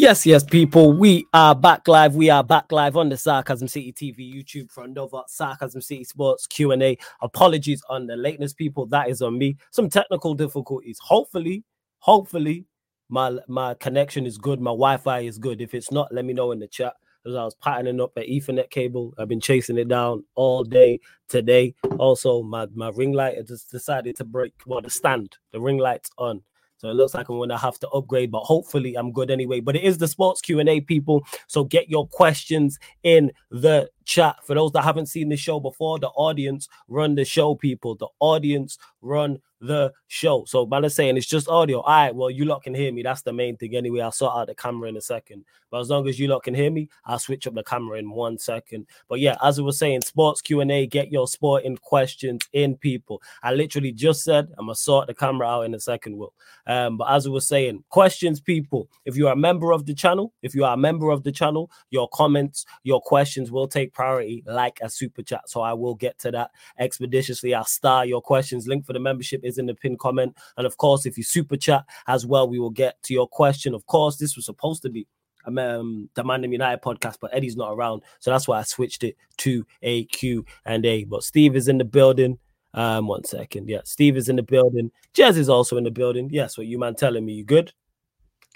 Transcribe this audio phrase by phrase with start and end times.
[0.00, 0.92] Yes, yes, people.
[0.92, 2.14] We are back live.
[2.14, 6.46] We are back live on the Sarcasm City TV YouTube for another Sarcasm City Sports
[6.46, 6.96] Q and A.
[7.20, 8.86] Apologies on the lateness, people.
[8.86, 9.56] That is on me.
[9.72, 11.00] Some technical difficulties.
[11.02, 11.64] Hopefully,
[11.98, 12.64] hopefully,
[13.08, 14.60] my my connection is good.
[14.60, 15.60] My Wi-Fi is good.
[15.60, 16.94] If it's not, let me know in the chat.
[17.24, 19.14] Because I was patterning up an Ethernet cable.
[19.18, 21.74] I've been chasing it down all day today.
[21.98, 24.52] Also, my my ring light I just decided to break.
[24.64, 26.44] Well, the stand, the ring light's on.
[26.78, 29.60] So it looks like I'm going to have to upgrade, but hopefully I'm good anyway.
[29.60, 31.24] But it is the sports Q&A people.
[31.46, 34.36] So get your questions in the chat.
[34.42, 37.94] For those that haven't seen the show before, the audience run the show, people.
[37.94, 40.44] The audience run the show.
[40.46, 41.80] So man is saying it's just audio.
[41.80, 43.02] All right, well, you lot can hear me.
[43.02, 43.76] That's the main thing.
[43.76, 45.44] Anyway, I'll sort out the camera in a second.
[45.70, 48.10] But as long as you lot can hear me, I'll switch up the camera in
[48.10, 48.86] one second.
[49.08, 53.20] But yeah, as I was saying, sports Q&A, get your sporting questions in, people.
[53.42, 56.32] I literally just said I'm gonna sort the camera out in a second, Will.
[56.66, 58.88] Um, but as I was saying, questions, people.
[59.04, 61.32] If you are a member of the channel, if you are a member of the
[61.32, 65.50] channel, your comments, your questions will take priority like a super chat.
[65.50, 67.52] So I will get to that expeditiously.
[67.52, 68.68] I'll star your questions.
[68.68, 70.36] Link for the membership is in the pin comment.
[70.56, 73.74] And of course, if you super chat as well, we will get to your question.
[73.74, 75.08] Of course, this was supposed to be
[75.46, 79.16] um, the Man United podcast, but Eddie's not around, so that's why I switched it
[79.38, 81.04] to a Q and A.
[81.04, 82.38] But Steve is in the building.
[82.74, 84.90] Um, one second, yeah, Steve is in the building.
[85.14, 86.28] Jez is also in the building.
[86.30, 87.32] Yes, what you man telling me?
[87.32, 87.72] You good?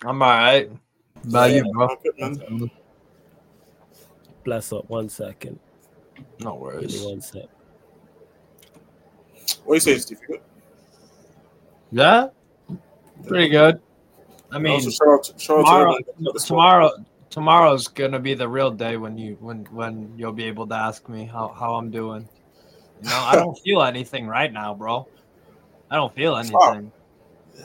[0.04, 0.70] I'm all right.
[1.24, 1.62] About Yeah.
[1.64, 2.68] you, bro?
[4.44, 4.88] Bless up.
[4.90, 5.58] One second.
[6.40, 7.02] No Give me worries.
[7.02, 7.44] one sec.
[9.64, 10.18] What you say, Steve?
[10.22, 10.40] You good?
[11.92, 12.28] Yeah,
[13.26, 13.80] pretty good.
[14.50, 16.90] I mean, also, shout out, to- shout out tomorrow, to tomorrow,
[17.30, 21.08] tomorrow's gonna be the real day when you when when you'll be able to ask
[21.08, 22.28] me how how I'm doing.
[23.02, 25.06] You know, I don't feel anything right now, bro.
[25.90, 26.90] I don't feel anything.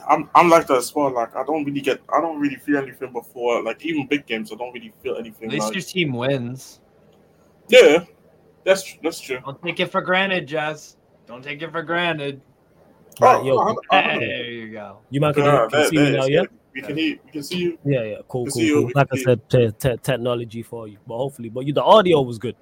[0.08, 1.10] I'm I'm like that as well.
[1.12, 3.62] Like I don't really get, I don't really feel anything before.
[3.62, 5.48] Like even big games, I don't really feel anything.
[5.48, 6.80] At least Like, your team wins.
[7.68, 8.04] yeah,
[8.64, 9.40] that's that's true.
[9.44, 10.96] Don't take it for granted, Jess.
[11.26, 12.40] Don't take it for granted.
[13.20, 14.98] Right, Oh, yo, I- I- I- Hey, there you go.
[15.10, 16.42] you man can, Yeah, can that- see me now, yeah?
[16.74, 17.78] We can hear, we can see you.
[17.84, 18.90] Yeah, yeah, cool, We cool, you, cool.
[18.94, 22.38] Like I said, te- te- technology for you, but hopefully, but you the audio was
[22.38, 22.54] good.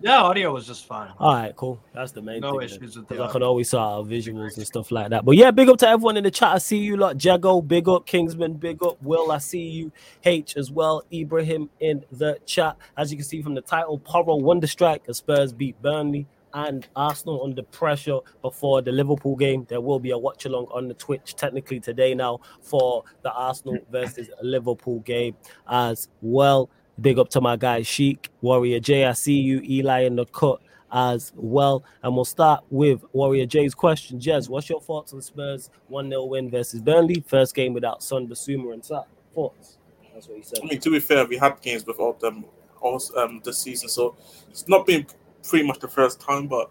[0.00, 1.10] Yeah, audio was just fine.
[1.18, 1.80] All right, cool.
[1.94, 2.50] That's the main thing.
[2.50, 2.68] No thing.
[2.68, 5.24] issues with the I can always out visuals and stuff like that.
[5.24, 6.54] But yeah, big up to everyone in the chat.
[6.54, 7.22] I see you lot.
[7.22, 8.06] Jago, big up.
[8.06, 9.02] Kingsman, big up.
[9.02, 9.92] Will, I see you.
[10.24, 11.04] H as well.
[11.12, 12.76] Ibrahim in the chat.
[12.96, 16.86] As you can see from the title, Porro Wonder Strike as Spurs beat Burnley and
[16.96, 19.66] Arsenal under pressure before the Liverpool game.
[19.68, 23.78] There will be a watch along on the Twitch technically today now for the Arsenal
[23.90, 25.36] versus Liverpool game
[25.68, 26.70] as well.
[27.00, 29.04] Big up to my guy Sheik, Warrior J.
[29.06, 30.60] I see you, Eli in the cut
[30.92, 31.84] as well.
[32.02, 34.18] And we'll start with Warrior J's question.
[34.18, 37.22] Jez, what's your thoughts on the Spurs 1 0 win versus Burnley?
[37.26, 39.04] First game without Son, Bissouma, and Sarr.
[39.34, 39.78] Thoughts?
[40.12, 40.58] That's what he said.
[40.62, 42.44] I mean, to be fair, we had games without them
[42.80, 44.16] all um this season, so
[44.50, 45.06] it's not been
[45.48, 46.46] pretty much the first time.
[46.48, 46.70] But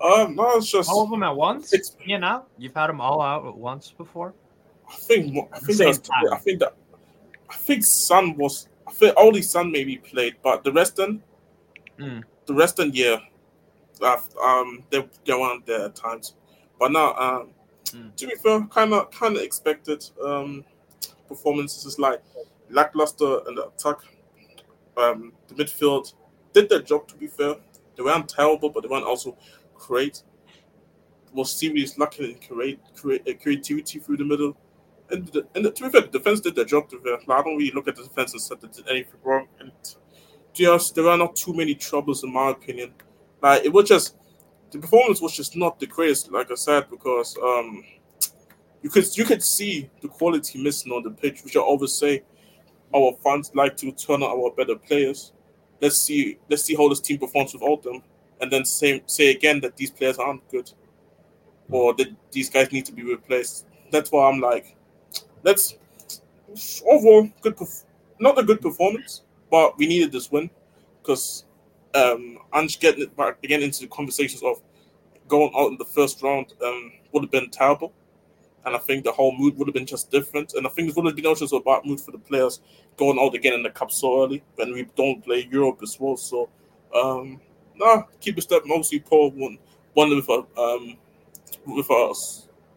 [0.00, 1.72] um, no, it's just All of them at once?
[1.72, 4.34] It's- You know, you've had them all out at once before.
[4.88, 6.10] I think I think same that's.
[6.32, 6.74] I think that
[7.50, 11.22] I think Son was I think only Son maybe played, but the rest then
[11.98, 12.22] Mm.
[12.46, 13.18] the rest then yeah,
[14.42, 16.34] um they they weren't there at times,
[16.78, 17.50] but now um
[17.86, 18.14] Mm.
[18.16, 20.64] to be fair, kind of kind of expected um
[21.28, 22.22] performances is like
[22.70, 23.98] lackluster in the attack.
[24.96, 26.14] Um, the midfield
[26.52, 27.06] did their job.
[27.08, 27.56] To be fair,
[27.96, 29.36] they weren't terrible, but they weren't also
[29.74, 30.22] great.
[31.34, 34.56] Was serious lacking in create, create, uh, creativity through the middle.
[35.10, 36.88] And, the, and the, to be fair, the defense did their job.
[36.90, 38.88] To be fair, Like, I don't really look at the defense and say they did
[38.88, 39.46] anything wrong.
[39.60, 39.70] And
[40.56, 42.94] just there were not too many troubles, in my opinion.
[43.42, 44.16] Like it was just
[44.70, 47.84] the performance was just not the greatest, like I said, because um,
[48.82, 52.24] you could you could see the quality missing on the pitch, which I always say
[52.94, 55.32] our fans like to turn on our better players.
[55.80, 58.02] Let's see let's see how this team performs without them,
[58.40, 60.72] and then say say again that these players aren't good,
[61.70, 63.66] or that these guys need to be replaced.
[63.90, 64.76] That's why I'm like,
[65.46, 65.76] let's
[66.84, 67.56] overall good,
[68.18, 70.50] not a good performance, but we needed this win
[71.00, 71.44] because
[71.94, 74.60] um, Ange getting it back again into the conversations of
[75.28, 77.92] going out in the first round um, would have been terrible.
[78.64, 80.54] And I think the whole mood would have been just different.
[80.54, 82.60] And I think it would have been also a bad mood for the players
[82.96, 86.16] going out again in the cup so early when we don't play Europe as well.
[86.16, 86.48] So,
[86.92, 87.40] um,
[87.76, 89.58] nah, keep a step mostly poor one,
[89.94, 90.96] one with a um,
[91.64, 92.14] with a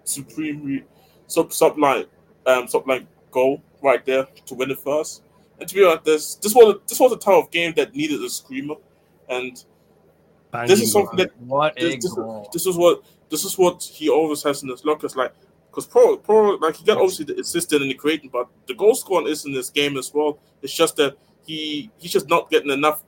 [0.04, 0.84] supreme
[1.26, 2.06] sub subline
[2.50, 5.24] um subline goal right there to win it first.
[5.60, 8.22] And to be honest, this this was this was a type of game that needed
[8.24, 8.76] a screamer,
[9.28, 9.64] and
[10.68, 12.16] this is something that What this, this,
[12.54, 15.16] this is what this is what he always has in his lockers.
[15.16, 15.34] Like
[15.70, 18.96] Because Pro, Pro, like he got obviously the assistant and the creating, but the goal
[18.96, 20.40] scoring is in this game as well.
[20.62, 23.04] It's just that he he's just not getting enough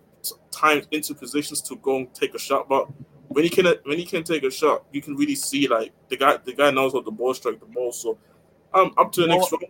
[0.51, 2.69] time into positions to go and take a shot.
[2.69, 2.87] But
[3.29, 6.17] when he can when he can take a shot, you can really see like the
[6.17, 7.91] guy the guy knows how the ball strike the ball.
[7.91, 8.17] So
[8.73, 9.65] um up to the next round.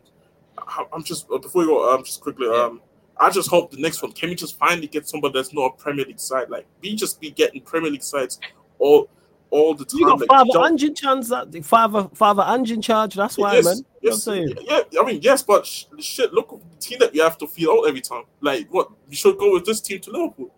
[0.57, 2.63] I- I'm just uh, before we go, um, just quickly, Yeah.
[2.65, 2.81] um,
[3.17, 5.81] I just hope the next one can we just finally get somebody that's not a
[5.81, 8.39] Premier League side, like we just be getting Premier League sides
[8.79, 9.09] all
[9.49, 9.99] all the time.
[9.99, 11.27] You got like, Father John- Ange in charge.
[11.27, 13.15] That Father Father Ange in charge.
[13.15, 13.75] That's why, yes, man.
[13.75, 14.85] You know what I'm Yes, saying?
[14.91, 17.71] yeah, I mean, yes, but sh- shit, look, the team that you have to feel
[17.71, 18.23] out every time.
[18.39, 20.51] Like, what you should go with this team to Liverpool.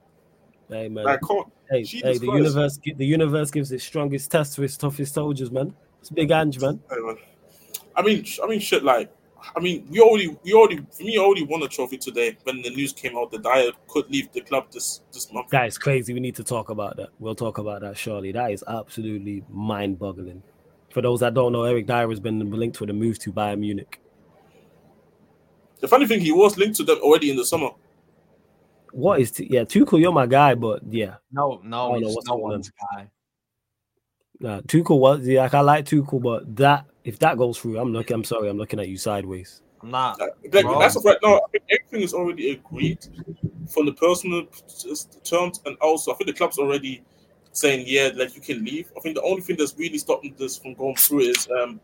[0.69, 1.05] Hey, man.
[1.25, 1.51] Come on.
[1.69, 2.23] hey, hey, the Christ.
[2.23, 5.73] universe, the universe gives its strongest test to its toughest soldiers, man.
[5.99, 6.79] It's big Ange, man.
[6.89, 7.17] Hey, man.
[7.95, 8.83] I mean, I mean, shit.
[8.83, 9.11] Like,
[9.55, 12.69] I mean, we already, we already, for me, already won a trophy today when the
[12.69, 15.49] news came out that Dier could leave the club this this month.
[15.49, 16.13] That is crazy.
[16.13, 17.09] We need to talk about that.
[17.19, 18.31] We'll talk about that shortly.
[18.31, 20.41] That is absolutely mind-boggling.
[20.91, 23.59] For those that don't know, Eric Dier has been linked with a move to Bayern
[23.59, 23.99] Munich.
[25.79, 27.69] The funny thing, he was linked to them already in the summer.
[28.91, 29.99] What is t- yeah, Tuchel?
[29.99, 32.71] You're my guy, but yeah, No, I don't no, know he's what's no going one's
[32.93, 33.09] guy.
[34.43, 35.43] Nah, Tuchel was yeah.
[35.43, 38.15] Like, I like Tuchel, but that if that goes through, I'm looking.
[38.15, 39.61] I'm sorry, I'm looking at you sideways.
[39.81, 39.95] I'm.
[39.95, 40.15] Uh,
[40.51, 40.81] Like, Bro.
[40.81, 42.99] as of right now, I think everything is already agreed
[43.69, 44.45] from the personal
[45.23, 47.03] terms, and also I think the club's already
[47.53, 48.91] saying, yeah, like you can leave.
[48.97, 51.79] I think the only thing that's really stopping this from going through is um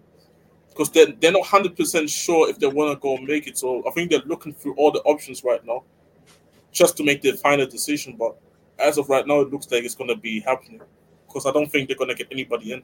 [0.69, 3.57] because they're they're not hundred percent sure if they want to go and make it.
[3.57, 5.83] So I think they're looking through all the options right now,
[6.71, 8.15] just to make the final decision.
[8.17, 8.35] But
[8.77, 10.81] as of right now, it looks like it's going to be happening
[11.29, 12.83] because I don't think they're going to get anybody in.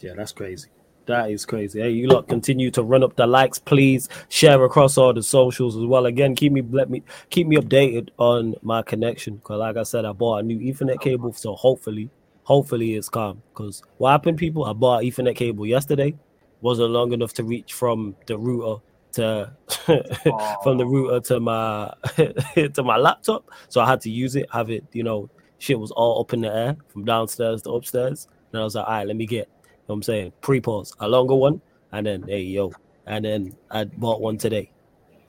[0.00, 0.68] Yeah, that's crazy.
[1.06, 1.80] That is crazy.
[1.80, 4.08] Hey, you lot continue to run up the likes, please.
[4.28, 6.06] Share across all the socials as well.
[6.06, 9.40] Again, keep me let me keep me updated on my connection.
[9.42, 12.08] Cause like I said, I bought a new Ethernet cable, so hopefully,
[12.44, 13.42] hopefully it's calm.
[13.54, 14.64] Cause what happened, people?
[14.64, 16.14] I bought Ethernet cable yesterday,
[16.60, 18.80] wasn't long enough to reach from the router
[19.12, 19.52] to
[20.62, 21.92] from the router to my
[22.74, 23.50] to my laptop.
[23.68, 25.28] So I had to use it, have it, you know,
[25.62, 28.26] shit was all up in the air from downstairs to upstairs.
[28.50, 30.32] And I was like, all right, let me get you know what I'm saying?
[30.40, 31.60] Pre-pause, a longer one,
[31.92, 32.72] and then hey yo,
[33.06, 34.72] and then I bought one today.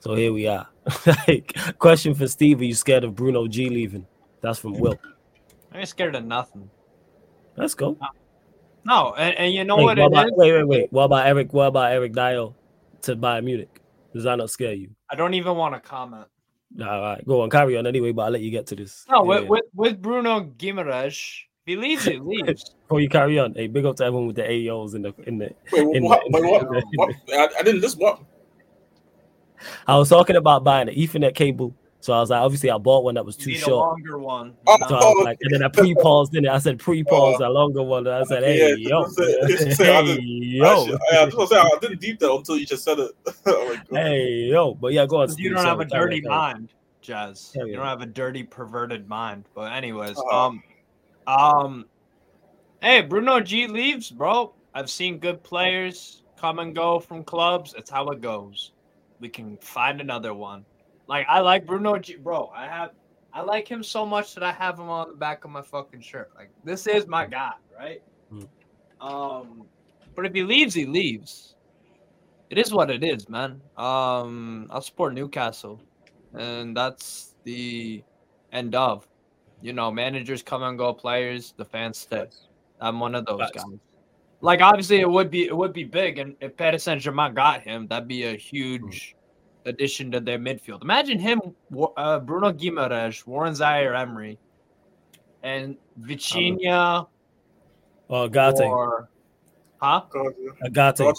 [0.00, 0.68] So here we are.
[1.28, 4.06] like, question for Steve: Are you scared of Bruno G leaving?
[4.42, 4.98] That's from Will.
[5.72, 6.68] I ain't scared of nothing.
[7.56, 7.96] Let's go.
[8.84, 10.32] No, and, and you know Wait, what what it about, is?
[10.36, 10.92] wait, wait, wait.
[10.92, 11.52] What about Eric?
[11.52, 12.48] What about Eric Dier
[13.02, 13.80] to Bayern Munich?
[14.12, 14.90] Does that not scare you?
[15.10, 16.26] I don't even want to comment.
[16.80, 18.12] All right, go on, carry on anyway.
[18.12, 19.04] But I'll let you get to this.
[19.08, 19.48] No, Yeah, with, yeah.
[19.48, 22.74] with with Bruno Guimaraes, if he leaves, he leaves.
[22.82, 25.38] Before you carry on, hey, big up to everyone with the AOs in the in
[25.38, 25.50] the.
[25.72, 26.20] Wait, In what?
[26.30, 26.84] the- wait, what?
[26.96, 27.14] what?
[27.32, 28.00] I, I didn't listen.
[28.00, 28.20] What?
[29.86, 31.74] I was talking about buying an Ethernet cable,
[32.04, 33.88] so I was like, obviously, I bought one that was You too need a short.
[33.88, 34.54] longer one.
[34.66, 36.50] Oh, So I was like, and then I pre-paused in it.
[36.50, 38.06] I said pre-pause a longer one.
[38.06, 41.24] And I said, hey yeah, yo, say- just I hey didn't- yo, Actually, I, I,
[41.24, 43.10] just wanna say, I didn't deep that until you just said it.
[43.46, 44.74] oh hey yo.
[44.74, 45.34] But yeah, go on.
[45.38, 46.68] you don't have a dirty on, mind,
[47.00, 47.52] Jazz.
[47.54, 49.46] Carry You don't have a dirty, perverted mind.
[49.54, 50.46] But anyways, Uh-huh.
[50.48, 50.62] um,
[51.26, 51.84] um,
[52.82, 54.52] hey, Bruno G leaves, bro.
[54.74, 57.74] I've seen good players come and go from clubs.
[57.78, 58.72] It's how it goes.
[59.20, 60.66] We can find another one.
[61.06, 62.50] Like I like Bruno G, bro.
[62.54, 62.90] I have,
[63.32, 66.00] I like him so much that I have him on the back of my fucking
[66.00, 66.30] shirt.
[66.34, 68.02] Like this is my guy, right?
[68.32, 68.48] Mm.
[69.00, 69.66] Um,
[70.14, 71.56] but if he leaves, he leaves.
[72.50, 73.60] It is what it is, man.
[73.76, 75.80] Um, I'll support Newcastle,
[76.34, 78.02] and that's the
[78.52, 79.06] end of.
[79.60, 82.26] You know, managers come and go, players, the fans stay.
[82.80, 83.64] I'm one of those Facts.
[83.64, 83.78] guys.
[84.40, 87.62] Like obviously, it would be it would be big, and if Paris Saint Germain got
[87.62, 89.16] him, that'd be a huge
[89.66, 90.82] addition to their midfield.
[90.82, 91.40] Imagine him,
[91.96, 94.38] uh, Bruno Guimaraes, Warren Zaire Emery,
[95.42, 97.06] and Vitinha
[98.10, 99.08] Oh, Agate, or
[99.80, 100.02] huh
[100.64, 100.98] Agate.
[100.98, 101.14] God,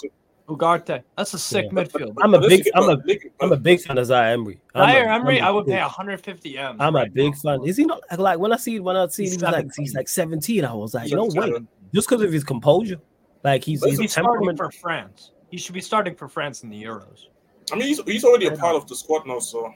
[0.48, 1.02] Ugarte.
[1.16, 1.82] That's a sick Yeah.
[1.82, 2.14] midfield.
[2.22, 4.60] I'm a big, I'm a, back- look- I'm a big fan of Zaire Emery.
[4.76, 6.76] I'm a- Zaire Emery, I'm a I would pay 150 m.
[6.80, 7.64] I'm a big fan.
[7.64, 9.84] Is he not like when I see when I see He's he was like 17.
[9.84, 10.64] he's like 17?
[10.64, 11.68] I was like, no way, 17.
[11.92, 13.00] just because of his composure,
[13.42, 14.58] like he's But his He's starting temperament.
[14.58, 15.32] for France.
[15.50, 17.24] He should be starting for France in the Euros.
[17.72, 19.72] I mean, he's, he's already a part of the squad now, so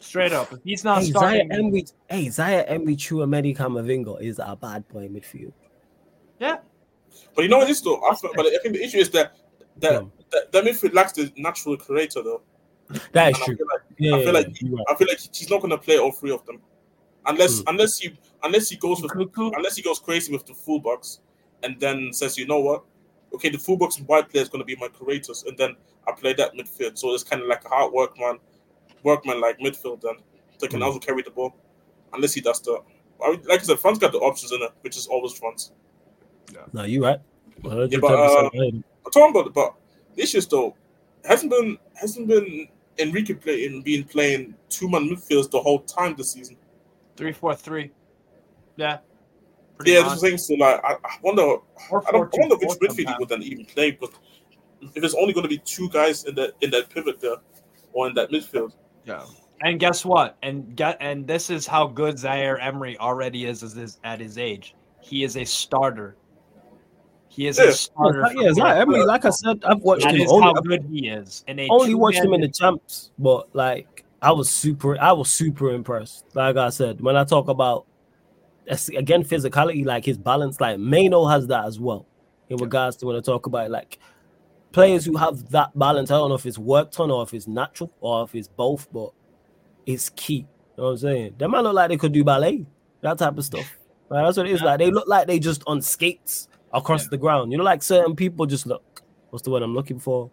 [0.00, 0.52] Straight up.
[0.52, 4.86] If he's not Hey, Zaire starting, Emery, hey, Zaire Emery, Tchouameni Camavinga is a bad
[4.88, 5.52] boy midfield.
[6.38, 6.58] yeah,
[7.34, 8.00] But you know what it is though?
[8.08, 9.36] I feel, but I think the issue is that
[9.78, 10.02] that Yeah.
[10.32, 12.42] that, that midfield lacks the natural creator though.
[13.12, 13.56] That is And I true.
[13.56, 14.86] feel like Yeah, I feel yeah, like- you're right.
[14.90, 16.60] I feel like he's not gonna play all three of them,
[17.24, 17.68] unless Hmm.
[17.68, 21.20] unless he unless he goes with unless he goes crazy with the full box,
[21.62, 22.84] and then says, you know what,
[23.34, 25.74] okay, the fullbacks and wide player is going to be my creators, and then
[26.08, 26.98] I played that midfield.
[26.98, 28.38] So it's kind of like a hard workman,
[29.02, 30.00] workman like midfield.
[30.02, 30.14] Then
[30.60, 30.86] they can Mm.
[30.86, 31.54] also carry the ball,
[32.12, 32.80] unless he does the.
[33.24, 35.72] I mean, like I said, France got the options in it, which is always France.
[36.72, 37.18] No, you right.
[37.62, 37.92] 110%.
[37.92, 38.74] Yeah, but, uh, right.
[39.12, 39.74] talking about it, but
[40.14, 40.76] the issue is though
[41.24, 46.32] hasn't been hasn't been Enrique playing been playing two man midfields the whole time this
[46.32, 46.56] season.
[47.16, 47.90] Three four three.
[48.76, 48.98] Yeah.
[49.76, 50.08] Pretty Yeah, much.
[50.10, 50.38] that's the thing.
[50.38, 53.28] So like, I, I wonder, Or I don't I 4-2-4 wonder which midfield he would
[53.28, 53.90] then even play.
[53.90, 54.10] But
[54.94, 57.36] if there's only going to be two guys in that in that pivot there
[57.92, 58.72] or in that midfield,
[59.04, 59.24] Yeah.
[59.62, 60.36] And guess what?
[60.42, 64.36] And get and this is how good Zaire Emery already is, as his, at his
[64.36, 64.74] age.
[65.00, 66.16] He is a starter.
[67.28, 67.66] He is Yeah.
[67.68, 68.24] a starter.
[68.26, 70.64] Oh, yeah, Zaire Emery, like I said, I've watched That him is only, how I've
[70.64, 71.42] good he is.
[71.48, 75.12] And a only watched him in the two-man- champs, but like I was super, I
[75.12, 76.24] was super impressed.
[76.34, 77.86] Like I said, when I talk about
[78.66, 82.04] that's- again physicality, like his balance, like Mainoo has that as well.
[82.48, 83.98] In regards to when I talk about like
[84.72, 87.46] players who have that balance, I don't know if it's worked on or if it's
[87.46, 89.10] natural or if it's both, but
[89.86, 90.46] it's key.
[90.76, 91.34] You know what I'm saying?
[91.38, 92.66] They might look like they could do ballet,
[93.00, 93.76] that type of stuff.
[94.08, 94.62] Like, that's what it is.
[94.62, 97.52] Like they look like they just on skates across the ground.
[97.52, 99.02] You know, like certain people just look.
[99.30, 100.30] What's the word I'm looking for?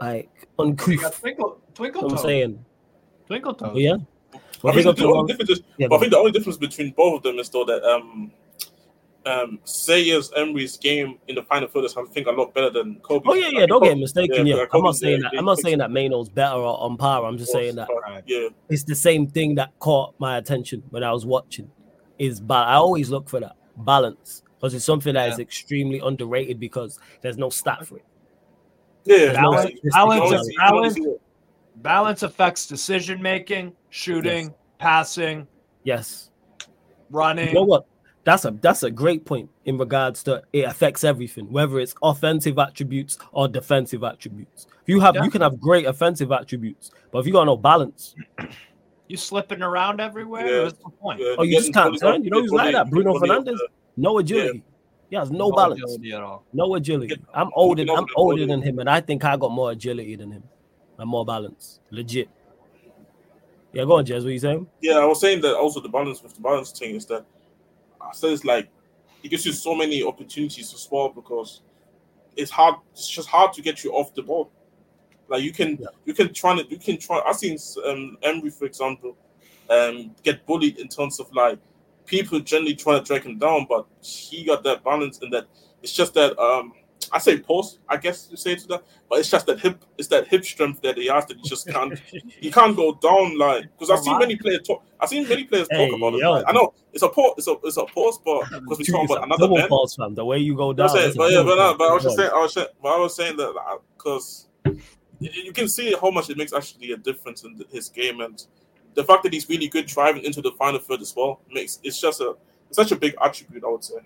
[0.00, 1.20] Like You uncouth.
[1.20, 2.64] Twinkle, twinkle You know what I'm saying,
[3.26, 3.70] Twinkle toes.
[3.72, 3.96] but yeah.
[4.64, 7.18] I think big the only difference Yeah, but I think the only difference between both
[7.18, 8.32] of them is though that um
[9.26, 12.96] um Zaire Emery's game in the final third is I think a lot better than
[13.02, 13.24] Kobbie.
[13.26, 13.66] Oh yeah, yeah.
[13.66, 14.46] Don't get mistaken.
[14.46, 15.32] yeah, Yeah, yeah, I'm not saying that.
[15.36, 15.78] I'm not saying it.
[15.78, 17.24] that Mainoo's better or on par.
[17.24, 17.88] I'm just saying that
[18.26, 21.70] Yeah, it's the same thing that caught my attention when I was watching.
[22.18, 25.42] Is but I always look for that balance because it's something that is Yeah.
[25.42, 28.04] extremely underrated because there's no stat for it.
[29.04, 29.32] yeah.
[29.32, 29.90] Balance- exactly.
[29.90, 31.18] balance You of- always see- you always balance-
[31.76, 35.46] Balance affects decision making, shooting, passing,
[35.82, 36.30] Yes.
[37.10, 37.48] running.
[37.48, 37.84] You know what?
[38.24, 42.58] That's a that's a great point in regards to it affects everything, whether it's offensive
[42.58, 44.66] attributes or defensive attributes.
[44.82, 45.24] If you have Yeah.
[45.24, 48.14] you can have great offensive attributes, but if you got no balance,
[49.06, 50.46] You slipping around everywhere.
[50.46, 50.62] Yeah.
[50.64, 51.20] What's the point?
[51.20, 52.24] Yeah, Oh, you just can't fully- turn?
[52.24, 52.88] You know who's like that?
[52.88, 53.44] Bruno fully up uh, Fernandes?
[53.58, 53.68] there.
[53.98, 54.62] no agility.
[55.10, 56.42] He has no, No balance, agility at all.
[56.54, 57.14] no agility.
[57.14, 57.84] can- I'm older.
[57.94, 60.42] I'm older than him, and I think I got more agility than him
[60.98, 61.80] and more balance.
[61.90, 62.30] Legit.
[63.74, 64.22] Yeah, go on, Jez.
[64.24, 64.66] What you saying?
[64.80, 67.26] Yeah, I was saying that also the balance with the balance thing is that
[68.08, 68.68] I said it's like
[69.22, 71.62] it gives you so many opportunities to score because
[72.36, 72.76] it's hard.
[72.92, 74.50] It's just hard to get you off the ball.
[75.28, 75.88] Like you can, Yeah.
[76.04, 77.20] you can try to, you can try.
[77.26, 77.56] I've seen
[77.86, 79.16] um, Emery, for example,
[79.70, 81.58] um, get bullied in terms of like
[82.04, 85.46] people generally trying to drag him down, but he got that balance and that
[85.82, 86.72] it's just that um,
[87.12, 90.08] I say pause, I guess you say to that, but it's just that hip, it's
[90.08, 92.00] that hip strength that he has that he just can't
[92.40, 94.84] you can't go down like because I've seen many players talk.
[95.00, 96.26] I've seen many players Hey, talk about it.
[96.26, 99.10] like, I know it's a pause, it's a it's a pause, but because we talk
[99.10, 99.68] about another man.
[99.68, 100.14] pulse, fam.
[100.14, 100.96] The way you go down.
[100.96, 101.16] It.
[101.16, 103.16] But yeah, but, no, but I was just saying, I was saying, but I was
[103.16, 104.48] saying that because
[105.18, 108.44] you can see how much it makes actually a difference in his game, and
[108.94, 112.00] the fact that he's really good driving into the final third as well makes it's
[112.00, 112.36] just a
[112.68, 113.64] it's such a big attribute.
[113.64, 113.96] I would say.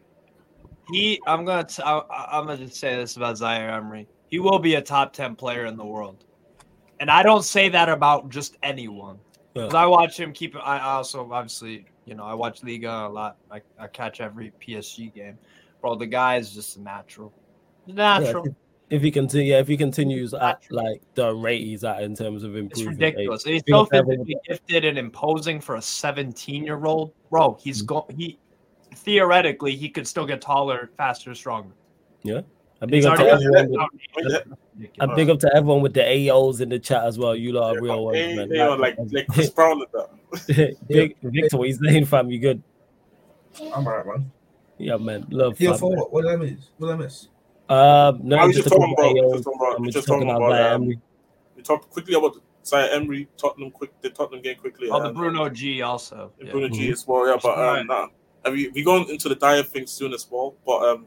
[0.90, 2.00] He, I'm gonna, t- I,
[2.32, 4.08] I'm gonna just say this about Zaire Emery.
[4.28, 6.24] He will be a top ten player in the world,
[7.00, 9.18] and I don't say that about just anyone.
[9.54, 9.64] Yeah.
[9.64, 10.54] 'Cause I watch him keep.
[10.56, 13.36] I also obviously, you know, I watch Liga a lot.
[13.50, 15.38] I, I catch every PSG game.
[15.80, 17.32] Bro, the guy is just natural.
[17.86, 18.46] Natural.
[18.46, 18.52] if,
[18.90, 22.44] if he continue, yeah, if he continues at like the rate he's at in terms
[22.44, 23.44] of It's improvement, ridiculous.
[23.44, 27.12] He's so to physically gifted and imposing for a 17 year old.
[27.30, 27.86] Bro, he's Mhm.
[27.86, 28.38] go he
[28.98, 31.74] theoretically he could still get taller, faster, stronger.
[32.22, 32.42] Yeah.
[32.80, 33.88] A big up to everyone.
[34.16, 34.42] With,
[35.00, 37.34] I a big up to everyone with the AOs in the chat as well.
[37.34, 38.50] You lot are yeah, real ones, hey, man.
[38.50, 40.76] hey, like like Chris Brown and that.
[40.88, 42.62] big Victor, what he's saying, fam, you good?
[43.74, 44.30] I'm alright, man.
[44.78, 45.26] Yeah, man.
[45.30, 45.60] Love.
[45.60, 45.98] Yeah, fam, for man.
[45.98, 46.12] what?
[46.12, 46.68] What did I miss?
[46.76, 47.28] What did I miss?
[47.68, 49.32] Um, no, I was just just talking talking about about, AOs.
[49.32, 50.72] just talking about, and we're just talking talking about about.
[50.72, 50.86] Um,
[51.56, 54.88] we talked quickly about Zaire Emery, Tottenham quick, the Tottenham game quickly.
[54.88, 56.32] Oh, the Bruno G also.
[56.40, 56.52] Yeah.
[56.52, 57.26] Bruno G as well.
[57.26, 57.80] Yeah, but Right.
[57.80, 58.06] um, nah,
[58.44, 60.54] and we we going into the Dier thing soon as well.
[60.64, 61.06] But um,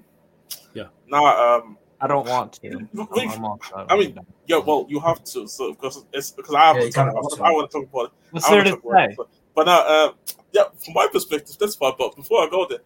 [0.73, 0.87] Yeah.
[1.07, 2.59] Now nah, um, I don't want to.
[2.63, 6.31] We- I'm- we- I'm off- I mean, yeah, well, you have to, so because it's
[6.31, 7.43] because I have Yeah, to talk about to.
[7.43, 8.11] I want to talk about it.
[8.31, 9.11] what's I there wanna talk about say?
[9.11, 9.17] it.
[9.17, 10.13] But, but now, uh,
[10.51, 11.93] yeah, from my perspective, that's fine.
[11.97, 12.79] But before I go there,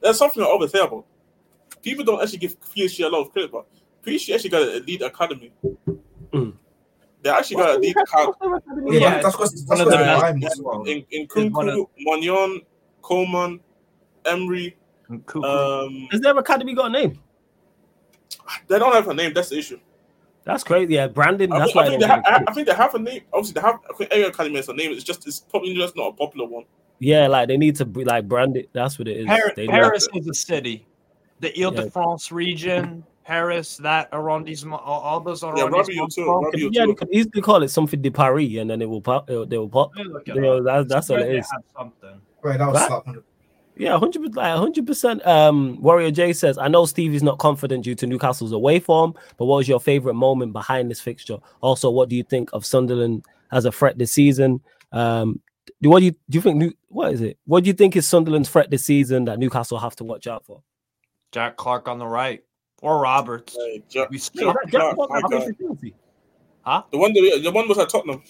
[0.00, 1.04] there's something I always say about.
[1.82, 3.66] People don't actually give PSG a lot of credit, but
[4.04, 5.52] PSG actually got an elite academy.
[6.32, 6.54] Mm.
[7.22, 8.34] They actually got an elite academy
[8.86, 11.34] Yeah, Yeah, that's because it's that's one of the because best in in, in It's
[11.34, 12.60] Nkunku, Maignan,
[13.02, 13.60] Coman,
[14.26, 14.76] Emery.
[15.08, 15.42] Cuckoo.
[15.42, 17.18] Um, Has their academy got a name?
[18.68, 19.32] they don't have a name.
[19.34, 19.78] That's the issue.
[20.44, 20.94] That's crazy.
[20.94, 21.52] Yeah, Brandon.
[21.52, 21.88] I That's think, I, why.
[21.90, 23.20] think they ha- I, I think they have a name.
[23.32, 23.78] Obviously, they have.
[23.88, 24.90] I think Area Academy has a name.
[24.92, 26.64] It's just it's probably just not a popular one.
[26.98, 28.68] Yeah, like they need to be like brand it.
[28.72, 29.26] That's what it is.
[29.26, 30.86] Paris, They Paris is a city.
[31.40, 31.66] The Yeah.
[31.68, 36.14] Ile-de-France region, Paris, that arrondissement, all, all those Yeah, Rabiot arrondissements.
[36.14, 36.20] too.
[36.26, 36.86] Rabiot yeah, too.
[36.88, 39.28] they could easily call it something de Paris, and then it will pop.
[39.30, 39.92] It, they will pop.
[39.94, 40.02] they
[40.34, 40.64] You know, up.
[40.64, 41.48] that's that's what it is.
[41.76, 42.20] something.
[42.42, 42.86] Right, that was What?
[42.88, 43.04] slap.
[43.06, 43.24] hundred.
[43.80, 44.36] Yeah, hundred percent.
[44.36, 45.26] Like hundred percent.
[45.26, 49.46] Um, Warrior J says, "I know Stevie's not confident due to Newcastle's away form, but
[49.46, 51.38] what was your favorite moment behind this fixture?
[51.62, 54.60] Also, what do you think of Sunderland as a threat this season?
[54.92, 55.40] Um,
[55.80, 56.56] do what do you do you think?
[56.56, 57.38] New, what is it?
[57.46, 60.44] What do you think is Sunderland's threat this season that Newcastle have to watch out
[60.44, 60.62] for?
[61.32, 62.42] Jack Clarke on the right
[62.82, 63.56] or Roberts.
[63.56, 65.46] Hey, Ja- We Yeah, Jack Clarke, Clark, my I think guy.
[65.46, 65.94] for Chelsea.
[66.92, 68.22] The one, that, the one was at Tottenham.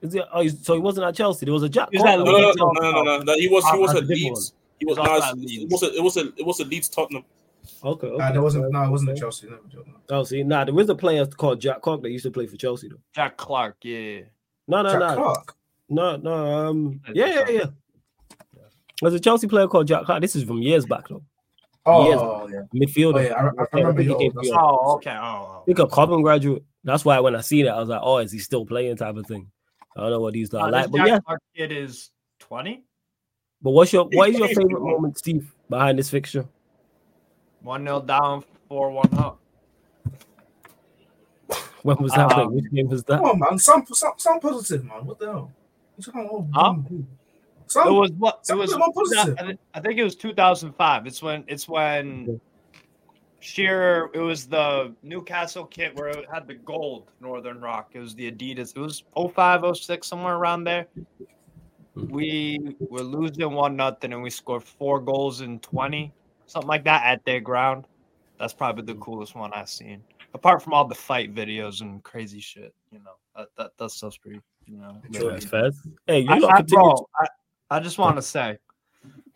[0.00, 1.46] Is it, oh, so he wasn't at Chelsea.
[1.46, 1.88] There was a Jack.
[1.92, 3.22] He was Clark at that No, no, no, no, no, no, no.
[3.22, 3.36] no.
[3.38, 4.54] He was, he Ah, was at a different Leeds.
[4.82, 6.46] He was, He was no, also at it's- it was, a, it was, a, it
[6.46, 7.24] was a Leeds Tottenham.
[7.84, 8.06] Okay.
[8.08, 8.16] okay.
[8.16, 8.72] Nah, there wasn't.
[8.72, 9.20] No, it wasn't at Okay.
[9.20, 9.46] Chelsea.
[9.48, 9.82] No, no.
[10.10, 12.56] Oh, see, nah, there was a player called Jack Clark that used to play for
[12.56, 13.00] Chelsea, though.
[13.14, 14.22] Jack Clark, yeah.
[14.66, 15.54] No, no, Jack no, Clark.
[15.88, 16.68] no, no.
[16.68, 17.64] Um, yeah, yeah, yeah.
[19.00, 20.20] There's a Chelsea player called Jack Clark.
[20.22, 21.22] This is from years back, though.
[21.86, 22.62] Oh yeah.
[22.74, 23.16] Midfielder.
[23.16, 23.34] Oh yeah.
[23.34, 24.52] I, I I remember think he your came.
[24.56, 25.10] Oh, okay.
[25.10, 25.62] Oh, I oh.
[25.66, 26.62] think a Cobham graduate.
[26.84, 29.16] That's why when I seen it, I was like, "Oh, is he still playing?" Type
[29.16, 29.50] of thing.
[29.96, 31.18] I don't know what these are Uh, like, but Jack yeah.
[31.20, 32.10] Clark kid is
[32.40, 32.82] 20.
[33.62, 36.44] But what's your what is your favorite moment, Steve, behind this fixture?
[37.62, 39.38] 1 0 down, 4 1 up.
[41.82, 42.32] When was that?
[42.32, 43.18] Um, Which game was that?
[43.18, 43.58] Come on, man.
[43.58, 45.04] Some, some, some positive, man.
[45.04, 45.52] What the hell?
[45.96, 46.08] What's?
[46.54, 46.74] Huh?
[47.66, 48.40] Some, It was what?
[48.48, 48.72] It was.
[48.72, 49.36] of them are positive.
[49.38, 51.06] I I think it was 2005.
[51.06, 52.40] It's when it's when
[53.40, 54.10] Shearer.
[54.14, 57.90] It was the Newcastle kit where it had the gold Northern Rock.
[57.94, 58.76] It was the Adidas.
[58.76, 60.86] It was 05, 06, somewhere around there.
[61.94, 66.12] We were losing one nothing, and we scored four goals in 20,
[66.46, 67.86] something like that, at their ground.
[68.38, 70.02] That's probably the coolest one I've seen.
[70.34, 74.16] Apart from all the fight videos and crazy shit, you know, that that, that stuff's
[74.16, 75.00] pretty, you know.
[75.10, 75.70] Really- fair.
[76.06, 77.26] Hey, you I, I, bro, I,
[77.70, 78.58] I just want to say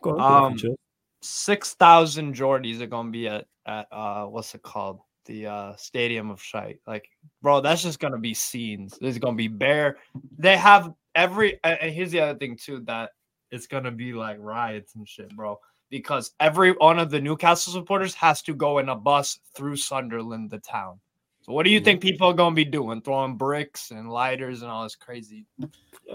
[0.02, 0.76] Go on, um,
[1.20, 6.30] six thousand Geordies are gonna be at at uh what's it called the uh stadium
[6.30, 7.08] of shite like
[7.42, 9.96] bro that's just gonna be scenes there's gonna be bear
[10.38, 13.11] they have every and and here's the other thing too that
[13.50, 15.58] it's gonna be like riots and shit bro
[15.90, 20.50] because every one of the Newcastle supporters has to go in a bus through Sunderland
[20.50, 21.00] the town
[21.42, 21.85] so what do you Mhm.
[21.85, 25.66] think people are gonna be doing throwing bricks and lighters and all this crazy Uh,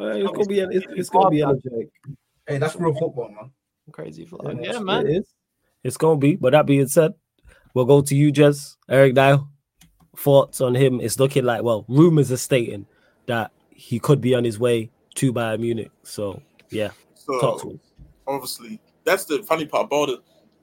[0.08, 1.90] it's gonna be it's, it's gonna be energetic.
[2.48, 3.52] Hey, that's real football, man.
[3.92, 4.42] crazy flag.
[4.58, 5.34] Yeah, yeah it's- man It is.
[5.84, 6.36] It's gonna be.
[6.36, 7.14] But that being said,
[7.74, 8.78] we'll go to you, Jez.
[8.88, 9.40] Eric Dier.
[10.16, 11.00] Thoughts on him?
[11.02, 12.86] It's looking like well, rumors are stating
[13.28, 15.92] that he could be on his way to Bayern Munich.
[16.04, 16.40] So
[16.70, 17.80] yeah, So
[18.28, 20.20] obviously, that's the funny part about it.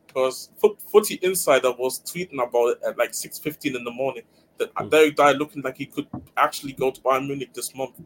[0.07, 4.23] Because Foot, Footy Insider was tweeting about it at like six fifteen in the morning.
[4.59, 4.89] That Hmm.
[4.89, 8.01] Derek Dier looking like he could actually go to Bayern Munich this month.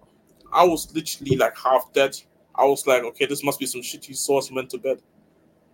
[0.51, 2.17] I was literally like half dead.
[2.55, 4.51] I was like, okay, this must be some shitty source.
[4.51, 5.03] Went to bed.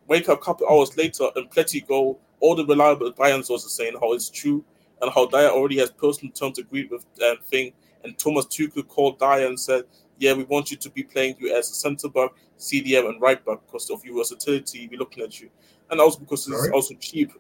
[0.09, 2.19] Wake up a couple hours later and plenty go.
[2.41, 4.65] All the reliable Bayern sources saying how it's true
[5.01, 7.73] and how Dier already has personal terms agreed with um, thing.
[8.05, 9.85] And Thomas Tuchel called Dier and said,
[10.19, 13.45] "Yeah, we want you to be playing you as a centre back, CDM, and right
[13.45, 14.89] back because of your versatility.
[14.91, 15.51] We're looking at you."
[15.91, 16.73] And also because it's Right.
[16.73, 17.33] also cheap.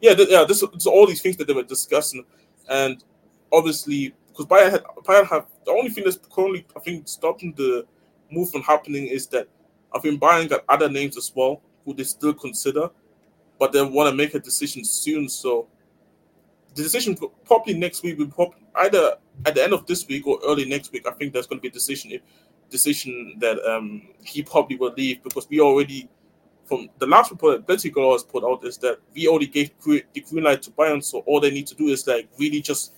[0.00, 0.44] Yeah, th- yeah.
[0.44, 2.24] This is all these things that they were discussing,
[2.68, 3.02] and
[3.52, 7.86] obviously because Bayern had Bayern have the only thing that's currently I think stopping the
[8.30, 9.46] move from happening is that
[9.94, 12.88] I think Bayern got other names as well who they still consider,
[13.58, 15.28] but they want to make a decision soon.
[15.28, 15.68] So
[16.74, 20.38] the decision probably next week will probably either at the end of this week or
[20.46, 21.06] early next week.
[21.06, 22.18] I think there's going to be a decision
[22.70, 26.08] decision that um he probably will leave because we already
[26.64, 30.02] from the last report that Girl has put out is that we already gave the
[30.30, 32.94] green light to Bayern, so all they need to do is like really just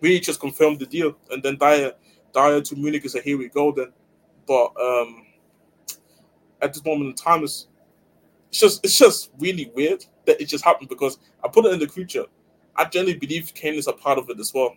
[0.00, 1.92] really just confirm the deal and then Dier
[2.34, 3.92] Dier to Munich is a here we go then.
[4.46, 5.24] But um
[6.60, 7.68] at this moment in time it's
[8.50, 11.78] it's just it's just really weird that it just happened because I put it in
[11.78, 12.24] the creature.
[12.78, 14.74] I generally believe Kane is a part of it as well.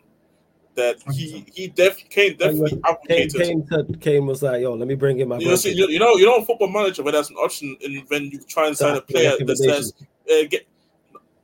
[0.75, 3.41] That he he def Kane definitely Kane, advocated.
[3.41, 5.99] Kane said Kane was like, "Yo, let me bring in my." You know, see, you,
[5.99, 8.95] know, you know, football manager where there's an option in when you try and sign
[8.95, 9.93] a player that says
[10.31, 10.65] uh, get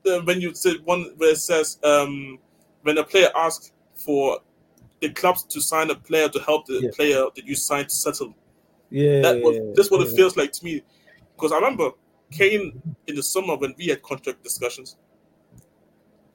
[0.10, 2.40] uh, when you say one where it says um
[2.84, 4.40] when a player asks for
[5.02, 6.90] the clubs to sign a player to help the Yeah.
[6.92, 8.34] player that you signed to settle.
[8.90, 10.84] yeah, That was yeah, yeah, that's what it feels like to me.
[11.36, 11.92] Because I remember
[12.32, 14.96] Kane in the summer when we had contract discussions.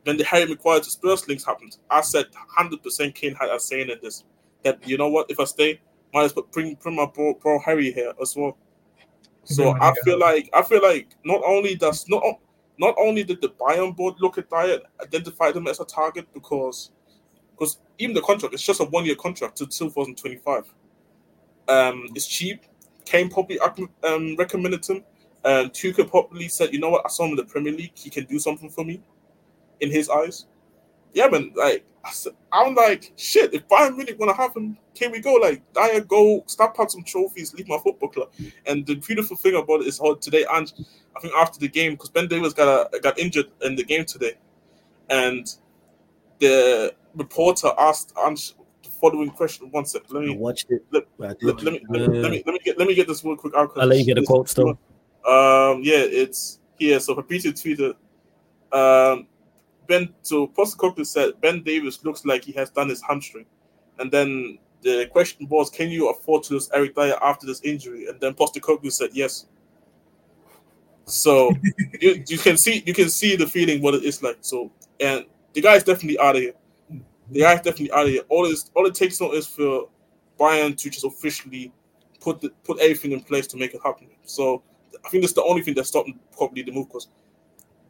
[0.05, 2.27] When the Harry Maguire to Spurs links happened, I said
[2.59, 4.25] 100% Kane had a saying in this.
[4.65, 5.81] That you know what, if I stay,
[6.15, 8.57] might as well bring bring my bro, bro Harry here as well.
[9.45, 12.23] So I feel like I feel like not only does not
[12.79, 16.93] not only did the Bayern board look at Dier identify them as a target because
[17.51, 20.73] because even the contract it's just a one year contract to 2025.
[21.69, 22.63] Um, it's cheap.
[23.05, 23.59] Kane probably
[24.05, 25.05] um, recommended him.
[25.45, 27.93] Um, Tuchel probably said, you know what, I saw him in the Premier League.
[27.95, 29.01] He can do something for me,
[29.83, 30.47] in his eyes.
[31.15, 34.79] yeah, man, like I said- I'm like, shit, if Bayern Munich want to have him,
[34.95, 35.35] can we go?
[35.35, 38.31] Like, Dier, go, stop out some trophies, leave my football club.
[38.67, 40.73] And the beautiful thing about it is how today, and
[41.17, 44.05] I think after the game, because Ben Davies got a, got injured in the game
[44.07, 44.35] today,
[45.11, 45.47] and
[46.39, 49.71] the reporter asked Ange the following question.
[49.71, 50.85] One sec, let I me watched it.
[50.91, 53.07] Let- I let, let me, let, me, let me let me get let me get
[53.07, 53.69] this real quick out.
[53.75, 54.69] 'cause I'll let you get the quote still.
[54.71, 56.99] Um, yeah, it's here.
[57.01, 57.95] So Fabrizio tweeted,
[58.73, 59.27] um,
[59.93, 60.09] Ben.
[60.23, 63.45] So Postecoglou said Ben Davies looks like he has done his hamstring,
[63.99, 68.07] and then the question was, can you afford to lose Eric Dier after this injury?
[68.07, 69.47] And then Postecoglou said yes.
[71.05, 71.53] So
[72.01, 74.39] you, you can see you can see the feeling what it is like.
[74.41, 76.55] So and the guy is definitely out of here.
[77.31, 78.23] The guy is definitely out of here.
[78.31, 79.89] All is all it takes now is for
[80.41, 81.71] Bayern to just officially
[82.19, 84.09] put the, put everything in place to make it happen.
[84.25, 84.63] So
[85.05, 87.09] I think that's the only thing that stopped probably the move because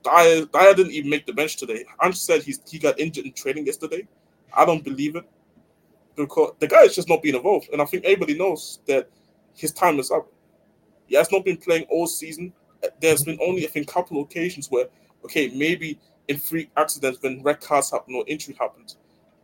[0.03, 1.85] Dier, Dier didn't even make the bench today.
[2.03, 4.07] Ange said he's he got injured in training yesterday.
[4.53, 5.25] I don't believe it
[6.17, 9.09] because the guy is just not being involved, and I think everybody knows that
[9.55, 10.31] his time is up.
[11.07, 12.53] He has not been playing all season.
[13.01, 14.87] There's been only I think a couple of occasions where
[15.25, 18.95] okay maybe in freak accidents when red cards happen or injury happened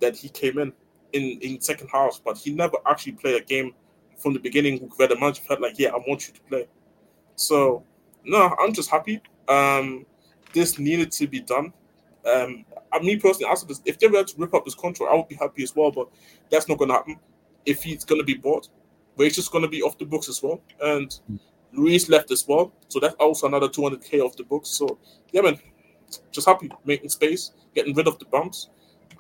[0.01, 0.73] that he came in
[1.13, 3.75] in in second half, but he never actually played a game
[4.17, 6.67] from the beginning where the manager felt like yeah I want you to play.
[7.37, 7.85] So
[8.25, 9.23] no, I'm just happy.
[9.49, 10.05] Um,
[10.53, 11.73] this needed to be done.
[12.25, 15.17] Um, I me personally, after this, if they were to rip up this contract, I
[15.17, 15.91] would be happy as well.
[15.91, 16.09] But
[16.51, 17.19] that's not going to happen.
[17.67, 18.69] If he's going to be bought,
[19.17, 21.19] Wade's just going to be off the books as well, and
[21.73, 24.71] Luis left as well, so that's also another 200k off the books.
[24.71, 24.99] So
[25.33, 25.59] yeah, man,
[26.31, 28.69] just happy making space, getting rid of the bumps,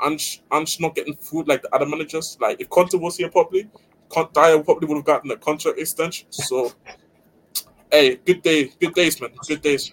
[0.01, 2.38] and and not getting food like the other managers.
[2.41, 6.27] Like if Conte was here Con- Dier probably would have gotten a contract extension.
[6.31, 6.73] So
[7.93, 9.93] hey, good day, good days, man, good days.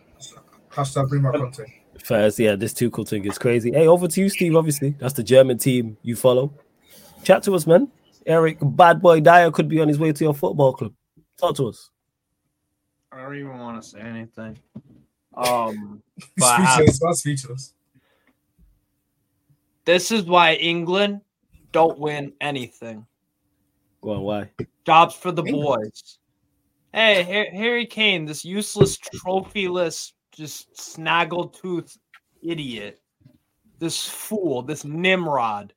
[0.75, 1.69] Hashtag bring back content.
[2.03, 3.71] First, yeah, this Tuchel thing is crazy.
[3.71, 4.55] Hey, over to you, Steve.
[4.55, 6.53] Obviously, that's the German team you follow.
[7.23, 7.89] Chat to us, man.
[8.25, 10.93] Eric, bad boy Dier could be on his way to your football club.
[11.37, 11.89] Talk to us.
[13.11, 14.57] I don't even want to say anything.
[15.35, 16.01] Um,
[16.37, 17.01] but I have- Speechless.
[17.03, 17.73] I'm speechless.
[19.85, 21.21] this is why England
[21.71, 23.05] don't win anything.
[24.01, 24.49] Go on, why?
[24.85, 25.91] Jobs for the England.
[25.93, 26.17] boys.
[26.93, 31.97] Hey, Harry Kane, this useless, trophyless, just snaggletooth
[32.43, 33.01] idiot,
[33.79, 35.73] this fool, this Nimrod,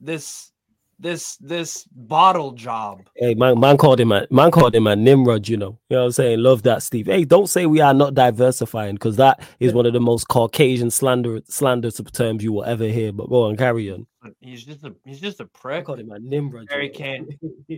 [0.00, 0.52] this,
[0.98, 3.08] this, this bottle job.
[3.16, 5.78] Hey, man, man called him a man called him a Nimrod, you know.
[5.88, 6.40] You know what I'm saying?
[6.40, 7.06] Love that, Steve.
[7.06, 10.90] Hey, don't say we are not diversifying, because that is one of the most Caucasian
[10.90, 13.12] slander slanders terms you will ever hear.
[13.12, 14.06] But go on, carry on.
[14.40, 15.84] He's just a, he's just a prick.
[15.84, 16.62] called him a Nimrod.
[16.62, 16.88] you Harry.
[16.90, 17.28] Kane.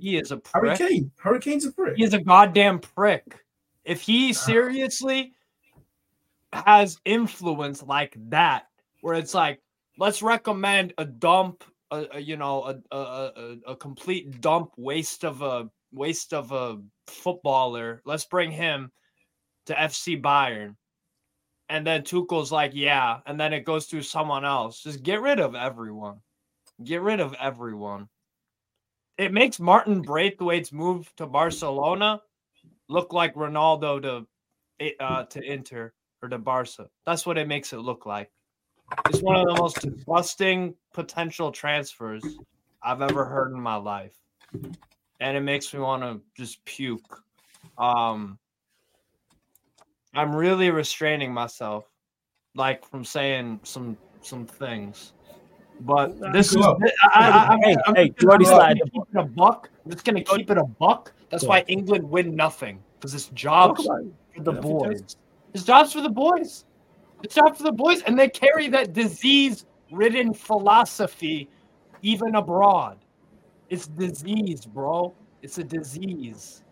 [0.00, 0.78] He is a Harry prick.
[0.78, 1.10] Kane.
[1.18, 1.96] Hurricane's a prick.
[1.96, 3.22] He is a goddamn prick.
[3.84, 4.32] If he ah.
[4.32, 5.32] seriously
[6.52, 8.64] has influence like that,
[9.02, 9.60] where it's like,
[9.98, 15.42] let's recommend a dump, a, a, you know, a, a, a, complete dump waste of
[15.42, 18.02] a waste of a footballer.
[18.04, 18.90] Let's bring him
[19.66, 20.76] to FC Bayern.
[21.68, 24.82] And then Tuchel's like, yeah, and then it goes to someone else.
[24.82, 26.20] Just get rid of everyone.
[26.82, 28.08] Get rid of everyone.
[29.18, 32.22] It makes Martin Braithwaite's move to Barcelona
[32.88, 36.88] look like Ronaldo to uh, to Inter or to Barca.
[37.06, 38.30] That's what it makes it look like.
[39.08, 42.24] It's one of the most disgusting potential transfers
[42.82, 44.16] I've ever heard in my life,
[45.20, 47.22] and it makes me want to just puke.
[47.78, 48.38] Um,
[50.14, 51.84] I'm really restraining myself,
[52.54, 55.12] like from saying some some things.
[55.80, 56.72] But this is I,
[57.04, 58.80] I, I, Hey, I'm hey, just you gonna slide.
[58.92, 59.70] keep it a buck.
[59.84, 61.12] I'm just gonna keep it a buck.
[61.30, 61.64] That's Go why.
[61.68, 64.14] England win nothing because it's jobs Talk about it.
[64.36, 65.16] for the Yeah, boys.
[65.54, 66.64] It's jobs for the boys.
[67.22, 71.48] It's jobs for the boys, and they carry that disease-ridden philosophy
[72.02, 72.98] even abroad.
[73.68, 75.14] It's disease, bro.
[75.42, 76.62] It's a disease.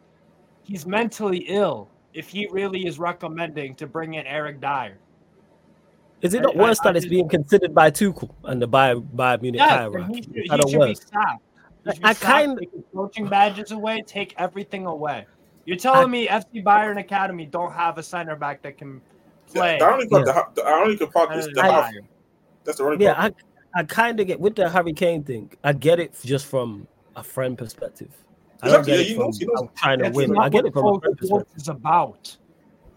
[0.62, 4.98] He's mentally ill if he really is recommending to bring in Eric Dier.
[6.22, 8.66] Is it I- not I- worse I that it's being considered by Tuchel and the
[8.68, 10.14] Bayern, Bayern Munich Yeah, hierarchy?
[10.14, 11.00] he should, he should be worse?
[11.00, 11.42] sacked.
[11.84, 15.26] He should be I kind- of coaching badges away, take everything away.
[15.68, 19.02] You're telling me FC Bayern Academy don't have a center back that can
[19.52, 19.76] play?
[19.78, 20.32] The ironic part, Yeah.
[20.54, 21.90] the, the ironic part is better the than half.
[21.92, 22.00] Dier?
[22.64, 23.34] That's the ironic Yeah, part.
[23.74, 25.52] I, I kind of get with the Harry Kane thing.
[25.62, 28.08] I get it just from a friend perspective.
[28.62, 29.04] I don't exactly.
[29.04, 30.38] get it from, you know, I'm trying to win.
[30.38, 31.52] I get it from a friend perspective.
[31.56, 32.34] is about.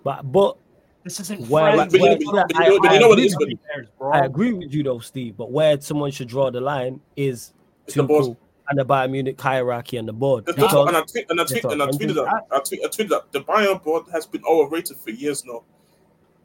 [0.05, 0.55] But but
[1.03, 1.91] This isn't Where- friends.
[1.91, 4.11] But you- but you but you know what it is, Bayern players, bro.
[4.13, 5.35] I agree with you though, Steve.
[5.35, 7.51] But where someone should draw the line is
[7.85, 8.27] It's the boss.
[8.29, 8.37] Tuchel
[8.71, 10.45] and the Bayern Munich hierarchy and the board.
[10.45, 12.43] That's that's what- and I Because tweet and I tweet and I tweeted that.
[12.51, 15.63] I tweet I tweeted that the Bayern board has been overrated for years now,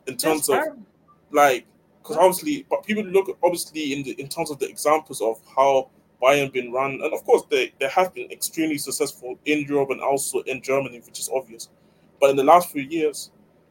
[0.07, 0.77] in Yes, terms of fair.
[1.33, 1.67] like
[2.03, 5.91] because obviously, but people look obviously in the in terms of the examples of how
[6.23, 10.01] Bayern been run, and of course they they have been extremely successful in Europe and
[10.01, 11.69] also in Germany, which is obvious.
[12.21, 13.31] But in the last few years,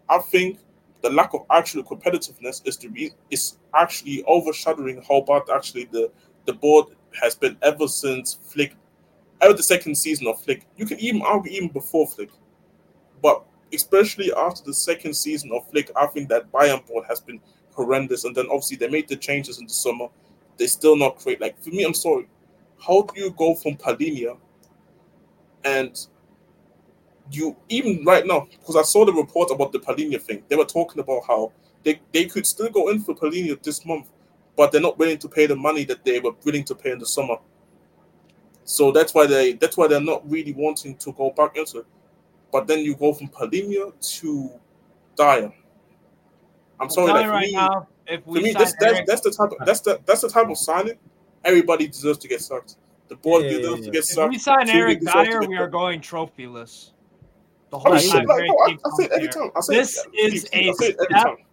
[0.10, 0.60] I think
[1.02, 6.12] the lack of actual competitiveness is the re- is actually overshadowing how bad actually the
[6.46, 6.86] the board
[7.22, 8.76] has been ever since Flick,
[9.42, 10.66] ever the second season of Flick.
[10.78, 12.30] You can even argue even before Flick,
[13.22, 17.40] but especially after the second season of Flick, I think that Bayern board has been
[17.74, 18.24] horrendous.
[18.24, 20.08] And then obviously they made the changes in the summer.
[20.58, 21.42] They still not great.
[21.42, 22.28] Like for me, I'm sorry.
[22.78, 24.38] How do you go from Palhinha
[25.64, 26.08] and
[27.32, 30.66] you even right now, because I saw the report about the Palhinha thing, they were
[30.66, 31.52] talking about how
[31.84, 34.10] they, they could still go in for Palhinha this month,
[34.56, 37.00] but they're not willing to pay the money that they were willing to pay in
[37.00, 37.36] the summer.
[38.64, 41.86] So that's why they that's why they're not really wanting to go back into it.
[42.52, 44.52] But then you go from Palhinha to
[45.16, 45.54] Dier.
[46.80, 49.06] I'm sorry, like for right me, now, if for we me, sign that's, that's Eric,
[49.08, 50.98] that's the type of that's the that's the type of signing
[51.44, 52.76] everybody deserves to get sucked.
[53.08, 53.86] The board Yeah, yeah, deserves yeah.
[53.86, 54.30] to get if sacked.
[54.32, 56.92] we sign Two Eric Dier, we are going trophyless.
[57.70, 58.26] The Oh, whole shit, time.
[58.26, 59.52] like, Eric bro, I, I say it every time.
[59.56, 61.38] I say This it, is I a say it every step- time.
[61.38, 61.45] here.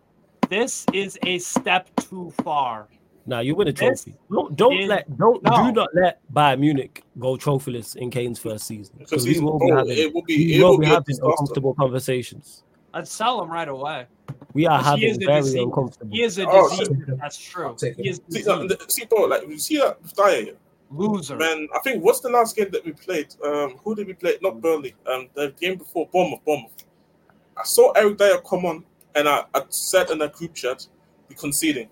[0.48, 2.88] This is a step too far.
[3.24, 4.16] Now you win a This trophy.
[4.30, 5.50] Don't don't is- let don't no.
[5.66, 9.58] do not let Bayern Munich go trophyless in Kane's first season Because we he's will
[9.60, 12.64] be bro, having it will be we it will will be be having uncomfortable conversations.
[12.94, 14.06] I'd sell him right away.
[14.52, 15.62] We are he having is a very disease.
[15.62, 16.10] uncomfortable.
[16.14, 16.88] He is a Oh, disease.
[16.88, 17.18] shit.
[17.18, 17.66] That's true.
[17.68, 18.78] I'll take He is See, a uh, disease.
[18.78, 20.54] the- see, bro, like you see that with Dier,
[20.90, 21.36] loser.
[21.36, 21.68] man.
[21.74, 23.34] I think what's the last game that we played?
[23.42, 24.36] Um, who did we play?
[24.42, 24.94] Not Burnley.
[25.06, 26.44] Um, the game before Bournemouth.
[26.44, 26.84] Bournemouth.
[27.56, 30.86] I saw Eric Dier come on, and I, I said in a group chat,
[31.28, 31.88] "We conceding."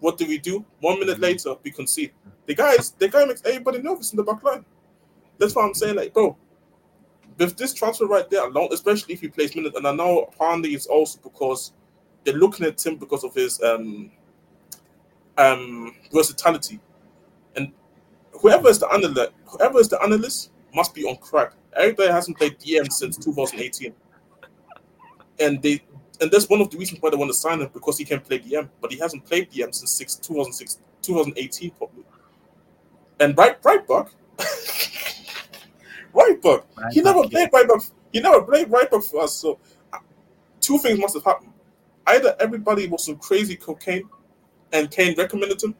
[0.00, 0.64] What do we do?
[0.80, 2.12] One minute later, we concede.
[2.46, 4.64] The guy the guy makes everybody nervous in the back line.
[5.38, 6.36] That's why I'm saying, like, bro,
[7.38, 10.74] with this transfer right there alone, especially if he plays minutes, and I know apparently
[10.74, 11.72] it's also because
[12.24, 14.10] they're looking at him because of his um
[15.38, 16.80] um versatility.
[17.56, 17.72] And
[18.32, 21.52] whoever is the analyst, whoever is the analyst must be on crack.
[21.76, 23.94] Everybody hasn't played DM since 2018.
[25.40, 25.82] And they
[26.20, 28.20] and that's one of the reasons why they want to sign him because he can
[28.20, 32.04] play DM, but he hasn't played DM since six, 2006, 2018 probably.
[33.20, 34.08] And right right back,
[36.12, 36.60] right back.
[36.92, 37.82] He never back, played right back.
[38.12, 39.34] He never played right back for us.
[39.34, 39.58] So
[39.92, 39.98] uh,
[40.60, 41.52] two things must have happened.
[42.06, 44.08] Either everybody was some crazy cocaine
[44.72, 45.74] and Kane recommended him,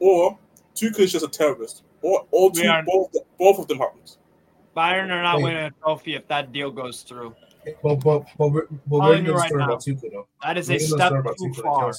[0.00, 0.38] or
[0.74, 1.82] Tuchel is just a terrorist.
[2.02, 4.16] Or all two, are- both, both of them happened.
[4.76, 7.34] Bayern are not winning a trophy if that deal goes through.
[7.82, 9.64] But we're, but we're oh, Telling going right now.
[9.64, 10.26] about Tuchel though.
[10.42, 11.92] That is a step too far.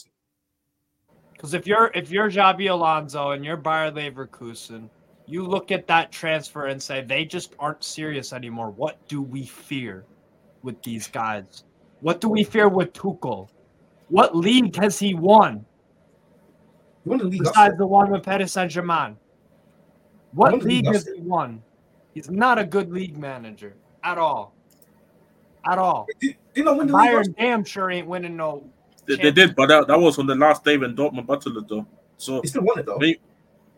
[1.33, 4.89] Because if you're if you're Xabi Alonso and you're Bayer Leverkusen,
[5.25, 8.71] you look at that transfer and say they just aren't serious anymore.
[8.71, 10.05] What do we fear
[10.63, 11.63] with these guys?
[12.01, 13.49] What do we fear with Tuchel?
[14.09, 15.65] What league has he won
[17.05, 17.43] won the league.
[17.43, 19.17] besides the one with Paris Saint Germain?
[20.33, 21.61] What league league has he won?
[22.13, 24.53] He's not a good league manager at all.
[25.69, 26.07] At all.
[26.19, 27.13] Did, did not win the league.
[27.13, 28.63] last Bayern damn sure ain't winning no.
[29.05, 31.67] They, they did, but that, that was on the last day when Dortmund battled it,
[31.67, 31.85] though.
[32.17, 32.97] So He still won it though.
[32.99, 33.19] They-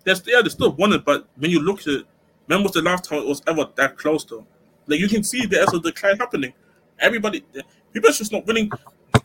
[0.03, 2.05] There's, yeah, they still won it, but when you look at it,
[2.47, 4.45] when was the last time it was ever that close, though?
[4.87, 6.53] Like, you can see there's a decline happening.
[6.99, 7.45] Everybody,
[7.93, 8.69] people are just not willing.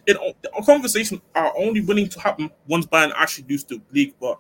[0.07, 4.39] It, the conversation are only willing to happen once Bayern actually lose the league, but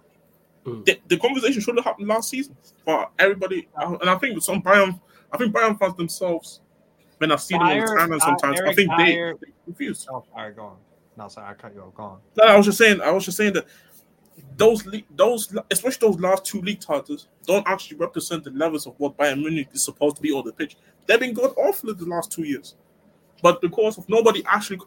[0.67, 0.85] Mm.
[0.85, 2.57] the, the conversation should have happened last season.
[2.85, 5.01] But everybody, and I think some Bayern,
[5.33, 6.61] I think Bayern fans themselves,
[7.19, 10.09] when I've seen them on Dyer- the timeline sometimes, I think they, Dyer- they confused.
[10.11, 10.77] Oh, sorry, go on.
[11.17, 11.95] No, sorry, I cut you off.
[11.95, 12.19] Go on.
[12.37, 13.01] No, I was just saying.
[13.01, 13.67] I was just saying that
[14.57, 18.95] those le- those especially those last two league titles don't actually represent the levels of
[18.99, 20.77] what Bayern Munich is supposed to be on the pitch.
[21.07, 22.77] They've been god awful the last two years,
[23.43, 24.79] but because of nobody actually,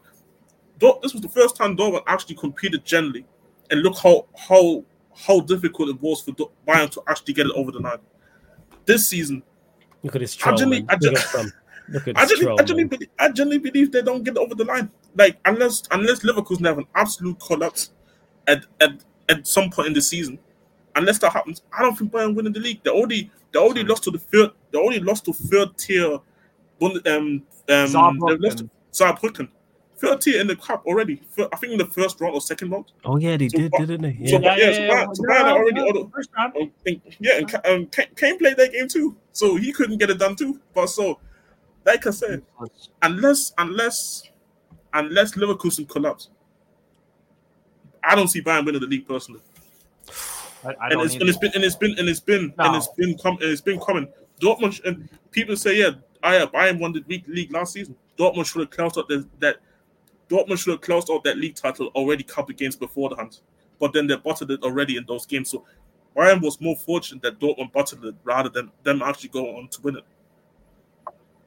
[1.02, 3.26] this was the first time Dortmund actually competed generally,
[3.70, 7.52] and look how how how difficult it was for Dor- Bayern to actually get it
[7.54, 8.00] over the line.
[8.86, 9.44] This season,
[10.02, 10.90] Look at this I troll, genuinely- man.
[10.90, 11.54] I Look gen- at some.
[11.92, 14.56] Look at I this genuinely, I genuinely, believe, I genuinely believe they don't get over
[14.56, 14.90] the line.
[15.16, 17.92] Like unless unless Leverkusen have an absolute collapse
[18.48, 20.40] at at, at some point in the season,
[20.96, 22.82] unless that happens, I don't think Bayern winning the league.
[22.84, 24.52] They already they already lost to the third.
[24.72, 26.20] They already lost to third tier.
[26.80, 29.50] Bund- Um, um, they lost Saarbrücken.
[29.98, 31.22] Third tier in the cup already.
[31.54, 32.86] I think in the first round or second round.
[33.06, 34.26] Oh yeah, they So did, what- didn't they?
[34.28, 34.56] so Yeah.
[34.56, 36.54] yeah, so Bayern- so Bayern are already on the- First round.
[36.58, 36.70] Oh,
[37.20, 40.36] yeah, and um, Kane Kane played that game too, so he couldn't get it done
[40.36, 40.60] too.
[40.74, 41.20] But so,
[41.86, 42.44] like I said,
[43.02, 44.30] unless unless
[44.94, 46.30] unless Leverkusen collapse,
[48.04, 49.42] I don't see Bayern winning the league personally.
[50.64, 52.88] I, I and it's, and it's been and it's been and it's been and it's
[52.90, 54.08] been com- and it's been coming.
[54.40, 55.92] Dortmund and people say yeah,
[56.24, 57.96] I Bayern won the league, league last season.
[58.18, 59.58] Dortmund should have closed up that, that
[60.30, 63.42] Dortmund should have closed out that league title already couple games before the hunt,
[63.80, 65.50] but then they bottled it already in those games.
[65.50, 65.66] So
[66.16, 69.82] Bayern was more fortunate that Dortmund bottled it rather than them actually going on to
[69.82, 70.04] win it.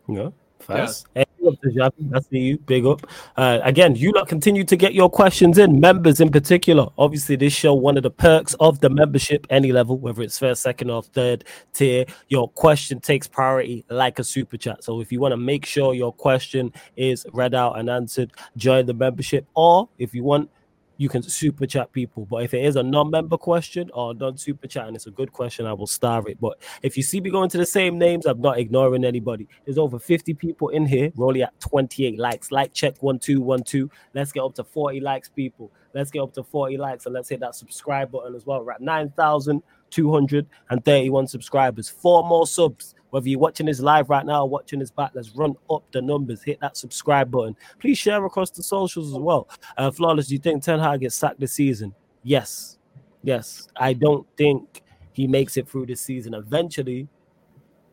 [0.09, 0.31] Yeah.
[0.61, 1.07] Fast.
[1.15, 2.11] Hey, up to Javi.
[2.11, 2.59] That's you.
[2.59, 3.07] Big up.
[3.37, 6.89] Uh, again, you lot continue to get your questions in, members in particular.
[6.97, 10.63] Obviously, this show, one of the perks of the membership, any level, whether it's first,
[10.63, 14.83] second, or third tier, your question takes priority like a super chat.
[14.83, 18.87] So if you want to make sure your question is read out and answered, join
[18.87, 19.47] the membership.
[19.55, 20.51] Or if you want
[20.97, 22.27] you can super chat people.
[22.27, 25.33] But if it is a non-member question oh, or non-super chat and it's a good
[25.33, 26.41] question, I will star it.
[26.41, 29.49] But if you see me going to the same names, I'm not ignoring anybody.
[29.65, 31.11] There's over 50 people in here.
[31.15, 32.53] We're only at 28 likes.
[32.53, 33.91] Like check one two one two.
[34.15, 35.71] Let's get up to 40 likes, people.
[35.95, 38.65] Let's get up to 40 likes and let's hit that subscribe button as well.
[38.65, 41.89] We're at 9,231 subscribers.
[41.89, 45.31] Four more subs whether you're watching this live right now or watching this back, let's
[45.37, 46.43] run up the numbers.
[46.43, 47.55] Hit that subscribe button.
[47.79, 49.49] Please share across the socials as well.
[49.77, 51.95] Uh, Flawless, do you think Ten Hag gets sacked this season?
[52.25, 52.81] Yes.
[53.23, 53.69] Yes.
[53.77, 56.35] I don't think he makes it through this season.
[56.35, 57.07] Eventually,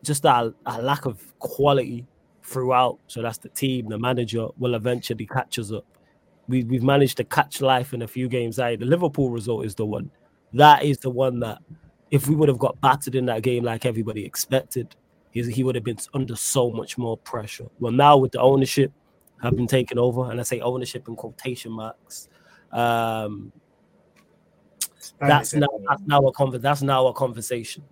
[0.02, 2.04] just a, lack of quality
[2.42, 2.98] throughout.
[3.06, 5.86] So that's the team, the manager will eventually catch us up.
[6.48, 8.58] We, we've managed to catch life in a few games.
[8.58, 10.10] I, the Liverpool result is the one.
[10.52, 11.58] That is the one that,
[12.10, 14.96] if we would have got battered in that game like everybody expected,
[15.32, 17.66] he, he would have been under so much more pressure.
[17.80, 18.92] Well, now with the ownership
[19.42, 22.28] have been taken over, and I say ownership in quotation marks.
[22.70, 23.52] Um,
[25.18, 27.82] that's now that's now a conver- that's now a conversation.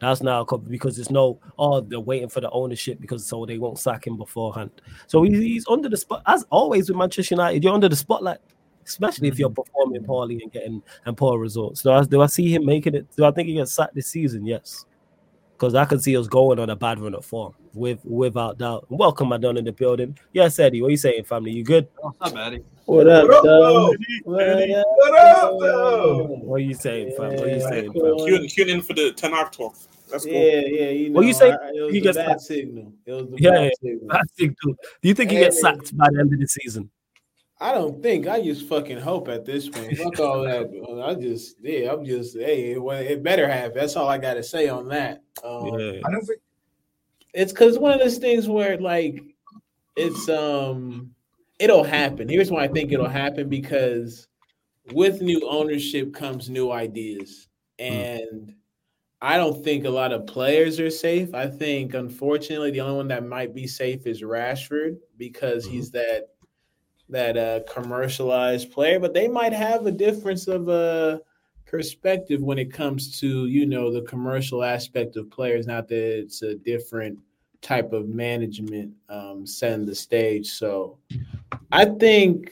[0.00, 3.58] That's now a because there's no oh they're waiting for the ownership because so they
[3.58, 4.70] won't sack him beforehand.
[5.06, 7.62] So he's, he's under the spot as always with Manchester United.
[7.62, 8.38] You're under the spotlight,
[8.86, 11.82] especially if you're performing poorly and getting and poor results.
[11.82, 13.06] So do I see him making it?
[13.16, 14.44] Do I think he gets sacked this season?
[14.44, 14.86] Yes
[15.60, 18.86] because I can see us going on a bad run of form with without doubt.
[18.88, 20.18] Welcome, my in the building.
[20.32, 21.52] Yes, Eddie, what are you saying, family?
[21.52, 21.86] You good?
[21.98, 22.64] What's up, Eddie?
[22.86, 23.44] What up, What up.
[24.24, 24.70] What up,
[25.04, 26.24] What up, though?
[26.44, 27.36] What are you saying, fam?
[27.36, 28.26] What are you saying, fam?
[28.26, 29.76] Tune, tune in for the Ten Hag talk.
[30.10, 30.30] Let's go.
[30.32, 30.90] Yeah, yeah.
[30.90, 31.52] You know, What you say?
[31.52, 32.40] I- it was He the gets bad sacked.
[32.40, 32.92] signal.
[33.04, 33.70] It was the Yeah, bad yeah.
[33.92, 34.16] signal.
[34.16, 34.76] I think, too.
[35.02, 36.90] Do you think he gets sacked by the end of the season?
[37.62, 39.98] I don't think I just fucking hope at this point.
[39.98, 40.66] Fuck all that.
[41.04, 43.74] I just yeah, I'm just hey, it, well, it better have.
[43.74, 45.22] That's all I got to say on that.
[45.44, 46.00] Um, Yeah.
[46.04, 46.40] I don't think
[47.34, 49.22] It's because one of those things where like
[49.96, 51.10] it's um
[51.58, 52.28] it'll happen.
[52.28, 54.26] Here's why I think it'll happen because
[54.92, 57.46] with new ownership comes new ideas,
[57.78, 58.54] and
[59.20, 61.34] I don't think a lot of players are safe.
[61.34, 66.29] I think unfortunately the only one that might be safe is Rashford because he's that
[67.10, 71.18] that uh commercialized player, but they might have a difference of uh
[71.66, 76.42] perspective when it comes to you know the commercial aspect of players not that it's
[76.42, 77.16] a different
[77.62, 80.48] type of management um setting the stage.
[80.48, 80.98] So
[81.72, 82.50] i think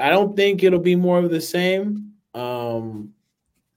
[0.00, 3.12] i don't think it'll be more of the same um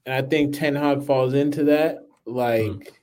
[0.04, 2.06] and i think ten hag falls into that.
[2.26, 3.00] Like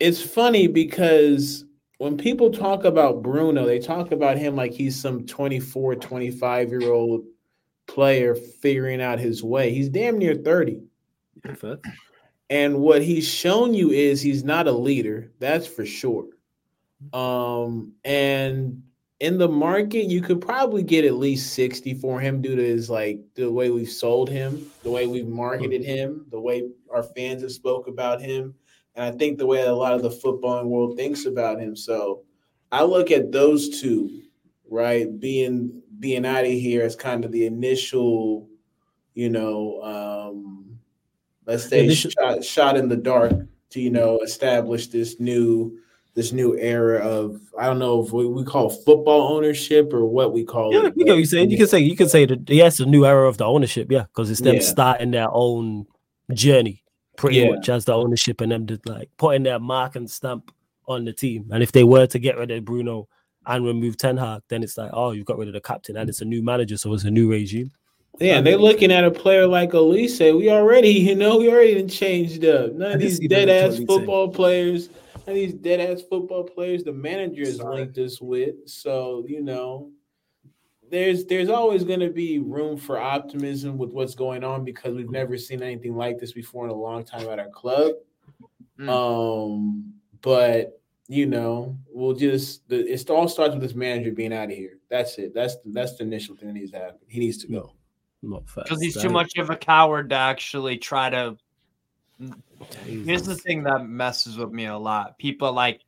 [0.00, 1.64] it's funny because
[1.98, 6.92] when people talk about bruno they talk about him like he's some 24 25 year
[6.92, 7.24] old
[7.86, 9.72] player figuring out his way.
[9.72, 10.82] He's damn near 30
[12.50, 16.26] and what he's shown you is he's not a leader, that's for sure.
[17.12, 18.82] Um, and
[19.20, 22.88] in the market, you could probably get at least 60 for him due to his
[22.90, 27.42] like the way we've sold him, the way we've marketed him, the way our fans
[27.42, 28.54] have spoke about him,
[28.96, 31.74] and I think the way a lot of the footballing world thinks about him.
[31.76, 32.22] So
[32.72, 34.22] I look at those two,
[34.68, 38.48] right, being being out of here as kind of the initial,
[39.14, 40.78] you know, um,
[41.46, 43.32] let's say Initial- shot, shot in the dark
[43.70, 45.78] to you know establish this new
[46.14, 50.32] this new era of I don't know if we, we call football ownership or what
[50.32, 50.94] we call Yeah, it.
[50.96, 51.50] you know you're saying.
[51.50, 54.02] You can say you can say that yes, a new era of the ownership, yeah,
[54.04, 54.60] because it's them Yeah.
[54.62, 55.86] starting their own
[56.32, 56.83] journey,
[57.16, 57.50] pretty Yeah.
[57.50, 60.52] much as the ownership and them just like putting their mark and stamp
[60.86, 61.46] on the team.
[61.50, 63.08] And if they were to get rid of Bruno
[63.46, 66.08] and remove Ten Hag, then it's like, oh, you've got rid of the captain and
[66.08, 67.70] it's a new manager, so it's a new regime.
[68.20, 70.36] Yeah, they're looking at a player like Olise.
[70.36, 72.72] We already, you know, we already changed up.
[72.72, 74.88] None of these dead ass football players,
[75.26, 78.54] none of these dead ass football players, the manager is linked us with.
[78.66, 79.90] So, you know,
[80.94, 85.36] there's there's always gonna be room for optimism with what's going on because we've never
[85.36, 87.94] seen anything like this before in a long time at our club.
[88.78, 88.88] Mm.
[88.88, 94.50] Um, but you know, we'll just the, it all starts with this manager being out
[94.50, 94.78] of here.
[94.88, 95.34] That's it.
[95.34, 97.00] That's that's the initial thing that needs to happen.
[97.08, 97.72] He needs to go.
[98.22, 98.64] Not fair.
[98.64, 101.36] Because he's too much of a coward to actually try to.
[102.86, 105.18] Here's the thing that messes with me a lot.
[105.18, 105.80] People like,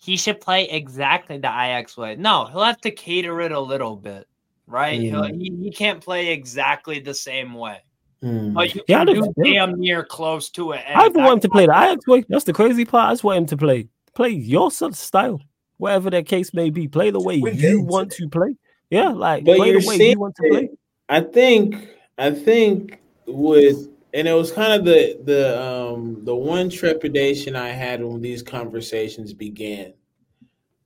[0.00, 2.14] he should play exactly the Ajax way.
[2.16, 4.26] No, he'll have to cater it a little bit.
[4.66, 5.00] Right?
[5.00, 5.40] He'll- Mm.
[5.40, 7.78] He, he can't play exactly the same way.
[8.22, 8.54] Hmm.
[8.54, 10.82] But you Yeah, can don't- do damn near close to it.
[10.88, 12.24] I even want him to play the Ajax way.
[12.28, 13.10] That's the crazy part.
[13.10, 15.40] I just want him to play play your sort of style,
[15.76, 16.86] whatever the case may be.
[16.88, 17.82] Play the way Win you games.
[17.90, 18.56] want to play.
[18.90, 20.68] Yeah, like But play you're the way seeing you want to play.
[21.08, 26.70] I think I think with and it was kind of the the um the one
[26.70, 29.92] trepidation I had when these conversations began.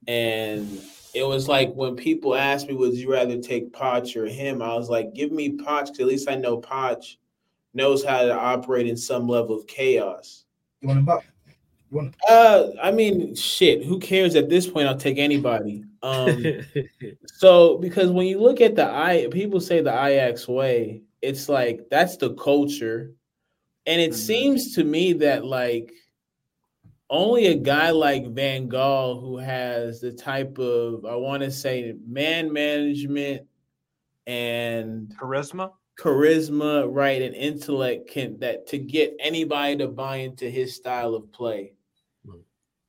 [0.08, 0.80] And
[1.14, 4.62] it was like when people asked me, would you rather take Poch or him?
[4.62, 7.16] I was like, give me Poch, 'cause at least I know Poch
[7.74, 10.44] knows how to operate in some level of chaos.
[10.80, 11.24] You want him back?
[11.90, 12.14] You want him?
[12.28, 14.88] Uh I mean shit, who cares at this point?
[14.88, 15.84] I'll take anybody.
[16.02, 16.44] Um
[17.26, 21.88] So, because when you look at the I, people say the Ajax way, it's like
[21.90, 23.12] that's the culture,
[23.86, 24.14] and it Mhm.
[24.14, 25.92] seems to me that like
[27.10, 31.94] only a guy like Van Gaal, who has the type of I want to say
[32.06, 33.46] man management
[34.26, 35.72] and charisma.
[35.98, 41.32] charisma, right, and intellect can that to get anybody to buy into his style of
[41.32, 41.72] play.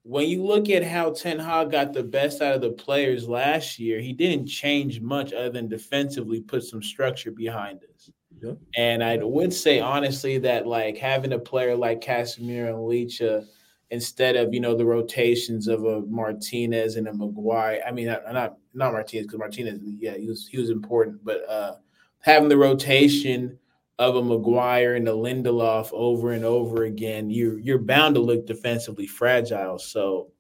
[0.04, 3.78] When you look at how Ten Hag got the best out of the players last
[3.78, 8.10] year, he didn't change much other than defensively put some structure behind us.
[8.42, 8.54] Yeah.
[8.76, 13.46] And I would say honestly that like having a player like Casemiro and Licha
[13.92, 17.82] instead of you know the rotations of a Martinez and a Maguire.
[17.86, 21.48] I mean, not not, not Martinez because Martinez, yeah, he was he was important, but
[21.50, 21.76] uh
[22.20, 23.58] having the rotation
[23.98, 28.46] of a Maguire and a Lindelof over and over again, you you're bound to look
[28.46, 29.80] defensively fragile.
[29.80, 30.32] So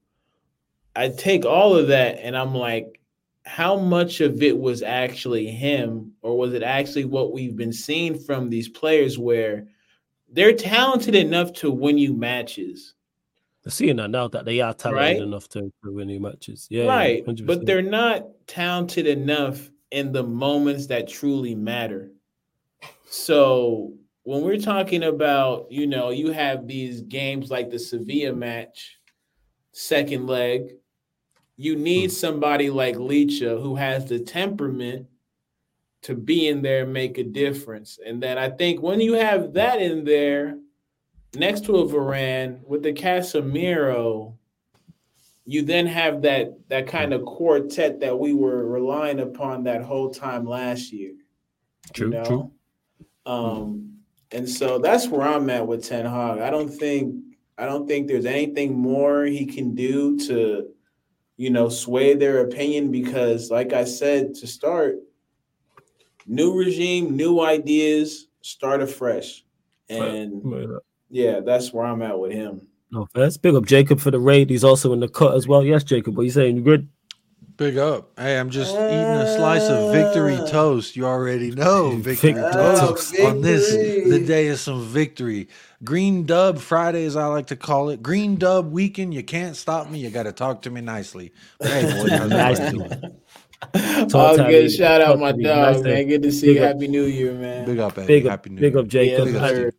[0.95, 2.99] I take all of that and I'm like,
[3.45, 8.17] how much of it was actually him, or was it actually what we've been seeing
[8.19, 9.67] from these players where
[10.31, 12.93] they're talented enough to win you matches?
[13.69, 15.21] Seeing that now that they are talented Right?
[15.21, 16.67] enough to, to win new matches.
[16.69, 17.23] Yeah, right.
[17.25, 22.11] Yeah, but they're not talented enough in the moments that truly matter.
[23.09, 23.93] So
[24.23, 28.99] when we're talking about, you know, you have these games like the Sevilla match,
[29.71, 30.75] second leg,
[31.57, 32.15] you need hmm.
[32.15, 35.07] somebody like Licha who has the temperament
[36.01, 37.99] to be in there and make a difference.
[38.05, 40.57] And then I think when you have that in there
[41.35, 44.35] next to a Varane with the Casemiro,
[45.45, 50.09] you then have that that kind of quartet that we were relying upon that whole
[50.09, 51.13] time last year.
[51.93, 52.23] True, you know?
[52.23, 52.51] true.
[53.25, 53.97] Um,
[54.31, 56.39] and so that's where I'm at with Ten Hag.
[56.39, 57.15] I don't think
[57.57, 60.69] I don't think there's anything more he can do to,
[61.35, 64.97] you know, sway their opinion because, like I said to start,
[66.25, 69.43] new regime, new ideas, start afresh.
[69.89, 70.43] And
[71.09, 72.67] yeah, that's where I'm at with him.
[72.91, 74.49] No, first, big up Jacob for the raid.
[74.49, 75.63] He's also in the cut as well.
[75.63, 76.57] Yes, Jacob, what you saying?
[76.57, 76.89] You good?
[77.57, 78.11] Big up.
[78.17, 80.45] Hey, I'm just eating a slice of victory Ah.
[80.45, 80.95] toast.
[80.95, 82.81] You already know victory Victory toast.
[83.13, 83.19] toast.
[83.19, 85.49] On this, the day of some victory.
[85.83, 88.01] Green Dub Friday, as I like to call it.
[88.01, 89.13] Green Dub weekend.
[89.13, 89.99] You can't stop me.
[89.99, 91.33] You got to talk to me nicely.
[91.59, 92.89] But hey, boy, how's Nice to- doing?
[94.09, 94.71] To have good.
[94.71, 95.43] Shout out my to you.
[95.43, 96.07] dog, Nice to- man.
[96.07, 96.61] Good to see big you.
[96.63, 96.73] up.
[96.75, 97.65] Happy New Year, man.
[97.65, 98.05] Big up, hey.
[98.07, 98.81] Big up, Happy New big Year.
[98.81, 99.25] up, Jacob.
[99.27, 99.71] Yes, Big up, and, sir.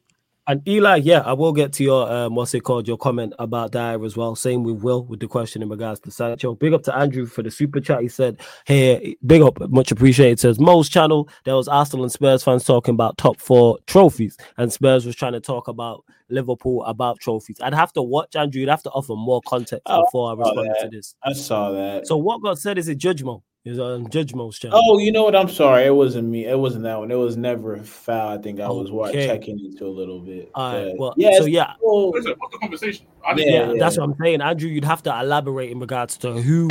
[0.51, 3.71] And Eli, yeah, I will get to your um, what's it called, your comment about
[3.71, 4.35] Dier as well.
[4.35, 6.57] Same with Will with the question in regards to Sancho.
[6.57, 8.03] Big up to Andrew for the super chat.
[8.03, 11.29] He said, "Hey, big up, much appreciated." Says Mo's channel.
[11.45, 15.35] There was Arsenal and Spurs fans talking about top four trophies, and Spurs was trying
[15.35, 17.59] to talk about Liverpool about trophies.
[17.63, 18.59] I'd have to watch Andrew.
[18.59, 21.15] You'd have to offer more context Oh, before I saw respond to this.
[21.23, 22.09] I saw that.
[22.09, 23.23] So what got said is it Judge
[23.65, 23.73] Mo?
[23.73, 24.81] Is on Judge Mo's channel.
[24.83, 25.37] Oh, you know what?
[25.37, 25.85] I'm sorry.
[25.85, 26.47] It wasn't me.
[26.47, 27.11] It wasn't that one.
[27.11, 28.39] It was never foul.
[28.39, 29.27] I think I was wa- Okay.
[29.27, 30.51] checking into a little bit.
[30.55, 30.99] All right.
[30.99, 32.13] Well, yeah, so yeah, cool.
[32.13, 33.07] What's the, conversation?
[33.27, 34.41] I Yeah, didn't yeah, that's what I'm saying.
[34.41, 36.69] Andrew, you'd have to elaborate in regards to who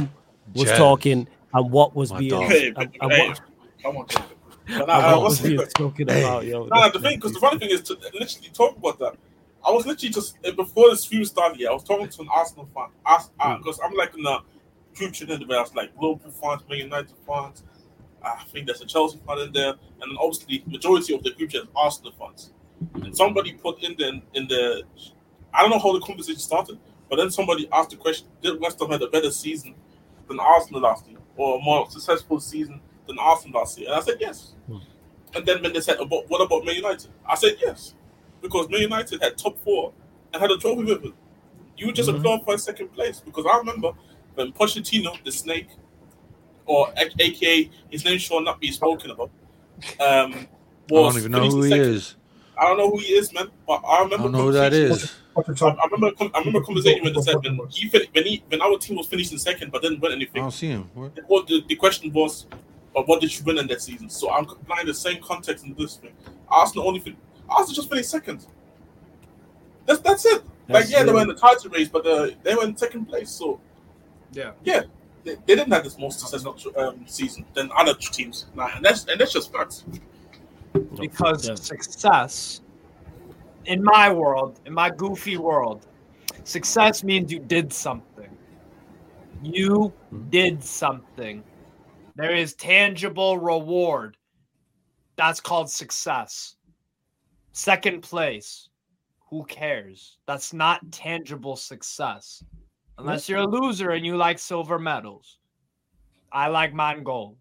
[0.55, 0.77] was Jazz.
[0.77, 2.49] talking and what was My being dog.
[2.49, 3.41] Hey, and, and hey, what,
[3.83, 4.25] come on, Jacob.
[4.67, 6.65] And nah, uh, what was the, talking about, yo.
[6.65, 9.15] nah, the thing, because the funny thing is to literally talk about that.
[9.65, 11.59] I was literally just eh, before the stream started.
[11.59, 12.89] Yeah, I was talking to an Arsenal fan.
[13.57, 14.39] Because I'm like in the
[14.95, 15.57] chat in there.
[15.57, 17.63] I was like Liverpool fans, Man United fans.
[18.23, 21.51] I think there's a Chelsea fan in there, and then obviously majority of the group
[21.51, 22.51] chat is Arsenal fans.
[22.95, 24.83] And somebody put in the in the,
[25.53, 26.79] I don't know how the conversation started,
[27.09, 29.75] but then somebody asked the question: Did West Ham had a better season
[30.27, 33.89] than Arsenal last year, or a more successful season than Arsenal last year?
[33.89, 34.53] And I said yes.
[34.67, 34.77] Hmm.
[35.35, 37.93] And then when they said, about, "What about Man United?" I said yes,
[38.41, 39.93] because Man United had top four
[40.33, 41.13] and had a trophy with it.
[41.77, 42.17] You were just Mhm.
[42.17, 43.93] a glorified second place because I remember
[44.39, 45.67] when Pochettino, the Snake,
[46.65, 49.29] or A- AKA his name shall not be spoken about,
[49.99, 50.47] um,
[50.91, 51.93] I don't even know who he second.
[51.93, 52.15] is.
[52.57, 54.23] I don't know who he is, man, but I I remember.
[54.23, 55.11] don't know who that is.
[55.35, 55.69] The I.
[55.69, 56.11] I remember.
[56.33, 59.07] I remember conversation when they said when he fin- when he when our team was
[59.07, 60.41] finishing second, but didn't win anything.
[60.41, 60.89] I don't see him.
[61.27, 62.47] What the, the question was,
[62.93, 64.09] but what did you win in that season?
[64.09, 66.11] So I'm applying the same context in this thing.
[66.49, 67.17] Arsenal only fin-
[67.49, 68.45] Arsenal just finished second.
[69.85, 70.43] That's that's it.
[70.67, 73.05] That's like yeah, they were in the title race, but uh, they were in second
[73.05, 73.29] place.
[73.31, 73.59] So
[74.31, 74.51] Yeah.
[74.63, 74.81] yeah,
[75.23, 78.45] they, they didn't have this more successful um, season than other teams.
[78.55, 79.83] Nah, and that's and that's just facts.
[80.99, 81.55] because Yeah.
[81.55, 82.61] success
[83.65, 85.85] in my world, in my goofy world,
[86.43, 88.29] success means you did something.
[89.43, 90.29] You Mhm.
[90.29, 91.43] did something.
[92.15, 94.17] There is tangible reward.
[95.15, 96.55] That's called success.
[97.51, 98.69] Second place.
[99.29, 100.17] Who cares?
[100.25, 102.43] That's not tangible success.
[102.99, 105.37] Unless you're a loser and you like silver medals.
[106.31, 107.37] I like mine gold.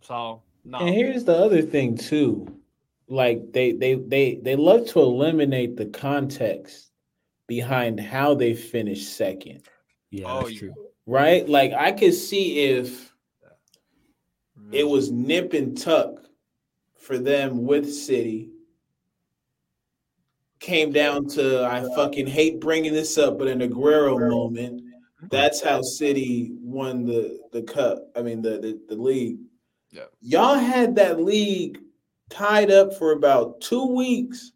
[0.00, 0.78] So, no.
[0.78, 2.60] And here's the other thing too.
[3.08, 6.90] Like they they they they love to eliminate the context
[7.46, 9.62] behind how they finished second,
[10.10, 10.58] Yeah, Oh, that's yeah.
[10.58, 10.74] true.
[11.06, 11.48] right?
[11.48, 13.12] Like I could see if
[14.72, 16.26] it was nip and tuck
[16.96, 18.50] for them with City.
[20.58, 24.82] Came down to I fucking hate bringing this up, but an Aguero moment.
[25.30, 27.98] That's how City won the the cup.
[28.16, 29.38] I mean the the, the league.
[29.90, 30.04] Yeah.
[30.20, 31.78] Y'all had that league
[32.30, 34.52] tied up for about two weeks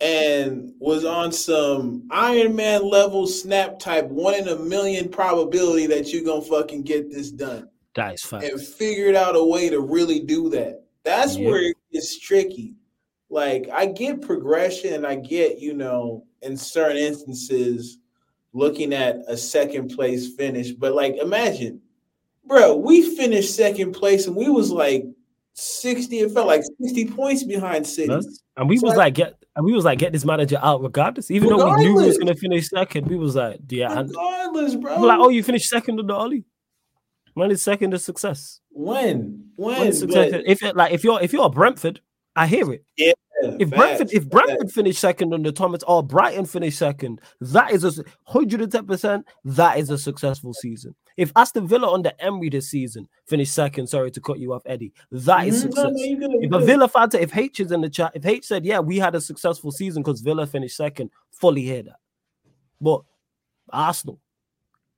[0.00, 6.12] and was on some Iron Man level snap type one in a million probability that
[6.12, 8.44] you're gonna fucking get this done That is fact.
[8.44, 10.84] and figured out a way to really do that.
[11.04, 11.48] That's Yeah.
[11.48, 12.74] where it's tricky.
[13.30, 17.98] Like I get progression and I get, you know, in certain instances
[18.52, 21.80] looking at a second place finish, but like imagine,
[22.44, 25.04] bro, we finished second place and we was like
[25.54, 28.12] 60, it felt like 60 points behind City.
[28.56, 30.82] And we So was I- like, get and we was like, get this manager out
[30.82, 31.30] regardless.
[31.30, 34.00] Even though we knew we was gonna finish second, we was like, yeah.
[34.02, 34.96] Regardless, bro.
[34.96, 36.44] we were like, oh, you finished second in the Ollie.
[37.34, 38.60] When is second is success?
[38.70, 39.44] when?
[39.56, 39.78] When?
[39.80, 40.32] When success?
[40.32, 42.00] But- If it, like if you're if you're a Brentford,
[42.36, 42.84] I hear it.
[42.96, 43.12] Yeah,
[43.42, 44.28] If facts, Brentford, if.
[44.28, 48.86] Brentford finished second under Thomas or Brighton finished second, that is a hundred and ten
[48.86, 49.26] percent.
[49.44, 50.94] That is a successful season.
[51.16, 54.92] If Aston Villa under Emery this season finished second, sorry to cut you off, Eddie,
[55.10, 55.92] that is no, success.
[55.92, 56.60] no, you If a.
[56.60, 59.20] Villa fan, if H is in the chat, if H said, yeah, we had a
[59.20, 61.96] successful season because Villa finished second, fully hear that.
[62.80, 63.02] But
[63.70, 64.20] Arsenal,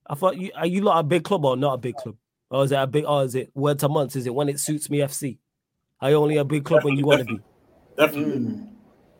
[0.06, 2.16] I thought you are you lot a big club or not a big club?
[2.50, 4.14] Or is it a big or is it word to months?
[4.14, 5.38] Is it when it suits me FC?
[6.02, 7.40] Are you only a big club when you want to be?
[7.96, 8.38] Definitely.
[8.40, 8.68] Mm.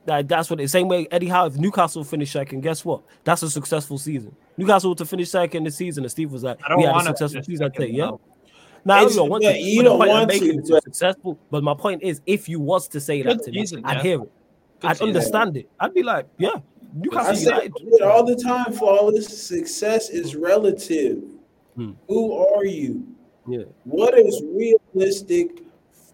[0.05, 1.47] That, that's what the same way Eddie Howe.
[1.47, 3.03] If Newcastle finished second, guess what?
[3.23, 4.35] That's a successful season.
[4.57, 7.05] Newcastle to finish second this season, and Steve was like, I don't "We had a
[7.05, 8.11] successful season." I say, "Yeah."
[8.85, 9.59] Now you don't want but to.
[9.61, 11.39] you but the don't point I'm want to, is but- successful.
[11.53, 13.99] But my point is, if you was to say that Good to me, season, I'd
[13.99, 14.03] yeah.
[14.03, 14.33] hear it.
[14.81, 15.09] Good I'd season.
[15.09, 15.71] understand it.
[15.79, 16.63] I'd be like, "Yeah, I
[16.97, 19.47] Newcastle say United." it all the time, flawless.
[19.47, 21.23] Success is relative.
[21.77, 21.93] Hmm.
[22.09, 23.07] Who are you?
[23.47, 23.63] Yeah.
[23.85, 25.63] What is realistic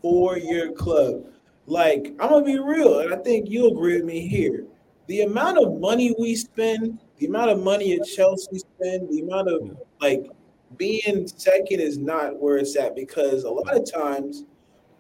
[0.02, 1.24] for your club?
[1.66, 4.64] Like, I'm gonna be real, and I think you agree with me here.
[5.06, 9.48] The amount of money we spend, the amount of money at Chelsea spend, the amount
[9.48, 10.30] of like
[10.76, 14.44] being second is not where it's at because a lot of times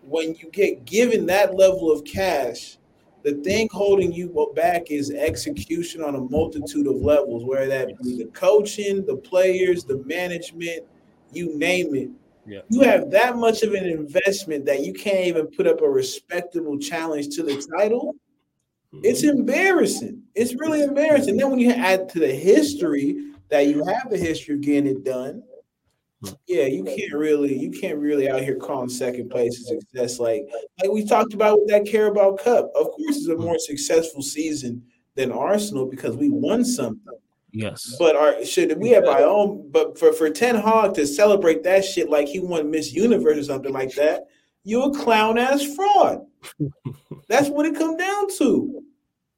[0.02, 2.78] when you get given that level of cash,
[3.22, 8.16] the thing holding you back is execution on a multitude of levels, whether that be
[8.16, 10.84] the coaching, the players, the management,
[11.32, 12.08] you name it.
[12.48, 12.60] Yeah.
[12.70, 16.78] You have that much of an investment that you can't even put up a respectable
[16.78, 18.14] challenge to the title.
[19.02, 19.40] It's mm-hmm.
[19.40, 20.22] embarrassing.
[20.34, 21.36] It's really embarrassing.
[21.36, 25.04] Then when you add to the history that you have the history of getting it
[25.04, 25.42] done,
[26.24, 26.32] hmm.
[26.46, 30.18] yeah, you can't really, you can't really out here calling second place a success.
[30.18, 30.44] Like,
[30.80, 32.70] like we talked about with that Carabao Cup.
[32.74, 33.42] Of course, it's a hmm.
[33.42, 34.82] more successful season
[35.16, 37.18] than Arsenal because we won something.
[37.52, 37.96] Yes.
[37.98, 39.70] But our should we have our own?
[39.70, 43.44] But for for Ten Hag to celebrate that shit like he won Miss Universe or
[43.44, 44.24] something like that,
[44.64, 46.26] you a clown ass fraud.
[47.28, 48.82] That's what it come down to.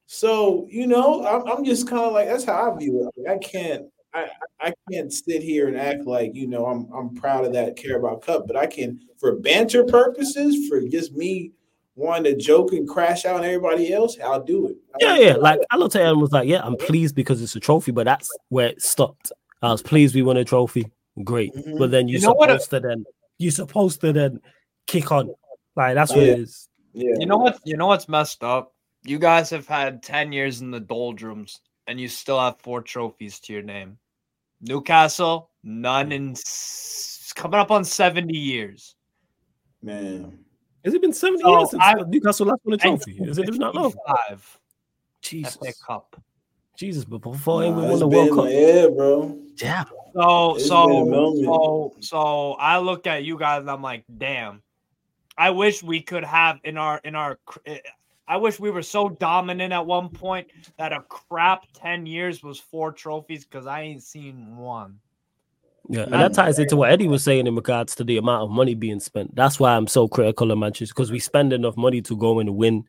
[0.06, 3.22] So you know, I'm, I'm just kind of like that's how I view it.
[3.22, 3.86] Like, I can't.
[4.12, 4.28] I,
[4.60, 8.16] I can't sit here and act like you know I'm I'm proud of that Carabao
[8.16, 11.52] Cup, but I can for banter purposes, for just me
[11.96, 14.76] wanting to joke and crash out on everybody else, I'll do it.
[15.00, 15.32] Yeah, yeah.
[15.34, 17.92] Like I looked at it and was like, "Yeah, I'm pleased because it's a trophy,"
[17.92, 19.32] but that's where it stopped.
[19.62, 20.90] I was pleased we won a trophy.
[21.24, 21.78] Great, Mhm.
[21.78, 23.04] but then you're You know what- supposed to then
[23.38, 24.40] you're supposed to then
[24.86, 25.34] kick on.
[25.76, 26.32] Like that's what Yeah.
[26.32, 26.68] it is.
[26.92, 27.14] yeah.
[27.18, 27.58] You know what?
[27.64, 28.74] You know what's messed up?
[29.04, 33.40] You guys have had 10 years in the doldrums and you still have four trophies
[33.40, 33.98] to your name.
[34.60, 38.94] Newcastle, none in s- coming up on 70 years.
[39.82, 40.44] man.
[40.84, 43.18] Has it been 70 So, years since I- Newcastle last won a trophy?
[43.20, 43.94] Is it not long?
[44.06, 44.60] Five.
[45.22, 46.20] Jesus, FA Cup.
[46.76, 48.46] Jesus, but before Nah, we won the World Cup.
[48.48, 49.38] yeah, bro.
[49.60, 49.84] Yeah.
[50.14, 51.44] So It's so been a moment.
[51.44, 54.62] so so I look at you guys and I'm like, damn.
[55.36, 57.78] I wish we could have in our in our eh,
[58.26, 62.58] I wish we were so dominant at one point that a crap 10 years was
[62.60, 64.98] four trophies because I ain't seen one.
[65.88, 68.50] Yeah, and that ties into what Eddie was saying in regards to the amount of
[68.50, 69.34] money being spent.
[69.34, 72.56] That's why I'm so critical of Manchester because we spend enough money to go and
[72.56, 72.84] win,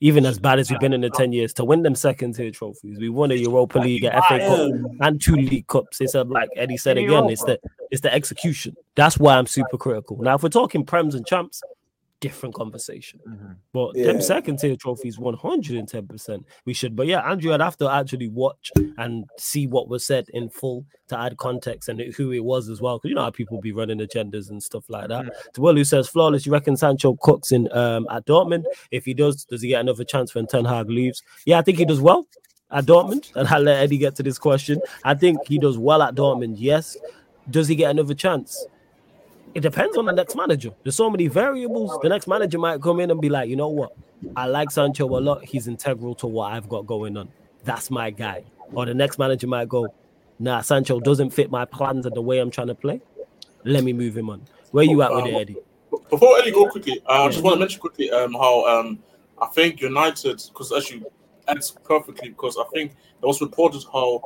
[0.00, 2.50] even as bad as we've been in the 10 years, to win them second tier
[2.50, 2.98] trophies.
[2.98, 4.70] We won a Europa League, a FA Cup,
[5.00, 6.00] and two league cups.
[6.00, 7.60] It's a, like Eddie said again, it's the
[7.90, 8.76] it's the execution.
[8.96, 10.18] That's why I'm super critical.
[10.20, 11.62] Now, if we're talking prems and champs,
[12.22, 13.20] different conversation.
[13.74, 14.06] But Yeah.
[14.06, 16.96] them second tier trophies, 110 percent we should.
[16.96, 20.86] But yeah, Andrew, I'd have to actually watch and see what was said in full
[21.08, 22.98] to add context and who it was as well.
[22.98, 25.26] Because you know how people be running agendas and stuff like that.
[25.54, 28.64] To Will who says flawless, you reckon Sancho cooks in um at Dortmund?
[28.90, 31.22] If he does, does he get another chance when Ten Hag leaves?
[31.44, 32.26] Yeah, I think he does well
[32.70, 33.30] at Dortmund.
[33.34, 34.80] And I'll let Eddie get to this question.
[35.04, 36.96] I think he does well at Dortmund, yes.
[37.50, 38.64] Does he get another chance?
[39.54, 40.70] It depends on the next manager.
[40.82, 41.98] There's so many variables.
[42.02, 43.92] The next manager might come in and be like, you know what?
[44.34, 45.44] I like Sancho a lot.
[45.44, 47.28] He's integral to what I've got going on.
[47.64, 48.44] That's my guy.
[48.72, 49.92] Or the next manager might go,
[50.38, 53.02] nah, Sancho doesn't fit my plans and the way I'm trying to play.
[53.64, 54.42] Let me move him on.
[54.70, 55.56] Where you at with it, Eddie?
[56.08, 58.98] Before Eddie go quickly, uh, I just want to mention quickly um, how um,
[59.40, 61.04] I think United, because actually
[61.46, 64.22] adds perfectly, because I think it was reported how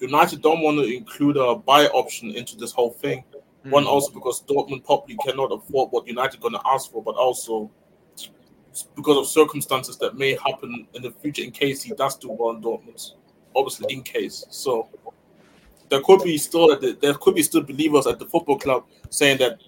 [0.00, 3.22] United don't want to include a buy option into this whole thing.
[3.70, 7.14] One also because Dortmund probably cannot afford what United are going to ask for, but
[7.14, 7.70] also
[8.96, 12.54] because of circumstances that may happen in the future in case he does do well
[12.54, 13.12] in Dortmund.
[13.56, 14.44] Obviously, in case.
[14.50, 14.88] So
[15.88, 19.60] there could be still there could be still believers at the football club saying that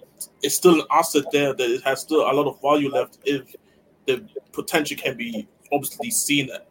[0.43, 3.55] it's still an asset there that it has still a lot of value left if
[4.05, 6.67] the potential can be obviously seen at,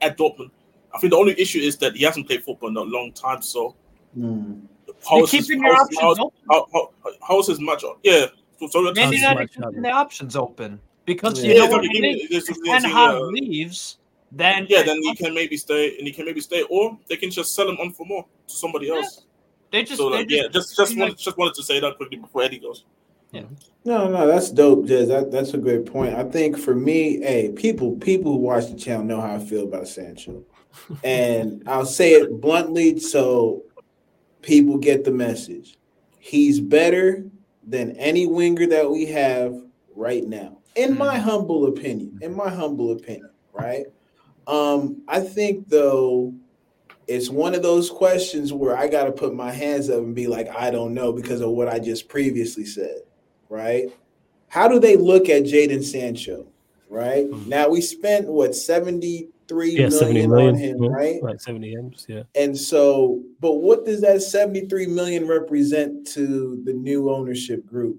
[0.00, 0.50] at Dortmund.
[0.94, 3.42] I think the only issue is that he hasn't played football in a long time,
[3.42, 3.74] so
[4.14, 4.60] Hmm.
[5.08, 6.38] How You're is his, keeping your how, options how, open.
[6.50, 7.84] how, how, how is his match?
[8.02, 8.26] Yeah,
[8.58, 11.84] so, so Man That's United keeping the options open because Yeah, you know so what
[11.84, 12.28] he I mean.
[12.30, 13.98] this If is- Ten this uh, leaves,
[14.32, 17.30] then yeah, then he can maybe stay and he can maybe stay, or they can
[17.30, 18.96] just sell him on for more to somebody Yeah.
[18.96, 19.24] else.
[19.70, 21.62] they just, So they like, just yeah, just just you know- wanted just wanted to
[21.62, 22.84] say that quickly before Eddie goes.
[23.30, 23.42] Yeah.
[23.84, 25.08] No, no, that's dope, Jez.
[25.08, 26.14] That that's a great point.
[26.14, 29.64] I think for me, hey, people people who watch the channel know how I feel
[29.64, 30.44] about Sancho.
[31.04, 33.64] And I'll say it bluntly so
[34.48, 35.76] people get the message.
[36.18, 37.22] He's better
[37.62, 39.54] than any winger that we have
[39.94, 40.56] right now.
[40.74, 42.18] In my humble opinion.
[42.22, 43.84] In my humble opinion, right?
[44.46, 46.32] Um, I think though
[47.06, 50.26] it's one of those questions where I got to put my hands up and be
[50.26, 53.02] like, I don't know because of what I just previously said,
[53.50, 53.90] right?
[54.48, 56.46] How do they look at Jaden Sancho,
[56.88, 57.28] right?
[57.46, 58.54] Now we spent what
[59.48, 60.54] 73 Yeah, 70 million million.
[60.54, 61.18] on him, right?
[61.22, 62.22] Right, 70 M's, yeah.
[62.34, 67.98] And so, but what does that 73 million represent to the new ownership group?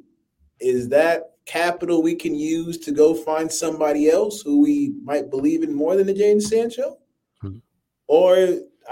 [0.59, 5.63] Is that capital we can use to go find somebody else who we might believe
[5.63, 6.97] in more than the Jaden Sancho?
[7.41, 7.57] Hmm.
[8.07, 8.35] Or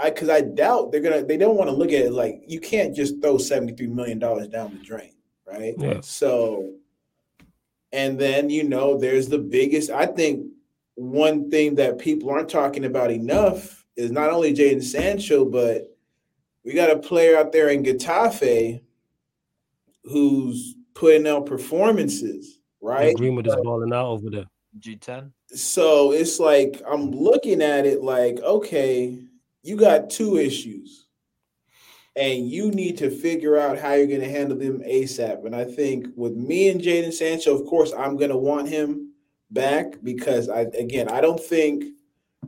[0.00, 2.60] I because I doubt they're gonna they don't want to look at it like you
[2.60, 5.12] can't just throw 73 million dollars down the drain,
[5.46, 5.74] right?
[5.76, 6.00] Yeah.
[6.02, 6.72] So
[7.92, 10.46] and then you know there's the biggest I think
[10.98, 15.96] one thing that people aren't talking about enough is not only Jaden Sancho, but
[16.64, 18.80] we got a player out there in Getafe
[20.02, 23.16] who's putting out performances, right?
[23.16, 24.46] Greenwood is balling out over there.
[24.80, 25.30] G10.
[25.48, 29.18] So it's like I'm looking at it like, okay,
[29.62, 31.06] you got two issues.
[32.16, 35.46] And you need to figure out how you're going to handle them ASAP.
[35.46, 39.07] And I think with me and Jaden Sancho, of course, I'm going to want him
[39.50, 41.84] back because I again, I don't think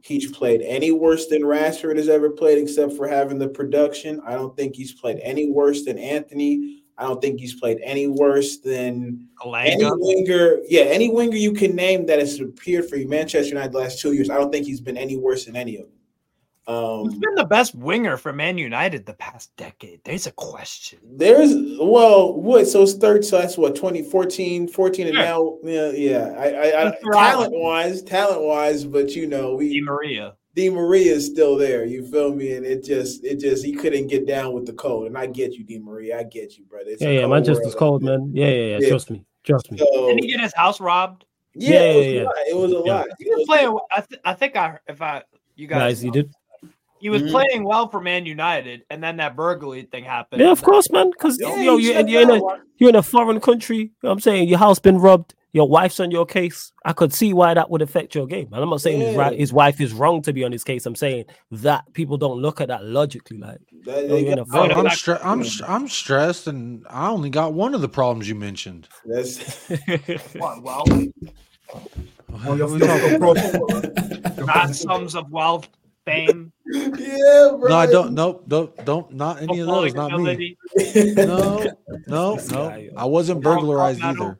[0.02, 4.20] he's played any worse than Rashford has ever played, except for having the production.
[4.24, 6.82] I don't think he's played any worse than Antony.
[6.96, 9.26] I don't think he's played any worse than
[9.72, 13.72] any winger, yeah, any winger you can name that has appeared for you, Manchester United
[13.72, 14.28] the last two years.
[14.28, 15.99] I don't think he's been any worse than any of them.
[16.70, 20.00] Who's Um, been the best winger for Man United the past decade?
[20.04, 20.98] There's a question.
[21.16, 22.66] there's well, what?
[22.68, 23.24] So it's third.
[23.24, 25.22] So that's what 2014, 14, and Yeah.
[25.24, 26.34] now, yeah, yeah.
[26.38, 30.34] I, I, I talent wise, talent wise, but you know, Di we Maria.
[30.54, 31.84] Di Maria is still there.
[31.84, 32.52] You feel me?
[32.52, 35.06] And it just, it just, he couldn't get down with the cold.
[35.06, 36.18] And I get you, Di Maria.
[36.18, 36.90] I get you, brother.
[36.90, 37.76] It's Yeah, yeah, cold Manchester's world.
[37.78, 38.30] cold, man.
[38.34, 38.78] Yeah, yeah, yeah.
[38.80, 38.88] Yeah.
[38.88, 39.24] Trust me.
[39.44, 39.78] Trust me.
[39.78, 41.24] So, Didn't he get his house robbed?
[41.54, 42.22] yeah, Yeah, it was yeah, a yeah.
[42.24, 42.34] lot.
[42.48, 42.92] It was a Yeah.
[42.94, 43.06] lot.
[43.18, 43.78] He was playing.
[43.96, 45.22] I, th- I think I, if I,
[45.56, 46.30] you guys, Guys, he did.
[47.00, 47.30] He was Mhm.
[47.30, 50.42] playing well for Man United, and then that burglary thing happened.
[50.42, 51.10] Yeah, of course, man.
[51.10, 52.40] Because Yeah, yo, he you're, you're in a
[52.76, 53.76] you're in a foreign country.
[53.78, 55.34] You know what I'm saying your house been robbed.
[55.52, 58.46] your wife's on your case, I could see why that would affect your game.
[58.52, 59.38] And I'm not saying his, right, Yeah.
[59.40, 60.86] his wife is wrong to be on his case.
[60.86, 63.38] I'm saying that people don't look at that logically.
[63.38, 64.76] Like, That- you're got- in a I'm, Fuck.
[64.76, 65.44] I'm, stre- I'm,
[65.82, 68.88] I'm stressed, and I only got one of the problems you mentioned.
[69.04, 69.38] That's
[70.38, 73.20] What, well, your, We your, talking-
[74.36, 75.68] your not sums of wealth,
[76.06, 77.68] fame, yeah, bro.
[77.68, 78.12] no, I don't.
[78.14, 79.12] Nope, don't, don't.
[79.12, 79.94] Not any of those.
[79.94, 80.56] Not me.
[81.16, 81.64] No,
[82.06, 82.88] no, no.
[82.96, 84.38] I wasn't burglarized either.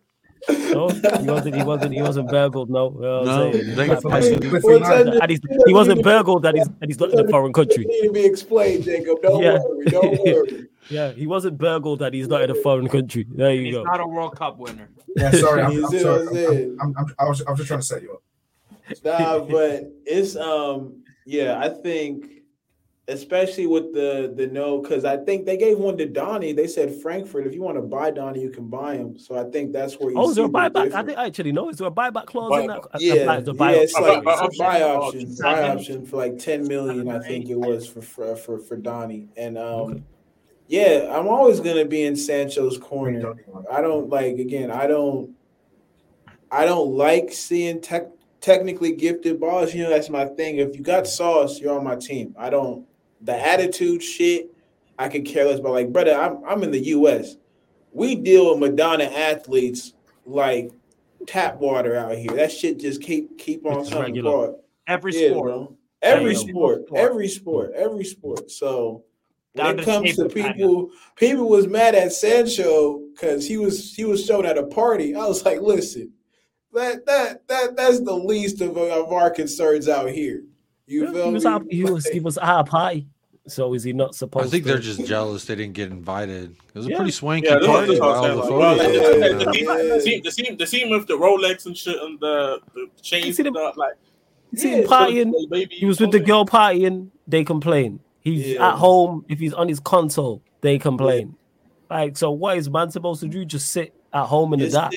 [0.49, 1.55] no, he wasn't.
[1.55, 1.93] He wasn't.
[1.95, 2.71] He wasn't burgled.
[2.71, 3.75] No, you know what No, saying?
[3.77, 4.41] they got That's- paid.
[4.41, 5.07] Cliff What's United.
[5.09, 5.23] that?
[5.23, 6.43] and he's, he wasn't burgled.
[6.45, 7.85] That he's and he's not in a foreign country.
[7.85, 9.21] need to be explained, Jacob.
[9.23, 9.59] Don't Yeah.
[9.59, 9.85] worry.
[9.87, 10.67] Don't worry.
[10.89, 11.99] Yeah, he wasn't burgled.
[11.99, 13.27] That he's not in a foreign country.
[13.31, 13.83] There you He's go.
[13.85, 14.89] not a World Cup winner.
[15.15, 15.63] Yeah, sorry.
[15.63, 16.27] I'm, I'm sorry.
[16.27, 16.81] I'm I'm.
[16.81, 18.23] I'm, I'm, I, was, I was just trying to set you up.
[19.05, 22.43] Nah, but it's um yeah, I think
[23.09, 26.53] especially with the the no, because I think they gave one to Donnie.
[26.53, 29.19] They said Frankfurt, if you want to buy Donnie, you can buy him.
[29.19, 30.77] So I think that's where you Oh, is there a see the buyback?
[30.81, 31.07] I difference.
[31.09, 31.69] didn't actually know.
[31.71, 32.83] Is there a buyback clause in that?
[32.99, 34.11] Yeah, Applies to yeah, it's option.
[34.11, 35.21] like Buy it's a buy option.
[35.23, 38.77] option, buy option for like ten million, I think it was for for for, for
[38.77, 39.29] Donnie.
[39.37, 40.03] And um, Okay.
[40.69, 43.35] yeah, I'm always gonna be in Sancho's corner.
[43.71, 44.71] I don't like again.
[44.71, 45.35] I don't.
[46.53, 48.09] I don't like seeing tech,
[48.41, 49.75] technically gifted balls.
[49.75, 50.57] You know that's my thing.
[50.59, 52.35] If you got sauce, you're on my team.
[52.39, 52.87] I don't.
[53.23, 54.51] The attitude shit,
[54.99, 55.73] I could care less about.
[55.73, 57.37] Like, brother, I'm I'm in the U.S.
[57.93, 60.71] We deal with Madonna athletes like
[61.27, 62.33] tap water out here.
[62.33, 64.57] That shit just keep keep on It's coming apart.
[64.87, 65.45] Every Yeah, sport.
[65.45, 65.77] bro.
[66.03, 67.01] Every sport, sport.
[67.01, 68.51] every sport, every sport.
[68.51, 69.05] So
[69.53, 74.25] when it comes to people, people was mad at Sancho because he was he was
[74.25, 75.15] shown at a party.
[75.15, 76.11] I was like, listen,
[76.75, 80.43] that that that that's the least of, uh, of our concerns out here.
[80.87, 81.51] You Yeah, feel he was me?
[81.51, 83.07] out, he was he was at a party.
[83.49, 84.47] So is he not supposed?
[84.47, 84.71] I think to?
[84.71, 86.55] they're just jealous they didn't get invited.
[86.75, 87.87] It was a pretty swanky Yeah, party.
[87.89, 92.21] that's by what all I'm the team, team, team with the Rolex and shit and
[92.21, 93.95] the, the chains see and them- that, like
[94.53, 95.33] You see him Yeah, partying.
[95.33, 96.27] little baby He was with the Rolex.
[96.27, 97.09] girl partying.
[97.27, 98.01] They complain.
[98.21, 98.69] He's Yeah.
[98.69, 99.25] at home.
[99.29, 101.35] If he's on his console, they complain.
[101.89, 103.45] Like, so what is man supposed to do?
[103.45, 104.93] Just sit at home in the It's- dark?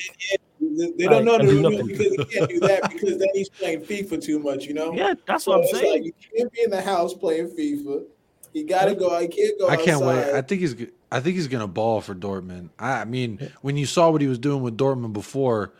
[0.76, 1.86] They, they don't know Right, do the nothing.
[1.86, 4.64] because he can't do that because then he's playing FIFA too much.
[4.66, 4.92] You know.
[4.94, 5.92] Yeah, that's So what I'm it's saying.
[5.92, 8.04] like you can't be in the house playing FIFA.
[8.52, 9.14] You gotta go.
[9.14, 9.68] I can't go.
[9.68, 10.32] I can't wait.
[10.32, 10.74] I think he's.
[10.74, 12.70] g- I think he's gonna ball for Dortmund.
[12.78, 15.72] I, I mean, when you saw what he was doing with Dortmund before,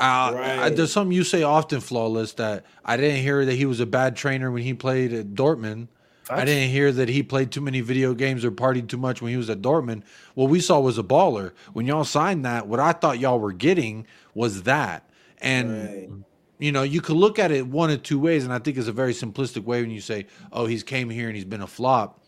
[0.00, 2.32] uh, I, there's something you say often, flawless.
[2.34, 5.88] That I didn't hear that he was a bad trainer when he played at Dortmund.
[6.30, 9.30] I didn't hear that he played too many video games or partied too much when
[9.30, 10.02] he was at Dortmund.
[10.34, 11.52] What we saw was a baller.
[11.72, 15.08] When y'all signed that, what I thought y'all were getting was that.
[15.40, 16.08] And Right.
[16.58, 18.88] you know, you could look at it one of two ways, and I think it's
[18.88, 21.66] a very simplistic way when you say, "Oh, he's came here and he's been a
[21.66, 22.20] flop."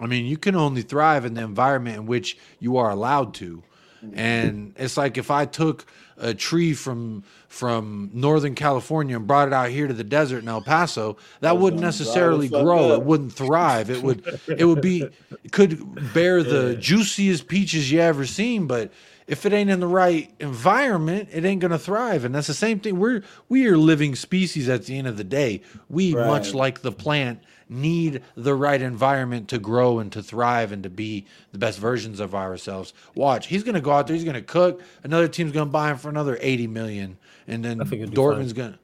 [0.00, 3.62] I mean, you can only thrive in the environment in which you are allowed to.
[4.04, 4.18] Mm-hmm.
[4.18, 5.86] And it's like if I took
[6.20, 10.48] a tree from from Northern California and brought it out here to the desert in
[10.48, 12.92] El Paso, that was wouldn't gonna dry the necessarily grow.
[12.92, 13.90] It wouldn't thrive.
[13.90, 15.08] It would it would be
[15.52, 18.92] could bear the juiciest peaches you ever seen, but
[19.26, 22.24] if it ain't in the right environment, it ain't gonna thrive.
[22.24, 22.98] And that's the same thing.
[22.98, 25.62] We're we are living species at the end of the day.
[25.88, 30.82] We much like the plant need the right environment to grow and to thrive and
[30.82, 32.92] to be the best versions of ourselves.
[33.14, 34.82] Watch, he's gonna go out there, he's gonna cook.
[35.02, 38.16] Another team's gonna buy him for another eighty million, and then I think it'd be
[38.16, 38.78] Dortmund's gonna.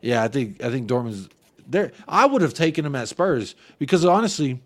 [0.00, 1.28] Yeah, I think I think Dortmund's
[1.66, 1.92] there.
[2.08, 4.60] I would have taken him at Spurs because honestly,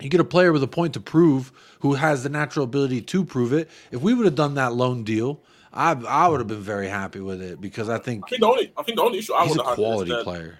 [0.00, 3.24] you get a player with a point to prove who has the natural ability to
[3.24, 3.68] prove it.
[3.90, 5.40] If we would have done that loan deal,
[5.72, 8.48] I I would have been very happy with it because I think I think the
[8.48, 10.58] only I think the only issue I would a have had is quality that player.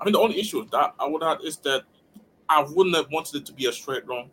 [0.00, 1.82] I mean, the only issue with that I would have is that
[2.48, 4.30] I wouldn't have wanted it to be a straight loan.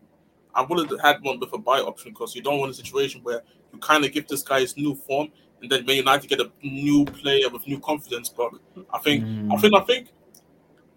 [0.53, 3.21] I would have had one with a buy option because you don't want a situation
[3.23, 3.41] where
[3.73, 5.29] you kind of give this guy his new form
[5.61, 8.29] and then Man United get a new player with new confidence.
[8.29, 8.51] But
[8.93, 9.57] I think, I hmm.
[9.57, 10.07] think, I think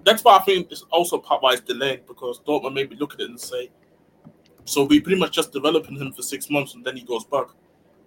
[0.04, 3.20] that's why I think it's also part why it's delayed because Dortmund maybe look at
[3.20, 3.70] it and say,
[4.64, 7.46] so we pretty much just developing him for six months and then he goes back.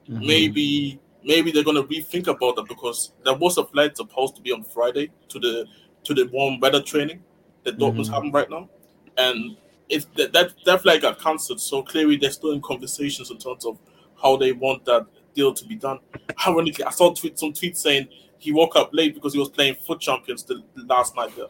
[0.08, 0.20] Mm-hmm.
[0.26, 4.52] Maybe maybe they're gonna rethink about that because there was a flight supposed to be
[4.52, 5.66] on Friday to the
[6.04, 7.24] to the warm weather training
[7.64, 8.14] that Dortmund's mm-hmm.
[8.14, 8.70] having right now,
[9.18, 9.58] and
[9.90, 11.62] it's that that, that flight got cancelled.
[11.62, 13.78] So clearly they're still in conversations in terms of
[14.22, 16.00] how they want that deal to be done.
[16.48, 19.76] Ironically, I saw tweet, some tweets saying he woke up late because he was playing
[19.86, 21.36] FUT Champions the, last night.
[21.36, 21.48] There.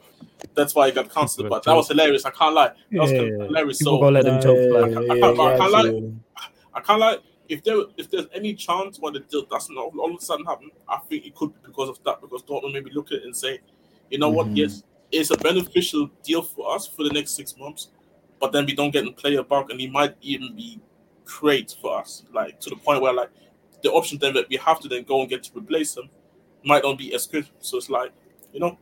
[0.55, 1.49] That's why he got cancelled.
[1.49, 2.25] But that was hilarious.
[2.25, 2.71] I can't lie.
[2.91, 3.77] That was Yeah, hilarious.
[3.77, 4.89] People So gonna let them Nah, joke yeah, fly.
[4.89, 6.11] yeah, I can't- I can't lie.
[6.73, 7.19] I can't like
[7.51, 10.45] if there if there's any chance when the deal doesn't all, all of a sudden
[10.45, 13.23] happen, I think it could be because of that because Dortmund maybe look at it
[13.25, 13.59] and say,
[14.11, 14.57] you know what, Mhm.
[14.57, 17.89] yes, it's a beneficial deal for us for the next six months,
[18.39, 20.79] but then we don't get the player back and he might even be
[21.25, 23.29] great for us, like to the point where like
[23.83, 26.09] the option then that we have to then go and get to replace him
[26.63, 27.47] might not be as good.
[27.59, 28.11] So it's like,
[28.53, 28.77] you know,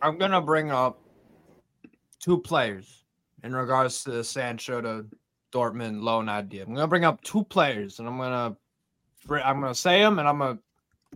[0.00, 1.00] I'm gonna bring up
[2.20, 3.04] two players
[3.42, 5.06] in regards to the Sancho to
[5.50, 6.62] Dortmund loan idea.
[6.62, 8.56] I'm gonna bring up two players, and I'm gonna
[9.30, 10.58] I'm gonna say them, and I'm gonna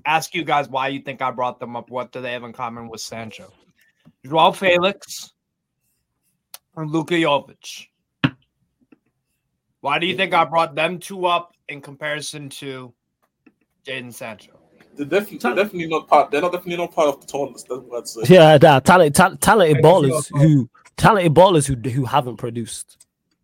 [0.04, 1.90] ask you guys why you think I brought them up.
[1.90, 3.52] What do they have in common with Sancho?
[4.24, 5.32] Joao Felix
[6.76, 7.86] and Luka Jovic.
[9.80, 12.92] Why do you think I brought them two up in comparison to
[13.86, 14.56] Jaden Sancho?
[14.96, 16.30] they're definitely, they're definitely not part.
[16.30, 17.64] They're not definitely not part of the tournament.
[17.68, 18.34] That's what I'd say.
[18.34, 22.98] Yeah, that talented, ta- talented ballers who talented ballers who who haven't produced.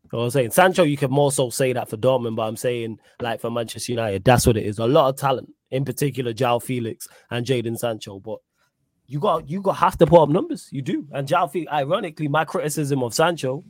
[0.04, 0.50] You know what I'm saying?
[0.50, 3.92] Sancho, you can more so say that for Dortmund, but I'm saying like for Manchester
[3.92, 4.78] United, that's what it is.
[4.78, 8.20] A lot of talent, in particular, Joao Felix and Jaden Sancho.
[8.20, 8.38] But
[9.06, 10.68] you got you got have to put up numbers.
[10.70, 11.06] You do.
[11.12, 13.64] And Joao Felix, ironically, my criticism of Sancho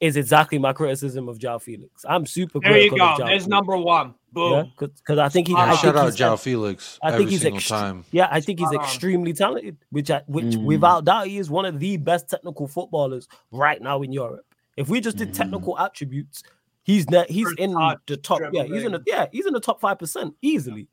[0.00, 2.04] is exactly my criticism of Joao Felix.
[2.08, 3.14] I'm super There you go.
[3.18, 3.46] There's Felix.
[3.46, 4.14] number one.
[4.32, 4.72] Boom.
[4.78, 5.54] because I think he.
[5.54, 8.04] I I think shout out he's- Joao Felix I every think he's ext- time.
[8.12, 10.64] Yeah, I think he's Spot extremely talented, which I, which Mhm.
[10.64, 14.46] without doubt he is one of the best technical footballers right now in Europe.
[14.78, 15.34] If we just did Mhm.
[15.34, 16.42] technical attributes,
[16.82, 17.72] he's ne- he's in
[18.06, 18.40] the top.
[18.52, 20.88] Yeah, he's in the yeah he's in the top five percent easily.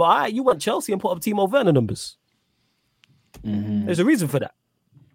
[0.00, 2.16] But I, you went Chelsea and put up Timo Werner numbers.
[3.44, 3.84] Mhm.
[3.84, 4.54] There's a reason for that.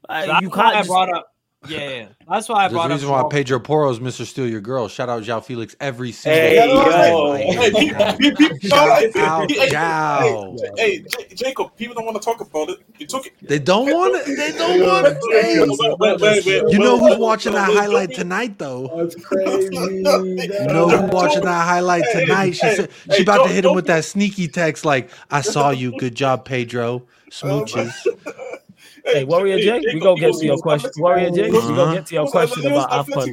[0.07, 0.75] Uh, you can't.
[0.75, 1.34] I brought up.
[1.69, 2.07] Yeah, yeah.
[2.29, 3.11] That's why I There's a brought reason up.
[3.13, 4.25] why Joao Pedro Porro's Mr.
[4.25, 4.87] Steal Your Girl.
[4.87, 7.33] Shout out Joao Felix every single Hey, Yeah, no, yo.
[7.61, 8.99] hey, people- Shout out
[9.51, 10.57] hey, hey, Joao.
[10.77, 12.79] hey, Hey, Jacob, people don't want to talk about it.
[12.97, 13.33] You took it.
[13.41, 14.35] They don't want it.
[14.37, 15.17] They don't want it.
[15.21, 18.91] Wait, wait, wait, wait, You know who's watching that highlight tonight, though.
[18.95, 19.75] That's crazy.
[19.75, 22.51] You know who's watching that highlight tonight?
[22.51, 25.69] She said hey, she about to hit him with that sneaky text like, "I saw
[25.71, 25.97] you.
[25.99, 27.03] Good job, Pedro.
[27.31, 27.91] Smooches."
[28.27, 28.54] Oh,
[29.05, 30.91] Hey, Warrior J, we gonna get to your question.
[30.97, 31.75] Warrior J, we Uh-huh.
[31.75, 33.27] gonna get to your question about AFCON.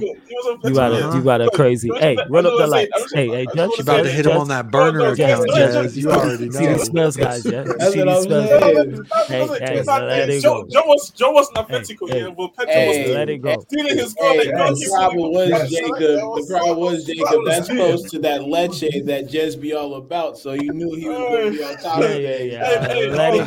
[0.65, 1.11] You got Uh-huh.
[1.11, 1.91] a you got a crazy.
[1.99, 3.13] Hey, run up the lights.
[3.15, 3.73] Hey, hey, Judge.
[3.77, 5.97] She about to hit him on that burner account, Jazz, Jazz.
[5.97, 7.11] You already See the know.
[7.11, 7.65] Guys, yeah.
[7.65, 9.07] You That's see what the I'm saying.
[9.29, 10.69] Hey, hey, let it Joe, go.
[10.69, 12.37] Joe was Joe wasn't Atletico Hey, yet.
[12.37, 12.53] Well,
[12.87, 13.61] was Let it go.
[13.61, 14.35] stealing his goal.
[14.37, 15.99] The problem was Jacob.
[16.01, 17.41] The problem was Jacob.
[17.47, 20.39] That's close to that leche that just be all about.
[20.39, 22.65] So you knew he was going to be on top Yeah, yeah, yeah.
[22.65, 23.47] Hey, hey, Let it I'm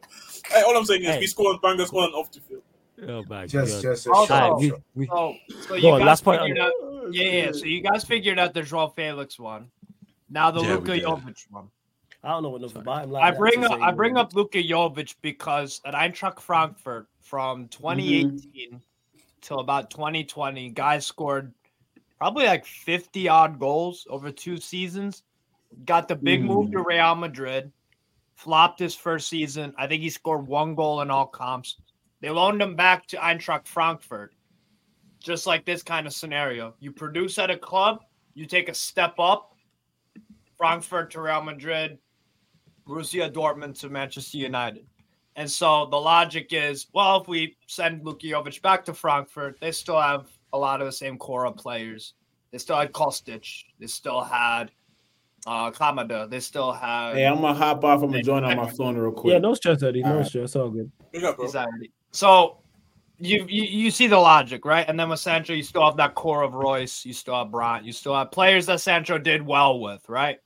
[0.51, 1.19] Hey, all I'm saying is Hey.
[1.19, 2.61] we scored bangers on and off the field.
[3.07, 3.81] Oh my Just, god.
[3.81, 4.31] just, Also- just.
[4.31, 5.35] All right, shut we, we, So,
[5.67, 6.71] so you on, guys last point out,
[7.11, 7.51] yeah, yeah.
[7.51, 9.69] So you guys figured out the Joao Felix one.
[10.29, 10.99] Now the Yeah, Luka.
[10.99, 11.69] Jovic one.
[12.23, 14.59] I don't know what number buy him like I bring up I bring up Luka
[14.59, 18.77] Jovic because at Eintracht Frankfurt from 2018 mm-hmm.
[19.41, 21.53] till about 2020, guys scored
[22.17, 25.23] probably like 50 odd goals over two seasons.
[25.85, 26.85] Got the big move to mm.
[26.85, 27.71] Real Madrid,
[28.35, 29.73] flopped his first season.
[29.77, 31.77] I think he scored one goal in all comps.
[32.21, 34.33] They loaned him back to Eintracht Frankfurt.
[35.19, 36.75] Just like this kind of scenario.
[36.79, 38.03] You produce at a club,
[38.33, 39.55] you take a step up.
[40.57, 41.97] Frankfurt to Real Madrid,
[42.87, 44.85] Borussia Dortmund to Manchester United.
[45.35, 49.71] And so the logic is, well, if we send Luka Jovic back to Frankfurt, they
[49.71, 52.13] still have a lot of the same core of players.
[52.51, 53.63] They still had Kostic.
[53.79, 54.71] They still had
[55.45, 56.29] uh Kamada.
[56.29, 57.15] They still have.
[57.15, 58.01] Hey, I'm gonna hop off.
[58.01, 59.33] I'm gonna join on my phone real quick.
[59.33, 60.03] Yeah, no stress, Eddie.
[60.03, 60.27] No Alright.
[60.27, 60.55] stress.
[60.55, 60.91] All good.
[61.23, 61.39] Up.
[61.39, 61.91] Exactly.
[62.11, 62.63] So
[63.19, 64.85] you, you you see the logic, right?
[64.87, 67.85] And then with Sancho, you still have that core of Reus, you still have Brandt,
[67.85, 70.39] you still have players that Sancho did well with, right?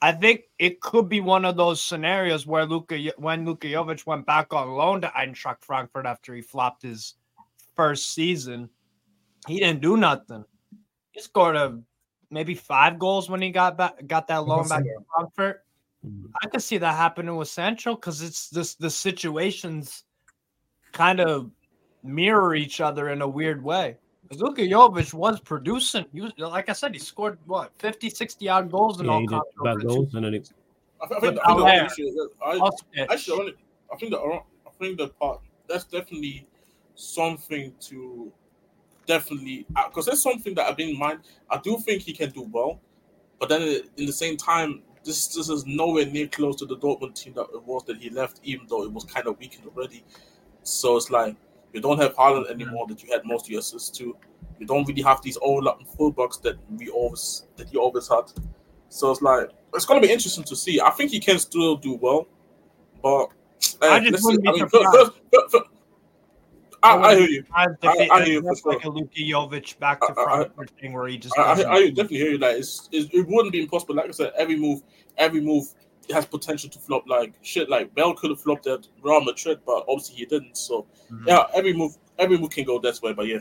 [0.00, 4.26] I think it could be one of those scenarios where Luka, when Luka Jovic went
[4.26, 7.14] back on loan to Eintracht Frankfurt after he flopped his
[7.76, 8.68] first season,
[9.46, 10.44] he didn't do nothing.
[11.12, 11.78] He scored a
[12.32, 15.64] maybe five goals when he got back, got that loan back to Frankfurt.
[16.04, 16.26] Hmm.
[16.42, 20.04] I could see that happening with Sancho because it's just the situations
[20.92, 21.50] kind of
[22.02, 23.96] mirror each other in a weird way.
[24.22, 28.48] Because Luka Jovic was producing, he was, like I said, he scored what 50, 60
[28.48, 29.82] odd goals in Yeah, all he did conference.
[29.84, 30.52] back goals and then he, I think,
[31.02, 31.80] I think, the- I think the Allaire.
[31.80, 32.70] only issue- I,
[33.12, 33.54] Actually,
[33.92, 36.46] I, think that I think the part that's definitely
[36.94, 38.32] something to
[39.06, 41.20] definitely because there's something that I've been in mind.
[41.50, 42.80] I do think he can do well,
[43.38, 43.62] but then
[43.96, 47.46] in the same time, this this is nowhere near close to the Dortmund team that
[47.54, 50.04] it was that he left, even though it was kind of weakened already.
[50.62, 51.36] So it's like
[51.72, 54.16] you don't have Haaland anymore that you had most of your assists to.
[54.58, 58.24] You don't really have these overlapping fullbacks that we always that he always had.
[58.88, 60.80] So it's like it's gonna be interesting to see.
[60.80, 62.28] I think he can still do well,
[63.02, 63.28] but
[63.82, 64.96] uh, I just wouldn't be I mean, surprised.
[64.96, 65.64] first, first, first,
[66.82, 67.44] I, I hear you.
[67.54, 68.72] I, I- hear you for sure.
[68.74, 72.30] like a Luka Jovic back to Frankfurt thing where he just I, I, definitely hear
[72.32, 72.38] you.
[72.38, 73.94] Like it's, it's, it wouldn't be impossible.
[73.94, 74.82] Like I said, every move,
[75.18, 75.66] every move
[76.12, 77.04] has potential to flop.
[77.06, 80.56] Like shit, like Bale could have flopped at Real Madrid, but obviously he didn't.
[80.56, 81.26] So Mhm.
[81.26, 83.12] yeah, every move, every move can go this way.
[83.12, 83.38] But yeah,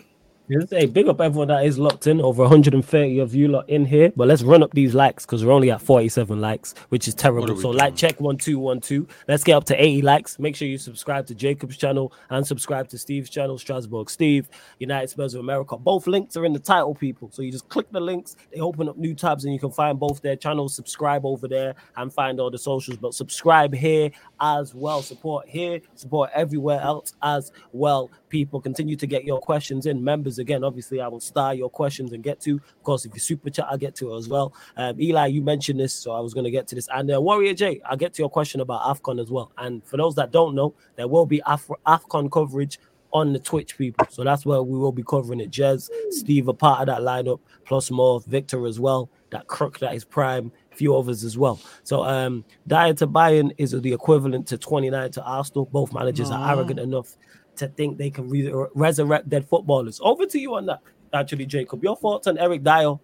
[0.69, 2.19] Hey, big up everyone that is locked in.
[2.19, 4.11] Over 130 of you lot in here.
[4.17, 7.55] But let's run up these likes because we're only at 47 likes, which is terrible.
[7.55, 9.07] So like check one two one two.
[9.29, 10.39] Let's get up to 80 likes.
[10.39, 14.49] Make sure you subscribe to Jacob's channel and subscribe to Steve's channel, Strasbourg Steve,
[14.79, 15.77] United Spurs of America.
[15.77, 17.29] Both links are in the title, people.
[17.31, 19.97] So you just click the links, they open up new tabs, and you can find
[19.97, 20.75] both their channels.
[20.75, 22.97] Subscribe over there and find all the socials.
[22.97, 25.01] But subscribe here as well.
[25.01, 28.11] Support here, support everywhere else as well.
[28.31, 30.01] People continue to get your questions in.
[30.01, 32.55] Members, again, obviously, I will star your questions and get to.
[32.55, 34.53] Of course, if you super chat, I'll get to it as well.
[34.77, 36.87] Um, Eli, you mentioned this, so I was going to get to this.
[36.93, 39.51] And uh, Warrior J, I'll get to your question about AFCON as well.
[39.57, 42.79] And for those that don't know, there will be Af- AFCON coverage
[43.13, 44.07] on the Twitch, people.
[44.09, 45.51] So that's where we will be covering it.
[45.51, 49.93] Jez, Steve, a part of that lineup, plus more, Victor as well, that crook that
[49.93, 51.59] is prime, few others as well.
[51.83, 55.65] So um Dier to Bayern is the equivalent to 29 to Arsenal.
[55.65, 57.17] Both managers are arrogant enough
[57.57, 59.99] to think they can re- resurrect dead footballers.
[60.01, 60.79] Over to you on that,
[61.13, 61.83] actually, Jacob.
[61.83, 62.97] Your thoughts on Eric Dier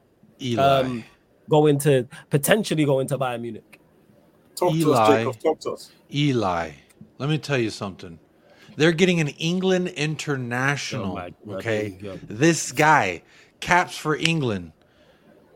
[0.60, 1.04] um,
[1.50, 3.80] going to potentially going to Bayern Munich?
[4.56, 4.98] Talk to Eli.
[4.98, 5.40] us, Jacob.
[5.42, 5.92] Talk to us.
[6.14, 6.72] Eli,
[7.18, 8.20] let me tell you something.
[8.76, 11.14] They're getting an England international.
[11.14, 12.20] Oh God, okay, there you go.
[12.28, 13.24] this guy
[13.60, 14.72] caps for England.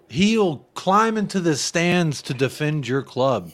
[0.10, 3.52] He'll climb into the stands to defend your club.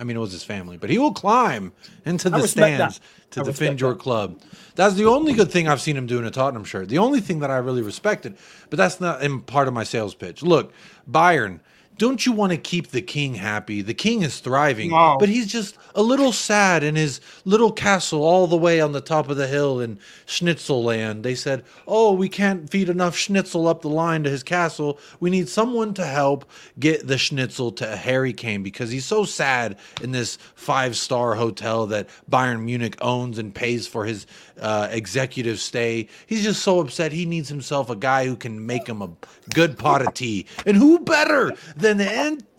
[0.00, 1.72] I mean, it was his family, but he will climb
[2.06, 2.92] into the respect that.
[2.94, 3.00] stands
[3.32, 4.00] to I defend your that.
[4.00, 4.40] club.
[4.74, 6.88] That's the only good thing I've seen him do in a Tottenham shirt.
[6.88, 8.36] The only thing that I really respected,
[8.70, 10.42] but that's not in part of my sales pitch.
[10.42, 10.72] Look,
[11.08, 11.60] Bayern,
[12.00, 13.82] don't you want to keep the king happy?
[13.82, 15.18] The king is thriving, No.
[15.20, 19.02] but he's just a little sad in his little castle all the way on the
[19.02, 21.24] top of the hill in Schnitzel land.
[21.24, 24.98] They said, Oh, we can't feed enough schnitzel up the line to his castle.
[25.20, 26.46] We need someone to help
[26.78, 31.86] get the schnitzel to Harry Kane because he's so sad in this five star hotel
[31.88, 34.26] that Bayern Munich owns and pays for his
[34.60, 36.08] uh, executive stay.
[36.26, 37.12] He's just so upset.
[37.12, 39.10] He needs himself a guy who can make him a
[39.54, 40.46] good pot of tea.
[40.66, 42.10] And who better than the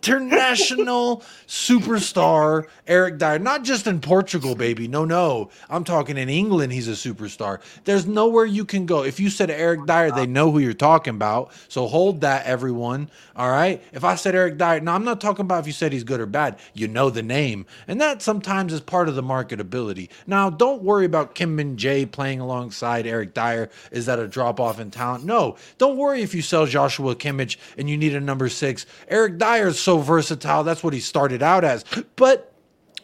[0.08, 3.38] international superstar Eric Dier?
[3.38, 4.88] Not just in Portugal, baby.
[4.88, 5.50] No, no.
[5.70, 6.72] I'm talking in England.
[6.72, 7.60] He's a superstar.
[7.84, 9.04] There's nowhere you can go.
[9.04, 11.52] If you said Eric Dier, they know who you're talking about.
[11.68, 13.10] So hold that, everyone.
[13.36, 13.82] All right.
[13.92, 16.20] If I said Eric Dier, now I'm not talking about if you said he's good
[16.20, 16.58] or bad.
[16.74, 20.08] You know the name, and that sometimes is part of the marketability.
[20.26, 23.70] Now, don't worry about Kim Min-jae playing alongside Eric Dier.
[23.90, 25.24] Is that a drop off in talent?
[25.24, 25.56] No.
[25.78, 28.86] Don't worry if you sell Joshua Kimmich and you need a number six.
[29.08, 30.64] Eric Dier is so versatile.
[30.64, 31.84] That's what he started out as.
[32.16, 32.52] But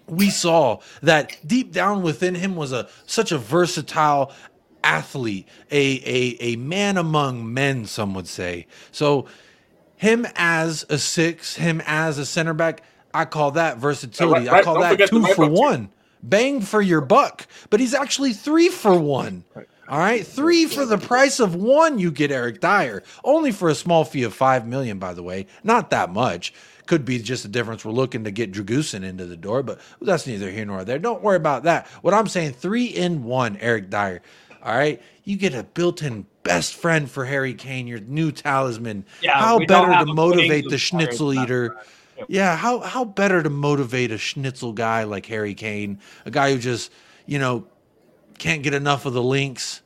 [0.07, 4.33] we saw that deep down within him was a such a versatile
[4.85, 5.77] athlete, a
[6.07, 8.67] a a man among men, some would say.
[8.93, 9.27] So
[9.97, 12.83] him as a six, him as a center back,
[13.15, 14.47] I call that versatility.
[14.47, 15.53] Yeah, right- I call don't that two for too.
[15.53, 15.91] one.
[16.23, 17.47] Bang for your buck.
[17.71, 19.45] But he's actually three for one.
[19.89, 21.99] All right, three for the price of one.
[21.99, 24.99] You get Eric Dier, only for a small fee of five million.
[24.99, 26.55] By the way, not that much.
[26.89, 27.85] Could be just the difference.
[27.85, 30.99] We're looking to get Dragusin into the door, but that's neither here nor there.
[30.99, 31.87] Don't worry about that.
[32.01, 34.23] What I'm saying, three in one, Eric Dier.
[34.63, 39.05] All right, you get a built-in best friend for Harry Kane, your new talisman.
[39.21, 41.77] Yeah, how better to motivate the schnitzel eater?
[41.77, 42.27] right.
[42.27, 46.59] Yeah, how how better to motivate a schnitzel guy like Harry Kane, a guy who
[46.59, 46.91] just
[47.27, 47.67] you know
[48.39, 49.83] can't get enough of the links.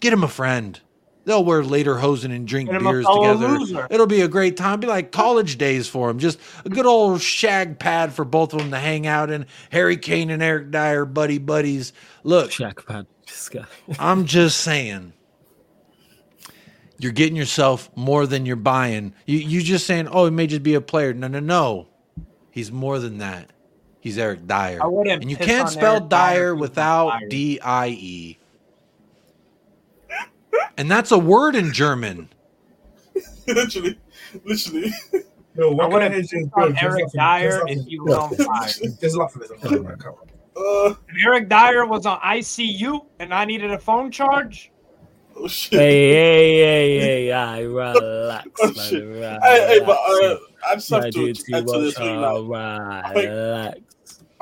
[0.00, 0.80] Get him a friend.
[1.28, 3.48] They'll wear lederhosen and drink Get him a beers together.
[3.58, 3.86] loser.
[3.90, 4.80] It'll be a great time.
[4.80, 6.18] Be like college days for them.
[6.18, 9.44] Just a good old shag pad for both of them to hang out in.
[9.70, 11.92] Harry Kane and Eric Dier, buddy buddies.
[12.22, 13.06] Look, shag pad.
[13.98, 15.12] I'm just saying.
[16.98, 19.12] You're getting yourself more than you're buying.
[19.26, 21.12] You you just saying, oh, he may just be a player.
[21.12, 21.88] No, no, no.
[22.50, 23.50] He's more than that.
[24.00, 24.78] He's Eric Dier.
[24.82, 27.88] I wouldn't And you can't spell Eric Dier Dier if he was without D I
[27.88, 28.38] E.
[30.76, 32.28] And that's a word in German.
[33.46, 33.98] literally,
[34.44, 34.92] literally.
[35.54, 36.74] No, I what can I wouldn't hear on Bond?
[36.76, 38.68] Just Eric Dier just if laughing- he was on fire.
[39.00, 39.82] Just laughing at him.
[39.84, 40.28] man, come on.
[40.56, 44.70] Uh, If Eric Dier was on ICU and I needed a phone charge,
[45.36, 45.78] oh shit.
[45.80, 48.74] hey, hey, hey, hey, I relax, Oh, man.
[48.74, 49.04] shit.
[49.04, 49.44] Relax.
[49.46, 50.36] Hey, hey, but uh,
[50.68, 52.36] I just have I to do too add to this thing now.
[52.36, 53.78] Alright, relax.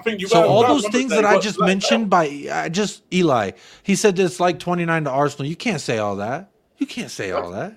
[0.06, 3.02] I think you So all those things that I just mentioned uh, by I just
[3.12, 3.52] Eli,
[3.82, 5.46] he said it's like 29 to Arsenal.
[5.48, 6.50] You can't say all that.
[6.78, 7.76] You can't say all that.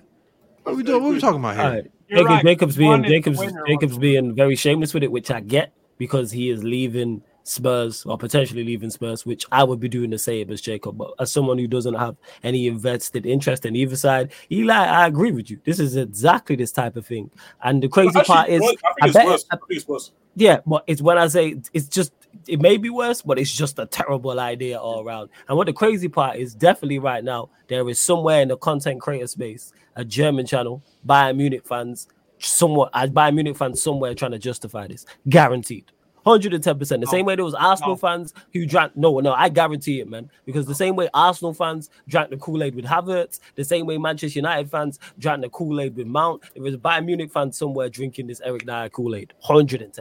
[0.62, 1.02] What are we doing?
[1.02, 1.64] What are we talking about here?
[1.64, 1.90] All right.
[2.08, 2.44] You're Jacob, right.
[2.44, 6.50] Jacob's being Jacob's winner, Jacob's being very shameless with it, which I get because he
[6.50, 10.60] is leaving Spurs or potentially leaving Spurs, which I would be doing the same as
[10.60, 10.98] Jacob.
[10.98, 15.32] But as someone who doesn't have any invested interest in either side, Eli, I agree
[15.32, 15.60] with you.
[15.64, 17.30] This is exactly this type of thing.
[17.62, 19.44] And the crazy Actually, part is, worse- I think I it's bet- worse.
[19.50, 20.12] I think it's worse.
[20.36, 22.12] yeah, but it's when I say it's just
[22.46, 25.30] it may be worse, but it's just a terrible idea all around.
[25.48, 29.00] And what the crazy part is, definitely right now, there is somewhere in the content
[29.00, 32.08] creator space, a German channel, Bayern Munich fans,
[32.38, 35.90] somewhat, as Bayern Munich fans somewhere trying to justify this, guaranteed.
[36.26, 37.00] 110%.
[37.00, 37.96] The same way there was Arsenal No.
[37.96, 40.30] fans who drank, no, no, I guarantee it, man.
[40.44, 43.96] Because the same way Arsenal fans drank the Kool Aid with Havertz, the same way
[43.98, 47.50] Manchester United fans drank the Kool Aid with Mount, there was a Bayern Munich fan
[47.52, 49.32] somewhere drinking this Eric Dier Kool Aid.
[49.48, 49.98] 110%.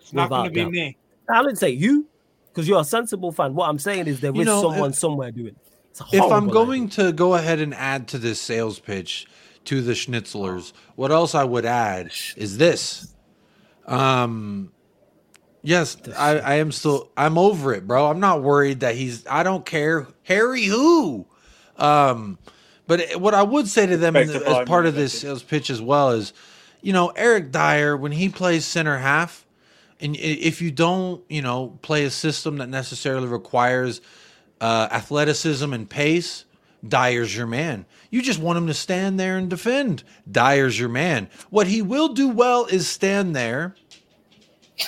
[0.00, 0.72] It's not going to be doubt.
[0.72, 0.96] me.
[1.28, 2.06] I didn't say you,
[2.48, 3.54] because you're a sensible fan.
[3.54, 5.48] What I'm saying is there is You know, someone if- somewhere doing.
[5.48, 5.56] it.
[5.90, 7.06] It's a If I'm going idea.
[7.06, 9.26] to go ahead and add to this sales pitch
[9.66, 13.14] to the Schnitzlers, what else I would add is this.
[13.86, 14.72] Um,
[15.62, 17.10] yes, I, I am still.
[17.16, 18.08] I'm over it, bro.
[18.10, 19.26] I'm not worried that he's.
[19.26, 20.06] I don't care.
[20.22, 21.26] Harry who?
[21.76, 22.38] Um,
[22.86, 25.68] but what I would say to them in the- as part of this sales pitch
[25.70, 26.32] as well is,
[26.80, 29.44] you know, Eric Dier when he plays center half,
[30.02, 34.00] and if you don't, you know, play a system that necessarily requires
[34.60, 36.44] uh, athleticism and pace,
[36.86, 37.86] Dier's your man.
[38.10, 40.04] You just want him to stand there and defend.
[40.30, 41.30] Dier's your man.
[41.50, 43.76] What he will do well is stand there.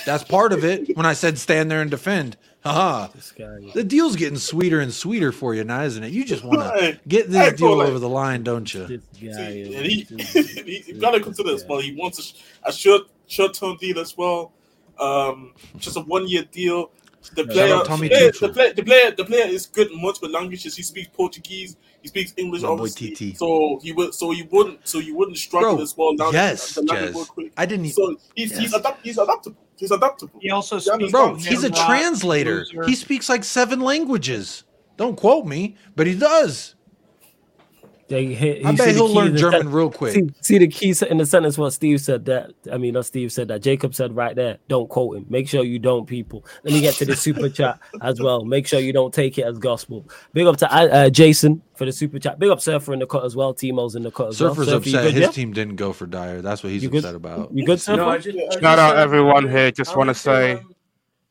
[0.07, 0.97] That's part of it.
[0.97, 3.09] When I said stand there and defend, haha.
[3.09, 3.33] This
[3.75, 6.13] The deal's getting sweeter and sweeter for you now, isn't it?
[6.13, 8.87] You just want to Hey, get hey, this deal Cole, over the line, don't you?
[8.87, 9.03] this
[9.37, 11.81] guy, and he, this- he, you gotta consider as well.
[11.81, 12.35] He wants a, sh-
[12.65, 14.53] a short short term deal as well.
[14.99, 16.91] Um, just a one year deal.
[17.35, 20.29] The player, Tommy the, player, the player, the player, the player is good in multiple
[20.31, 20.77] languages.
[20.77, 21.77] He speaks Portuguese.
[22.03, 22.61] He speaks English.
[22.61, 23.13] My obviously.
[23.13, 23.39] TT.
[23.39, 24.13] So he would.
[24.15, 24.87] So you wouldn't.
[24.87, 26.13] So you wouldn't struggle Bro, as well.
[26.15, 27.15] now that yes, the language Jez.
[27.17, 27.53] work quick.
[27.57, 27.87] I didn't.
[27.87, 29.57] e- So he's he's, adapt, he's adaptable.
[29.77, 30.39] He's adaptable.
[30.39, 31.11] He also speaks.
[31.11, 32.57] Bro, Bro, he's a translator.
[32.57, 32.85] loser.
[32.85, 34.65] He speaks like seven languages.
[34.99, 36.74] Don't quote me, but he does.
[38.09, 40.13] They hit, I you bet see he'll learn German sen- real quick.
[40.13, 43.33] See, see the key in the sentence what Steve said that I mean not Steve
[43.33, 44.59] said that Jacob said right there.
[44.69, 45.27] Don't quote him.
[45.31, 46.45] Make sure you don't people.
[46.65, 48.45] Let me get to the super chat as well.
[48.45, 50.07] Make sure you don't take it as gospel.
[50.35, 52.39] Big up to uh, Jason for the super chat.
[52.39, 53.55] Big up Surfer in the cut as well.
[53.55, 54.77] Timo's in the cut as Surfer's well.
[54.83, 55.31] Surfer, you upset good, his yeah?
[55.31, 56.43] team didn't go for Dier.
[56.43, 56.99] That's what he's You good?
[57.05, 57.53] upset about.
[57.55, 57.97] You good, Surfer?
[57.97, 60.75] No, I just, I Shout out uh, everyone here, just wanna say- um,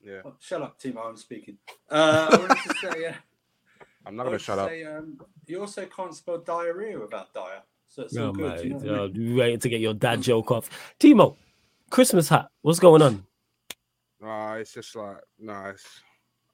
[0.03, 0.21] Yeah.
[0.25, 1.05] oh, shut up, Timo.
[1.07, 1.57] I'm speaking.
[1.91, 3.13] Uh, I wanted to say, uh,
[4.07, 4.69] I'm not gonna to shut up.
[4.69, 5.17] um,
[5.47, 8.55] you also can't spell diarrhea without dire, so it's Oh, all good.
[8.55, 9.35] mate, you know what I oh, mean?
[9.35, 10.69] waiting to get your dad joke off.
[10.99, 11.35] Timo,
[11.89, 12.47] Christmas hat.
[12.61, 13.25] What's going on?
[14.21, 15.83] Nah, it's just like nice.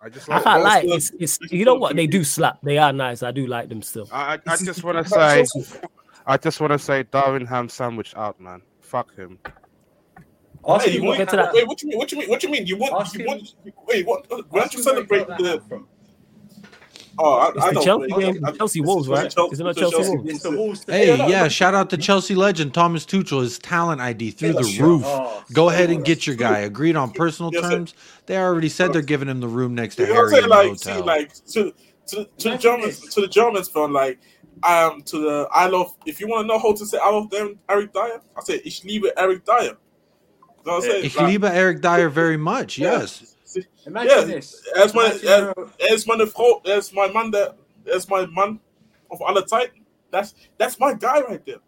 [0.02, 0.44] I just I like.
[0.44, 2.60] can't that's It's, it's you know what they do slap.
[2.64, 3.22] They are nice.
[3.22, 4.08] I do like them still.
[4.12, 5.46] I, I, I just want to say,
[6.26, 8.62] I just want to say, Darvin Ham sandwich out, man.
[8.82, 9.38] Fuck him.
[10.68, 11.54] Ask Hey, you want, get to that.
[11.54, 11.98] wait, what you mean?
[11.98, 12.30] What you mean?
[12.30, 12.66] What you mean?
[12.66, 12.94] You want?
[12.94, 13.56] Ask You him- want?
[13.88, 14.26] Wait, what?
[14.50, 15.62] Why ask don't you him where he celebrate the?
[15.68, 15.88] from.
[17.22, 17.82] Oh, I, It's I the.
[17.82, 19.30] Chelsea I- game, I- Chelsea Wolves, right?
[19.30, 20.30] Chelsea- Is it not it's Chelsea Chelsea Wolves?
[20.30, 20.86] It's the Wolves.
[20.88, 21.50] Hey, Yeah, no, yeah, no.
[21.50, 23.42] shout out to Chelsea legend Thomas Tuchel.
[23.42, 25.04] His talent ID through the roof.
[25.06, 26.60] Oh, Go so ahead and get your guy.
[26.60, 27.70] Agreed on personal Yes, sir.
[27.72, 27.94] terms.
[28.26, 30.48] They already said they're giving him the room next to You Harry I'm in the
[30.50, 30.98] Like, hotel.
[30.98, 31.74] see, like to
[32.08, 33.14] to, to the Germans, this.
[33.14, 34.20] to the Germans, fan, like,
[34.64, 35.94] um, to the I love.
[36.06, 38.62] If you want to know how to say I love them, Eric Dier, I say
[38.66, 39.58] ich liebe Eric Dier.
[39.62, 39.68] You
[40.66, 41.06] know what I'm saying?
[41.06, 42.78] ich Like, liebe Eric Dier very much.
[42.78, 43.00] yeah.
[43.02, 43.36] Yes.
[43.50, 44.62] See, Imagine Yeah, this.
[44.76, 47.96] as my- Imagine as- you're- Er ist meine Frau, er ist mein Mann, der, er
[47.96, 48.60] ist mein Mann
[49.10, 49.86] auf alle Zeiten.
[50.12, 51.60] That's that's my guy right there.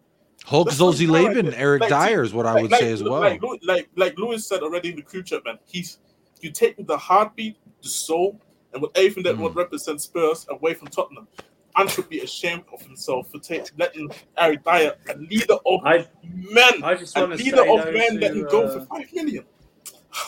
[0.46, 2.70] Hulk That's what Zolzi I'm saying, Leben, like, Eric like, Dyer is what I would
[2.70, 3.20] like, say as well.
[3.20, 5.58] Like, like, like Lewis said already in the crew chat, man.
[5.66, 5.98] He's
[6.40, 8.40] you take the heartbeat, the soul,
[8.72, 9.40] and with everything that Mm.
[9.40, 11.26] would represent Spurs away from Tottenham.
[11.74, 16.06] And should be ashamed of himself for take, letting Eric Dier, a leader of I,
[16.22, 18.78] men, I just a want say leader of those men, let who, him go uh,
[18.78, 19.44] for five million.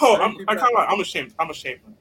[0.01, 0.87] Oh, I'm, I who can't lie.
[0.89, 1.35] I'm ashamed.
[1.39, 1.81] I'm ashamed.
[1.85, 1.95] Man.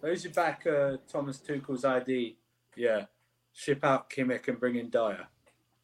[0.00, 2.36] those who back uh, Thomas Tuchel's ID,
[2.76, 3.06] yeah,
[3.52, 5.26] ship out Kimmich and bring in Dier,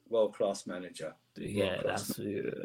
[0.09, 1.15] world class manager.
[1.37, 2.19] Yeah, that's.
[2.19, 2.23] Uh,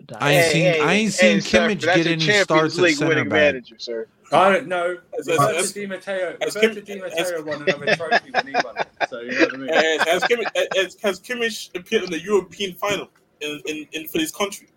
[0.08, 2.96] that- I ain't seen I ain't seen Kimmich that's get any Champions starts at League
[2.98, 3.54] center winning back.
[3.54, 4.08] manager, sir.
[4.32, 4.98] I don't know.
[5.18, 8.48] As- Roberto as- Di Matteo, as Roberto Kim- Di as- Matteo won another trophy when
[8.48, 8.88] he won it.
[9.10, 10.00] So you know what I mean.
[10.00, 13.08] Has Kimmich, has, has Kimmich appeared in the European final
[13.40, 14.68] in, in, in for his country?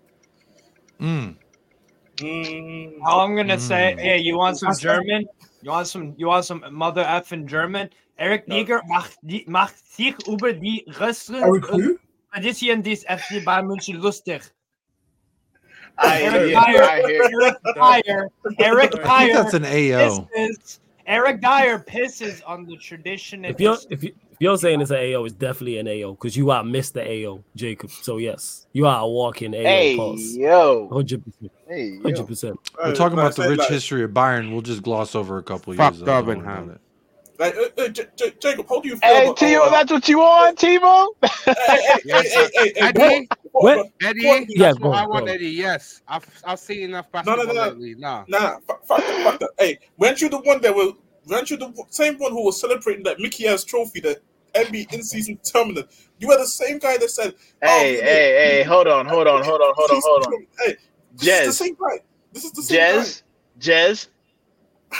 [1.01, 1.37] Mm.
[2.21, 4.01] Mm, All I'm gonna say, Mm.
[4.01, 5.27] hey, you want some German?
[5.63, 6.15] You want some?
[6.17, 7.91] You want some mother effing German?
[8.19, 8.57] Eric No.
[8.57, 11.97] Neger macht, die, macht sich über die größeren Eric who?
[12.33, 14.43] Tradition des FC Bayern München lustig.
[16.01, 17.23] I, Eric yeah, Dyer, I hear.
[17.25, 20.29] Eric Dier, Eric Dier that's an AO.
[20.35, 20.81] pisses.
[21.07, 23.45] Eric Dier pisses on the tradition.
[23.45, 26.37] if you're if you if you're saying it's an AO, it's definitely an AO because
[26.37, 27.01] you are Mr.
[27.07, 27.91] AO, Jacob.
[27.91, 30.37] So yes, you are a walking AO Hey, pulse.
[30.39, 30.89] yo.
[30.93, 31.53] Hundred percent.
[31.69, 32.03] Hey, yo.
[32.05, 32.61] Hundred percent.
[32.85, 34.53] We're talking about the rich like, history of Bayern.
[34.53, 36.01] We'll just gloss over a couple Fuck years.
[36.01, 36.07] though.
[36.07, 36.81] Don't worry it.
[37.39, 39.37] Like, uh, uh, J- J- Jacob, how do you feel Hey, about?
[39.39, 41.07] Timo, uh, that's what you want, Timo?
[41.23, 42.99] hey, hey, hey, Yes, hey, hey, hey, Eddie?
[43.01, 43.87] hey, What?
[44.03, 44.41] Eddie, What?
[44.41, 45.33] that's Yeah, what go, I want, go.
[45.35, 45.47] Eddie.
[45.51, 47.69] Yes, I've I've seen enough No, no, basketball no.
[47.69, 47.95] lately.
[47.97, 49.51] Nah, Nah, fuck, fuck, that, fuck that.
[49.59, 50.95] Hey, weren't you the one that was
[51.27, 54.19] weren't you the same one who was celebrating that Mickey ass trophy, that
[54.65, 55.89] NBA in season tournament?
[56.19, 59.45] You were the same guy that said, Hey, oh, hey, hey, hold on, hold on,
[59.45, 60.47] hold on, hold on, hold on.
[60.65, 60.77] Hey,
[61.13, 61.67] this is the Jez.
[61.67, 61.99] same guy.
[62.33, 62.87] This is the same guy.
[62.87, 63.23] Jez,
[63.61, 64.09] Jez,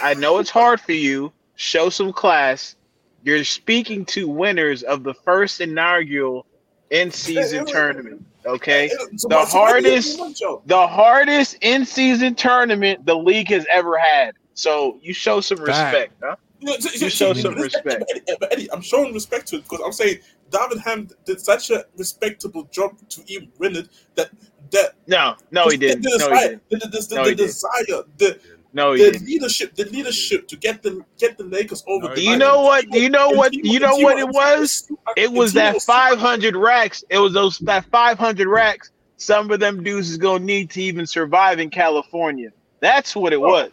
[0.03, 1.33] I know it's hard for you.
[1.57, 2.77] Show some class.
[3.23, 6.47] You're speaking to winners of the first inaugural
[6.91, 8.25] in season tournament.
[8.47, 13.49] Okay, the my- so my deal is hardest, the hardest in season tournament the league
[13.51, 14.35] has ever had.
[14.55, 16.37] So you show some respect, huh?
[16.61, 18.01] You, know, so- You show some but respect.
[18.01, 20.19] But Eddie, but Eddie, I'm showing respect to it because I'm saying
[20.51, 24.31] Darvin Ham did such a respectable job to even win it that
[24.71, 26.03] that No, no, he didn't.
[26.03, 26.69] The, No, he desire, didn't.
[26.71, 27.47] the, the, the, No, the he didn't.
[27.49, 28.41] desire, the,
[28.75, 29.27] No, the didn't.
[29.27, 32.09] leadership, the leadership to get the get the Lakers over.
[32.09, 32.91] No, the Do you know what?
[32.91, 33.53] Do you know what?
[33.53, 34.91] Do you know what it was?
[35.17, 37.05] It was that 500 racks.
[37.09, 38.91] It was those that 500 racks.
[39.17, 42.51] Some of them dudes is gonna need to even survive in California.
[42.81, 43.71] That's what it was.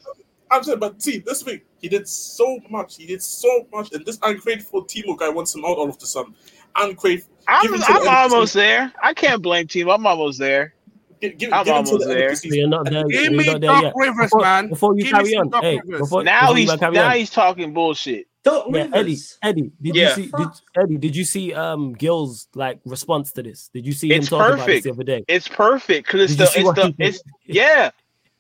[0.52, 2.98] I'm saying, but see, this thing, he did so much.
[2.98, 6.08] He did so much, and this ungrateful Timo guy wants him out all of the
[6.08, 6.34] sudden.
[6.76, 7.32] Ungrateful.
[7.48, 8.92] I'm, Give him to the I'm the almost there.
[9.04, 9.88] I can't blame team.
[9.88, 10.74] I'm almost there.
[11.22, 12.30] Give, give, I'm give almost the there.
[12.32, 12.58] the So season.
[12.60, 13.08] you're not there.
[13.08, 13.94] Give me not there Doc yet.
[13.96, 14.70] Rivers, Before, man.
[14.70, 17.72] before you Give carry on, hey, before, Now before he's carry now on, he's talking
[17.76, 18.26] bullshit.
[18.44, 20.18] Doc yeah, Eddie, Eddie, did Yeah.
[20.18, 20.32] you see?
[20.36, 23.70] Did, Eddie, did you see um Gil's like response to this?
[23.72, 25.24] Did you see him It's talking about this the other day?
[25.28, 27.92] It's perfect because it's Did the it's the it's yeah.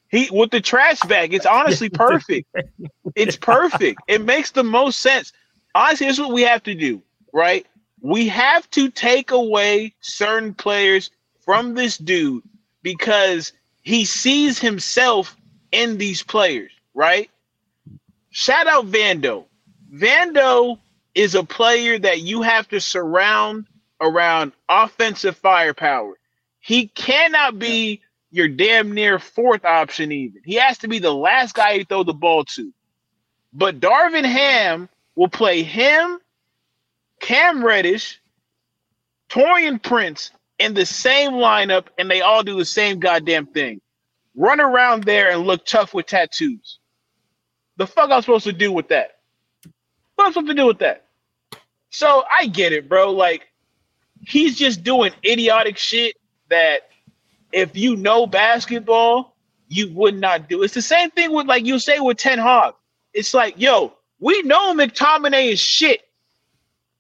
[0.10, 1.34] He with the trash bag.
[1.34, 2.48] It's honestly perfect.
[3.16, 4.02] It's perfect.
[4.08, 5.34] It makes the most sense.
[5.74, 7.02] Honestly, this is what we have to do,
[7.34, 7.66] right?
[8.02, 11.10] We have to take away certain players
[11.44, 12.44] from this dude
[12.82, 15.36] because he sees himself
[15.72, 17.30] in these players, right?
[18.30, 19.46] Shout out Vando.
[19.94, 20.80] Vando
[21.14, 23.66] is a player that you have to surround
[24.02, 26.18] around offensive firepower.
[26.60, 28.02] He cannot be
[28.36, 30.42] your damn near fourth option, even.
[30.44, 32.74] He has to be the last guy you throw the ball to.
[33.54, 36.20] But Darvin Ham will play him,
[37.22, 38.20] Cam Reddish,
[39.30, 43.80] Taurean Prince in the same lineup, and they all do the same goddamn thing.
[44.36, 46.80] Run around there and look tough with tattoos.
[47.78, 49.20] The fuck I'm supposed to do with that?
[50.16, 51.06] What am supposed to do with that?
[51.90, 53.12] So I get it, bro.
[53.12, 53.48] Like
[54.28, 56.18] he's just doing idiotic shit
[56.50, 56.90] that
[57.56, 59.34] if you know basketball,
[59.70, 60.62] you would not do.
[60.62, 62.74] It's the same thing with like you say with Ten Hag.
[63.14, 66.02] It's like, yo, we know McTominay is shit.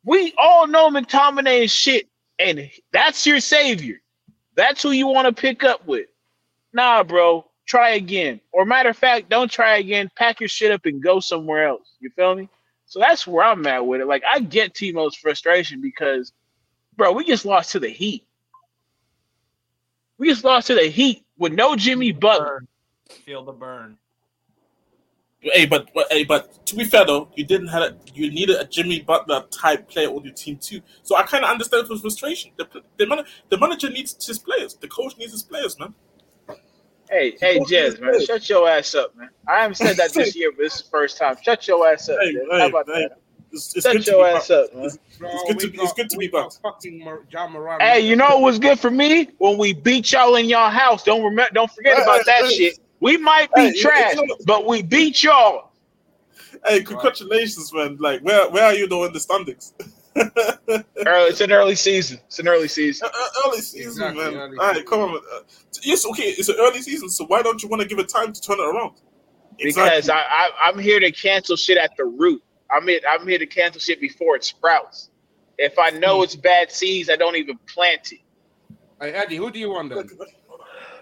[0.05, 2.07] We all know McTominay is shit,
[2.39, 3.97] and that's your savior.
[4.55, 6.07] That's who you want to pick up with.
[6.71, 8.39] Nah, bro, try again.
[8.53, 10.09] Or matter of fact, don't try again.
[10.15, 11.95] Pack your shit up and go somewhere else.
[11.99, 12.47] You feel me?
[12.85, 14.07] So that's where I'm at with it.
[14.07, 16.31] Like I get Timo's frustration because,
[16.95, 18.25] bro, we just lost to the Heat.
[20.17, 22.63] We just lost to the Heat with no Jimmy Butler.
[23.25, 23.97] Feel the burn.
[25.41, 28.55] Hey, but, but hey, but to be fair though, you didn't have a, you needed
[28.59, 30.81] a Jimmy Butler type player on your team too.
[31.03, 32.51] So I kind of understand his frustration.
[32.57, 32.67] The
[32.97, 33.19] the, man,
[33.49, 34.73] the manager needs his players.
[34.73, 35.93] The coach needs his players, man.
[37.09, 38.25] Hey, hey, Fuck Jez, man, place.
[38.25, 39.29] shut your ass up, man.
[39.47, 41.35] I haven't said that this year, but this is the first time.
[41.43, 42.17] Shut your ass up.
[42.19, 43.19] Hey, hey, How about hey, that?
[43.51, 44.57] It's, it's Shut good to your be ass back.
[44.57, 44.85] up, man.
[44.85, 45.77] It's, it's good to be.
[45.79, 46.49] It's good to be back.
[46.61, 47.81] Fucking Mar- Ja Morant.
[47.81, 51.03] Hey, you know what was good for me when we beat y'all in y'all house?
[51.03, 51.53] Don't remember.
[51.53, 52.79] Don't forget Hey, about that hey, shit.
[52.99, 55.71] We might be hey, trash, you but we beat y'all.
[56.65, 57.97] Hey, congratulations, man!
[57.99, 59.73] Like, where where are you though in the standings?
[61.05, 62.19] Early, it's an early season.
[62.25, 63.09] It's an early season.
[63.45, 64.35] early season, Exactly, man.
[64.35, 64.87] early All right, season.
[64.87, 65.17] come on.
[65.17, 65.39] Uh,
[65.83, 68.31] yes, okay, it's an early season, so why don't you want to give it time
[68.33, 68.93] to turn it around?
[69.57, 72.41] Because I, I I'm here to cancel shit at the root.
[72.75, 75.09] I'm here, I'm here to cancel shit before it sprouts.
[75.57, 78.19] If I know it's bad seeds, I don't even plant it.
[78.99, 80.09] Hey, Eddie, who do you want then?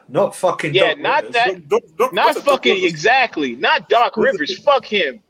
[0.08, 0.74] Not fucking.
[0.76, 1.34] Yeah, Doc not Rivers.
[1.34, 1.70] that.
[1.70, 3.56] Don't, don't, Not fucking don't- exactly.
[3.56, 4.60] Not Doc Rivers.
[4.60, 5.22] Fuck him.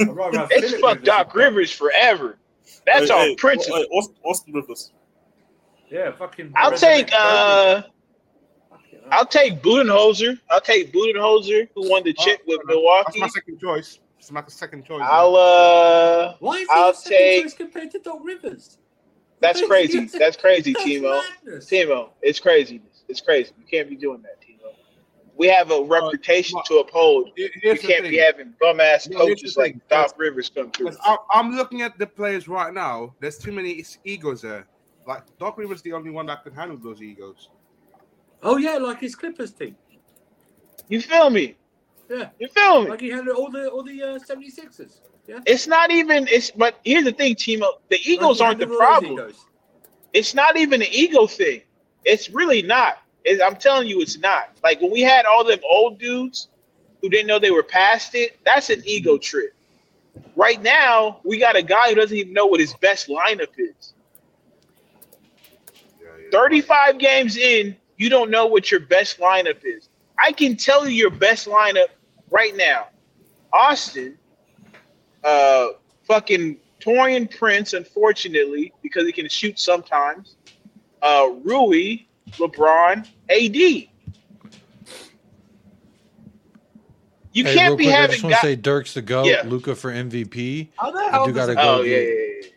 [0.00, 2.38] I'd rather have Let's fuck Rivers Doc Rivers forever.
[2.86, 3.76] That's Hey, our hey, principle.
[3.76, 4.92] hey, Austin, Austin Rivers.
[5.90, 6.52] Yeah, fucking.
[6.56, 7.82] I'll take uh
[9.10, 10.38] I'll take Budenholzer.
[10.50, 13.20] I'll take Budenholzer, who won the chip with Milwaukee.
[13.20, 13.98] That's my second choice.
[14.20, 15.00] It's my second choice.
[15.02, 18.76] I'll uh Why is he I'll second take- choice compared to Doc Rivers?
[19.40, 20.04] that's crazy.
[20.18, 21.22] That's crazy, That's Timo.
[21.44, 21.70] madness.
[21.70, 23.04] Timo, it's craziness.
[23.08, 23.52] It's crazy.
[23.58, 24.74] You can't be doing that, Timo.
[25.36, 27.30] We have a reputation to uphold.
[27.34, 29.80] Here- You can't be having bum ass No, coaches the like thing.
[29.88, 30.88] Doc Rivers come through.
[30.88, 33.14] 'Cause I- I'm looking at the players right now.
[33.20, 34.66] There's too many egos there.
[35.06, 37.48] Like Doc Rivers, is the only one that can handle those egos.
[38.42, 39.76] Oh yeah, like his Clippers team.
[40.88, 41.56] You feel me?
[42.10, 42.30] Yeah.
[42.40, 42.90] You feel me?
[42.90, 45.00] Like he had all the all the uh, 76ers.
[45.28, 45.40] Yeah.
[45.46, 47.68] It's not even it's but here's the thing, Timo.
[47.90, 49.12] The egos Like aren't the handled all those problem.
[49.12, 49.46] egos.
[50.12, 51.62] it's not even an ego thing.
[52.04, 52.98] It's really not.
[53.44, 54.50] I'm telling you, it's not.
[54.64, 56.48] Like when we had all them old dudes
[57.02, 59.52] who didn't know they were past it, that's an ego trip.
[60.36, 63.94] right now we got a guy who doesn't even know what his best lineup is.
[66.32, 69.88] 35 games in, you don't know what your best lineup is.
[70.18, 71.88] I can tell you your best lineup
[72.30, 72.88] right now.
[73.52, 74.16] Austin,
[75.24, 75.68] uh,
[76.04, 80.36] fucking Taurean Prince, unfortunately, because he can shoot sometimes.
[81.02, 81.98] Uh, Rui,
[82.32, 83.88] LeBron, AD.
[87.32, 89.02] You Hey, can't real be quick, I having just want to guy- say Dirk's the
[89.02, 89.24] go.
[89.24, 89.42] Yeah.
[89.46, 90.68] Luka for MVP.
[90.76, 91.60] How the I do gotta go.
[91.78, 92.08] Oh, yeah, yeah,
[92.42, 92.48] yeah.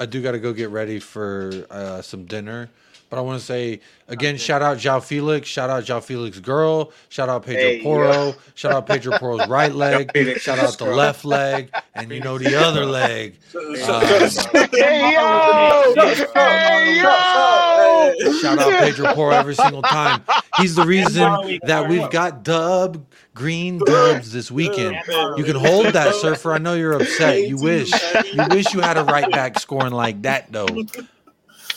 [0.00, 2.70] I do gotta go get ready for uh, some dinner.
[3.12, 6.92] But I want to say again, shout out Joao Felix, shout out Joao Felix girl,
[7.10, 8.32] shout out Pedro Hey, Porro, yeah.
[8.54, 10.10] shout out Pedro Porro's right leg,
[10.40, 13.36] shout out the left leg, and you know the other leg.
[13.54, 14.30] Uh,
[14.72, 15.94] Hey yo!
[16.34, 18.32] Hey yo!
[18.40, 20.22] Shout out Pedro Poro every single time.
[20.56, 24.96] He's the reason that we've got dub green dubs this weekend.
[25.36, 26.54] You can hold that, surfer.
[26.54, 27.46] I know you're upset.
[27.46, 27.92] You wish
[28.32, 30.66] you wish you had a right back scoring like that though.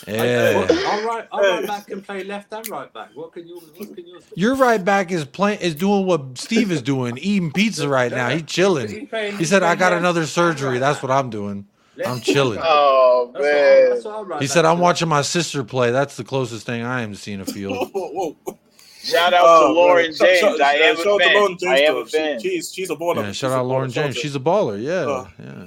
[0.08, 0.68] Yeah.
[0.70, 3.10] I'll right, I'll right back and play left and right back.
[3.16, 3.56] What can you?
[3.56, 4.20] What can you?
[4.36, 8.30] Your right back is playing is doing what Steve is doing, eating pizza right now.
[8.30, 9.08] He's chilling.
[9.38, 10.78] He said, "I got another surgery.
[10.80, 11.66] That's what I'm doing.
[12.06, 13.90] I'm chilling." Oh That's what, man!
[13.90, 15.92] that's what I'll right He said, "I'm watching my sister play.
[15.92, 18.58] That's the closest thing I am seeing a field." Whoa, whoa.
[19.02, 20.14] Shout out Oh, to Lauren man.
[20.16, 20.40] James.
[20.40, 21.34] shout- I am shout a out to fan.
[21.36, 22.40] Lauren James, I am a fan.
[22.42, 23.18] She, she's, she's a baller.
[23.18, 23.68] Yeah, shout a out baller.
[23.70, 24.18] Lauren Shout James.
[24.18, 24.82] She's a baller.
[24.82, 25.28] Yeah, Oh.
[25.40, 25.66] yeah.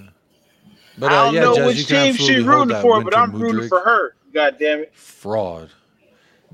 [0.99, 3.69] But I uh, don't yeah, know Jazz, which team she's rooting for, but I'm rooting
[3.69, 4.15] for her.
[4.33, 4.95] God damn it!
[4.95, 5.71] fraud.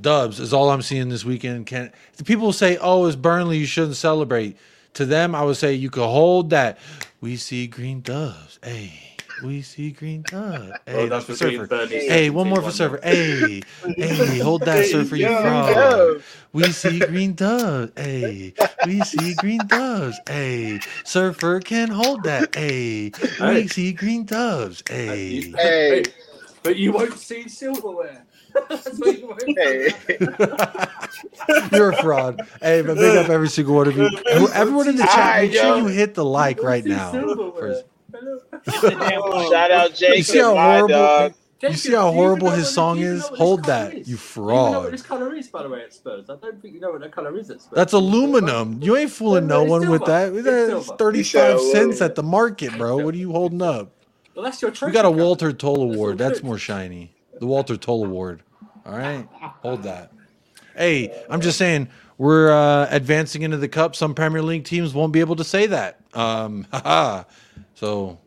[0.00, 1.66] Dubs is all I'm seeing this weekend.
[1.66, 4.56] Can the people say, "Oh, it's Burnley, you shouldn't celebrate."
[4.94, 6.78] To them, I would say you could hold that.
[7.20, 8.60] We see green doves.
[8.62, 9.03] Hey,
[9.38, 10.78] we see green doves.
[10.86, 11.88] Hey, Well, that's that's for for Surfer.
[12.08, 13.00] Hey, one more for 17-1 Surfer.
[13.02, 13.64] Hey,
[13.96, 15.42] hey, hold that, Surfer, you Yeah.
[15.42, 16.22] fraud.
[16.52, 17.92] We see green doves.
[17.96, 20.20] Hey, we see green doves.
[20.26, 22.56] Hey, Surfer can hold that.
[22.56, 23.66] Hey, we Hey.
[23.68, 24.82] see green doves.
[24.90, 25.52] Hey.
[25.58, 26.04] Hey.
[26.62, 28.26] but you won't see silverware.
[29.56, 29.94] hey.
[31.72, 32.40] You're a fraud.
[32.62, 34.10] Hey, but big up every single one of you.
[34.52, 37.26] Everyone in the chat, make sure you hit the like right now.
[37.58, 37.84] First.
[38.66, 39.50] Oh.
[39.50, 41.34] Shout out You see how horrible dog.
[41.62, 43.22] you see how horrible his song is?
[43.24, 44.92] Hold that, you You know what fraud.
[44.92, 46.28] this color is, by the way, at Spurs.
[46.28, 47.74] I don't think you know what that color is at Spurs.
[47.76, 48.80] That's aluminum.
[48.82, 50.32] You ain't fooling no one with that.
[50.34, 50.44] It's
[50.88, 52.98] That's 35 cents at the market, bro.
[53.04, 53.90] What are you holding up?
[54.34, 54.92] Well, that's your We trophy.
[54.92, 55.10] got a.
[55.10, 56.20] Walter Tull Award.
[56.20, 57.12] all That's more shiny.
[57.38, 58.42] The Walter Tull Award.
[58.84, 59.26] All right,
[59.62, 60.12] hold that.
[60.76, 61.88] Hey, I'm just saying
[62.18, 63.96] we're uh, advancing into the cup.
[63.96, 66.00] Some Premier League teams won't be able to say that.
[66.14, 67.24] Um, haha.
[67.74, 68.18] So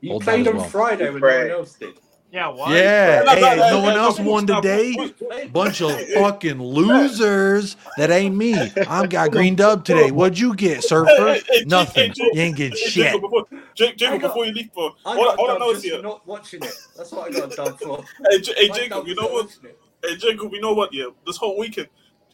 [0.00, 0.64] You hold played on well.
[0.68, 1.34] Friday when Right.
[1.36, 1.94] no one else did.
[2.30, 2.74] Yeah, why?
[2.78, 4.96] Yeah, No, hey, no, no, no one else won today.
[5.52, 7.76] Bunch of fucking losers.
[7.98, 8.54] That ain't me.
[8.88, 10.10] I got green dub today.
[10.10, 11.10] What'd you get, surfer?
[11.10, 12.12] Hey, hey, hey, Nothing.
[12.14, 13.04] Jake, hey, You ain't get shit.
[13.04, 13.44] Jacob, before,
[13.74, 14.92] Jake, I Jacob, got- before you leave, bro.
[15.04, 16.02] I All, got all I done know is just here.
[16.02, 16.74] not watching it.
[16.96, 18.02] That's what I got done for.
[18.30, 19.54] Hey, J- hey Jacob, you know what?
[20.02, 20.94] Hey, Jacob, you know what?
[20.94, 21.88] Yeah, this whole weekend,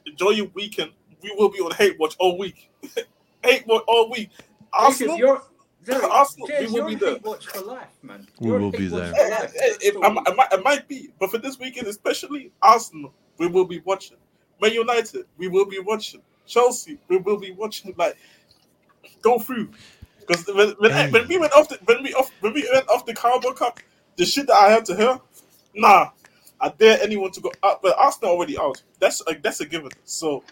[0.07, 0.93] enjoy your weekend.
[1.23, 2.71] We will be on hate watch all week.
[3.45, 4.31] hate watch all week.
[4.73, 5.17] Arsenal.
[5.17, 5.43] Jacob, you're,
[5.85, 7.17] Derek, Arsenal, Jez, we will be there.
[7.23, 8.29] Watch for life, man.
[8.41, 9.07] We You're will be there.
[9.07, 9.55] for Hey, life.
[9.55, 10.19] Eh, eh, hey, That's hey, the I, week.
[10.27, 14.19] I, might, I might be, but for this weekend, especially Arsenal, we will be watching.
[14.61, 16.23] Man United, we will be watching.
[16.47, 17.95] Chelsea, we will be watching.
[17.99, 18.17] Like,
[19.23, 19.71] go through.
[20.21, 21.11] Because when, when, Hey.
[21.11, 23.81] when we went off the when we off when we went off the Carabao Cup,
[24.17, 25.21] the shit that I had to hear,
[25.75, 26.11] nah,
[26.61, 27.83] I dare anyone to go up.
[27.83, 28.83] But Arsenal already out.
[29.01, 29.91] That's a, that's a given.
[30.05, 30.45] So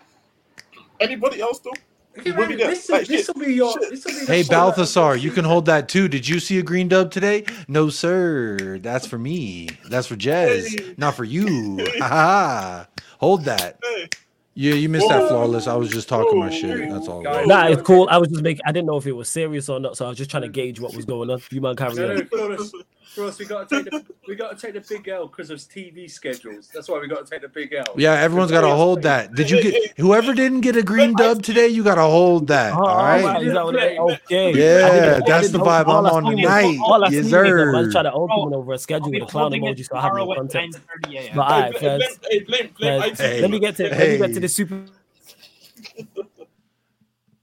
[1.01, 1.73] anybody else though?
[2.19, 3.73] Okay, man, this, Like, will be your.
[3.73, 3.91] shit.
[3.91, 6.09] This will be the Hey, Balthasar, you can hold that too.
[6.09, 7.45] Did you see a green dub today?
[7.69, 8.79] No, sir.
[8.81, 9.69] That's for me.
[9.91, 11.79] That's for Jez, not for you.
[11.99, 12.89] Ha ha.
[13.19, 13.79] Hold that.
[13.83, 14.09] Hey,
[14.55, 15.29] Yeah, you missed that oh.
[15.29, 15.67] flawless.
[15.67, 16.89] I was just talking my shit.
[16.91, 16.95] Oh.
[16.95, 17.21] That's all.
[17.21, 17.47] it was.
[17.47, 18.09] Nah, oh, it's cool.
[18.11, 18.63] I was just making.
[18.67, 20.49] I didn't know if it was serious or not, so I was just trying to
[20.49, 21.41] gauge what was going on.
[21.51, 22.59] You mind carry No, no, on?
[23.17, 25.49] Flawless, Flawless, we got to take the we got to take the big L because
[25.51, 26.69] of TV schedules.
[26.73, 27.95] That's why we got to take the big L.
[27.97, 29.35] Yeah, everyone's got to hold that.
[29.35, 31.69] Did you get whoever didn't get a green dub today?
[31.69, 32.75] You got to hold that.
[32.75, 33.25] Oh, All all right.
[33.25, 33.95] right, is that okay.
[33.97, 36.79] Yeah, I didn't- I that's the vibe all I'm on seen is- tonight.
[36.83, 37.77] All I Yes, seen sir.
[37.77, 39.97] I was trying to open Bro, over a I'll schedule with a clown emoji, so
[39.97, 40.79] I have no tomorrow at context.
[41.09, 41.37] 9:30 a.m.
[41.37, 41.99] But all right, hey, Fez.
[41.99, 43.23] blame, hey, blame, blame, Fez, IT.
[43.27, 43.41] Hey.
[43.41, 44.83] Let me get to let me get to the super.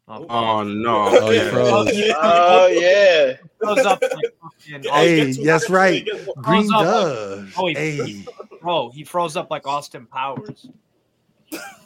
[0.06, 1.08] Oh, oh, oh no!
[1.22, 1.90] Oh, you froze.
[2.22, 3.38] Oh yeah.
[3.60, 6.06] Goes up like Hey, that's right.
[6.42, 6.82] Green Froze up.
[6.84, 7.48] dub.
[7.58, 8.26] Oh, he- Hey,
[8.62, 10.68] Bro, he froze up like Austin Powers.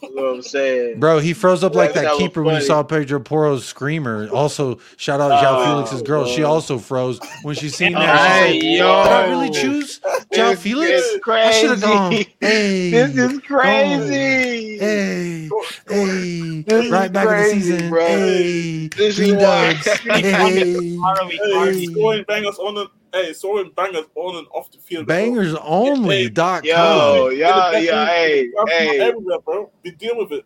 [0.03, 0.99] You know what I'm saying?
[0.99, 4.29] bro, he froze up like That- that that keeper when he saw Pedro Porro's screamer.
[4.29, 6.25] Also, shout out Joao Oh, Felix's girl.
[6.25, 8.47] She also froze when she seen that.
[8.51, 9.03] She said, yo.
[9.03, 9.99] Did I really choose
[10.33, 10.91] Joao This Felix?
[10.91, 12.11] is I should have gone.
[12.11, 12.35] crazy.
[12.39, 14.77] Hey, This is crazy.
[14.77, 15.49] Hey,
[15.89, 17.89] hey, This Hey, right back in the crazy, season.
[17.89, 18.05] bro.
[18.07, 19.87] Hey, This is green why- dubs.
[19.99, 20.97] Hey,
[21.41, 22.87] Hey, scoring bangers on and
[23.25, 25.05] hey, scoring bangers on and off the field.
[25.05, 25.15] bro.
[25.15, 26.23] bangers only.
[26.23, 27.37] Hey, dot Yo, com.
[27.37, 28.99] yeah, Hey, yeah, hey, hey.
[28.99, 29.71] everywhere, bro.
[29.83, 30.45] We deal with it.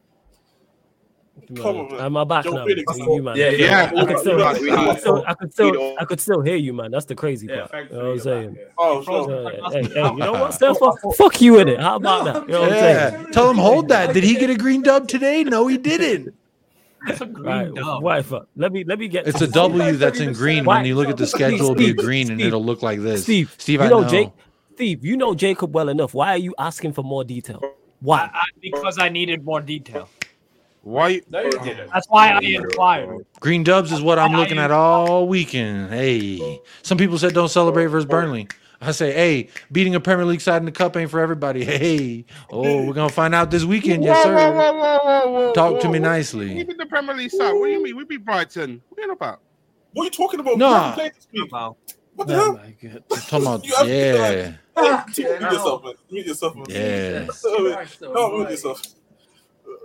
[1.55, 2.01] Come on, man.
[2.01, 2.65] I'm my back Joe now.
[2.65, 2.97] Felix.
[2.97, 3.35] You, man.
[3.35, 3.91] Yeah, yeah.
[3.95, 6.91] I could still, I could still, I could still, I could still hear you, man.
[6.91, 7.71] That's the crazy Yeah, part.
[7.71, 8.49] thanks You know what I'm saying?
[8.53, 8.71] back, yeah.
[8.77, 9.47] Oh, sure.
[9.47, 10.77] Uh, hey, hey, you know what, Steph?
[10.77, 11.79] Fuck, fuck you in it.
[11.79, 12.47] How about that?
[12.47, 13.23] You know what I'm saying?
[13.25, 14.13] Yeah, tell him hold that.
[14.13, 15.43] Did he get a green dub today?
[15.43, 16.33] No, he didn't.
[17.07, 18.03] It's a green Right, dub.
[18.03, 18.19] why?
[18.19, 19.27] Uh, let me let me get.
[19.27, 19.53] It's to a this.
[19.55, 20.65] W that's in green.
[20.65, 23.23] When you look at the schedule, it'll be Steve, green and it'll look like this.
[23.23, 24.09] Steve, Steve, you I know, know.
[24.09, 24.29] Jake.
[24.75, 26.13] Steve, you know Jacob well enough.
[26.13, 27.61] Why are you asking for more detail?
[28.01, 28.29] Why?
[28.33, 30.09] I- because I needed more detail.
[30.83, 31.21] Why?
[31.29, 31.91] No, you didn't.
[31.93, 33.25] That's why I inquired.
[33.39, 35.91] Green dubs is what I'm looking at all weekend.
[35.93, 38.47] Hey, some people said don't celebrate versus Burnley.
[38.81, 41.65] I say, hey, beating a Premier League side in the cup ain't for everybody.
[41.71, 44.53] Hey, oh, we're gonna find out this weekend, yes Whoa, whoa, sir.
[44.53, 46.03] whoa, whoa, whoa, whoa, Talk to me whoa.
[46.09, 46.55] nicely.
[46.55, 47.53] We beat the Premier League side.
[47.53, 47.95] What do you mean?
[47.95, 48.81] We beat Brighton.
[48.89, 49.39] What are you about?
[49.93, 50.57] What are you talking about?
[50.57, 50.67] Nah.
[50.67, 51.51] You haven't played this week.
[51.53, 51.77] Wow.
[52.15, 52.53] What the Oh hell?
[52.53, 53.03] my God.
[53.11, 55.93] I'm talking about, You have to yeah, Hey, team, mute yourself, man.
[56.09, 56.65] Mute yourself, man.
[56.69, 57.27] yeah.
[58.01, 58.81] No, mute yourself.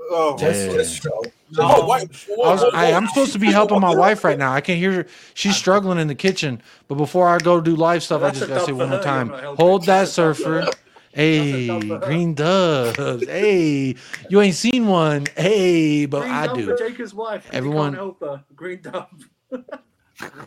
[0.08, 1.22] Oh, Just show.
[1.58, 2.00] Oh, why?
[2.00, 2.04] I
[2.36, 4.52] was, I, I'm supposed to be helping my wife right now.
[4.52, 5.06] I can hear her.
[5.34, 6.60] She's struggling in the kitchen.
[6.88, 9.28] But before I go do live stuff, I just gotta say one more time.
[9.28, 9.64] you're not helping.
[9.66, 10.70] Hold that, That's a dub for surfer.
[11.12, 11.98] Hey, dub for her.
[12.06, 13.26] green dubs.
[13.26, 13.94] Hey,
[14.28, 15.26] you ain't seen one.
[15.36, 16.76] Hey, but Green I do.
[16.76, 17.48] Jacob's wife.
[17.52, 18.44] Everyone- Everyone help her.
[18.54, 19.08] Green dub.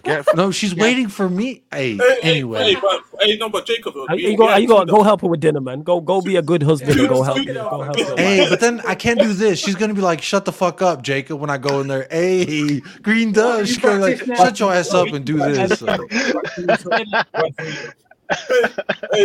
[0.03, 1.63] Get No, she's waiting for me.
[1.71, 2.73] Hey, Hey, hey, anyway.
[2.73, 4.47] hey, but, hey, no, but Jacob, uh, Are you we go?
[4.49, 4.83] Are you go?
[4.85, 5.81] Go help her with dinner, man.
[5.83, 7.53] Go, go be a good husband and go help her.
[7.53, 8.15] Go help her.
[8.17, 9.59] Hey, but then I can't do this.
[9.59, 12.79] She's gonna be like, "Shut the fuck up, Jacob." When I go in there, hey,
[13.01, 13.65] green dub.
[13.67, 15.95] She's gonna be like, "Shut your ass up and do this." hey,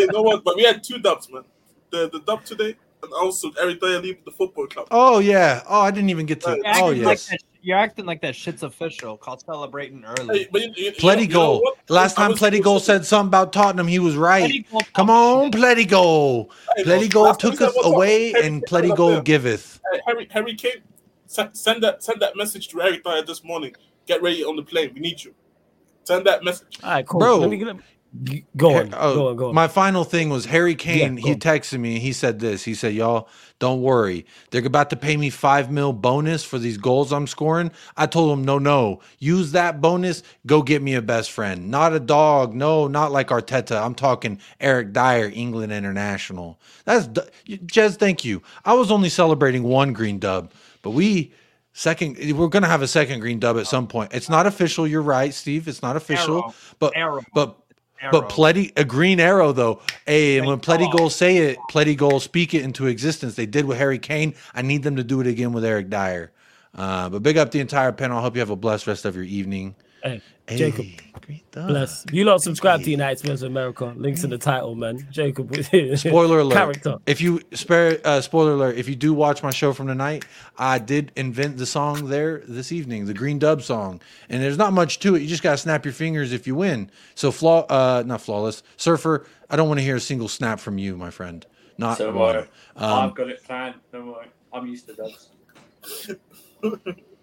[0.00, 0.44] you know what?
[0.44, 1.44] But we had two dubs, man.
[1.90, 4.88] The the dub today, and also Eric I leave the football club.
[4.90, 5.62] Oh yeah.
[5.68, 6.50] Oh, I didn't even get to.
[6.50, 7.28] You're You're Oh acting like yes.
[7.28, 9.16] that, you're acting like that shit's official.
[9.16, 10.40] Called celebrating early.
[10.40, 11.62] Hey, but you, you, Pletty you know goal.
[11.62, 11.78] what?
[11.88, 14.66] Last time was- Plettigoal said something about Tottenham, he was right.
[14.66, 16.50] Pletty Come on, Plettigoal.
[16.76, 19.80] Hey, bro, Plettigoal last took us said, "What's up?" away, Harry and Kane Plettigoal giveth.
[19.92, 20.82] Hey, Harry Harry Kane,
[21.26, 23.74] send that send that message to Eric Dier this morning.
[24.06, 24.92] Get ready on the plane.
[24.94, 25.34] We need you.
[26.04, 26.78] Send that message.
[26.82, 27.20] All right, cool.
[27.20, 27.38] Bro.
[27.38, 27.76] Let me get.
[28.56, 28.94] Go on.
[28.94, 29.36] Oh, Go on.
[29.36, 29.54] Go on.
[29.54, 31.16] My final thing was Harry Kane.
[31.16, 31.40] go he on.
[31.40, 31.98] texted me.
[31.98, 32.62] He said this.
[32.62, 33.28] He said, "Y'all,
[33.58, 34.24] don't worry.
[34.50, 38.38] They're about to pay me five mil bonus for these goals I'm scoring." I told
[38.38, 39.00] him, "No, no.
[39.18, 40.22] Use that bonus.
[40.46, 41.70] Go get me a best friend.
[41.70, 42.54] Not a dog.
[42.54, 43.82] No, not like Arteta.
[43.84, 46.60] I'm talking Eric Dier, England international.
[46.84, 47.22] That's d-
[47.66, 47.96] Jez.
[47.96, 48.42] Thank you.
[48.64, 51.32] I was only celebrating one green dub, but we."
[51.76, 53.86] Second, we're gonna have a second green dub at some oh.
[53.88, 54.14] point.
[54.14, 54.86] It's not official.
[54.86, 55.66] You're right, Steve.
[55.66, 56.54] It's not official, Arrow.
[56.78, 57.22] but Arrow.
[57.34, 57.63] but Arrow.
[58.10, 59.80] But Pletty, a green arrow though.
[60.06, 63.34] Hey, and when Plettigoals say it, Plettigoals speak it into existence.
[63.34, 64.34] They did with Harry Kane.
[64.54, 66.32] I need them to do it again with Eric Dier.
[66.74, 68.18] Uh, but big up the entire panel.
[68.18, 69.74] I hope you have a blessed rest of your evening.
[70.02, 70.86] Hey, Jacob.
[71.22, 71.40] green.
[71.52, 72.04] Bless.
[72.12, 73.94] You lot subscribe to United Spurs of America.
[73.96, 75.06] Links in the title, man.
[75.10, 75.54] Jacob.
[75.96, 76.54] Spoiler alert.
[76.54, 76.98] Character.
[77.06, 80.26] If you spare uh, spoiler alert, if you do watch my show from tonight,
[80.58, 84.00] I did invent the song there this evening, the Green Dub song.
[84.28, 85.22] And there's not much to it.
[85.22, 86.90] You just gotta snap your fingers if you win.
[87.14, 88.62] So flaw uh not flawless.
[88.76, 91.46] Surfer, I don't want to hear a single snap from you, my friend.
[91.78, 92.16] Not So one.
[92.18, 92.48] worry.
[92.76, 93.76] Um, I've got it planned.
[93.92, 94.26] Don't worry.
[94.52, 95.30] I'm used to dubs.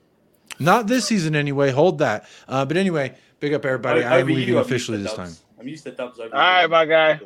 [0.61, 1.71] Not this season anyway.
[1.71, 2.25] Hold that.
[2.47, 4.03] Uh, but anyway, big up everybody.
[4.03, 5.35] I am Over you, I'm used officially this time.
[5.59, 7.19] I'm used to dubs over All right, my guy.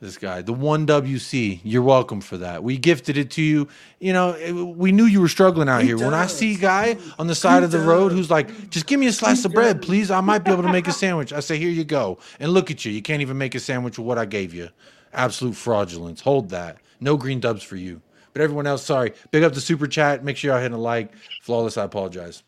[0.00, 1.60] This guy, the one WC.
[1.62, 2.64] You're welcome for that.
[2.64, 3.68] We gifted it to you.
[4.00, 5.96] You know, it- we knew you were struggling out here.
[5.96, 8.98] When I see a guy on the side of the road who's like, just give
[8.98, 10.10] me a slice of bread, please.
[10.10, 11.32] I might be able to make a sandwich.
[11.32, 12.18] I say, here you go.
[12.40, 12.90] And look at you.
[12.90, 14.70] You can't even make a sandwich with what I gave you.
[15.12, 16.20] Absolute fraudulence.
[16.22, 16.78] Hold that.
[16.98, 18.02] No green dubs for you.
[18.32, 19.12] But everyone else, sorry.
[19.30, 20.24] Big up the super chat.
[20.24, 21.12] Make sure y'all hit a like.
[21.42, 22.42] Flawless, I apologize.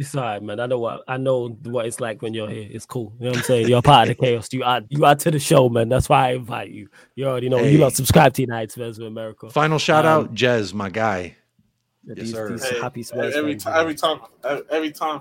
[0.00, 0.60] It's all right, man.
[0.60, 2.68] I know what I know what it's like when you're here.
[2.70, 3.12] It's cool.
[3.18, 3.68] You know what I'm saying?
[3.68, 4.48] You're part of the chaos.
[4.52, 5.88] You add you add to the show, man.
[5.88, 6.88] That's why I invite you.
[7.16, 7.58] You already know.
[7.58, 7.72] Hey.
[7.72, 9.50] You lot subscribe to United Spurs of America.
[9.50, 11.34] Final shout Um, out, Jez, my guy.
[12.04, 12.50] These, sir.
[12.50, 15.20] these Hey, happy Spurs every fans, time, every time, every- every time.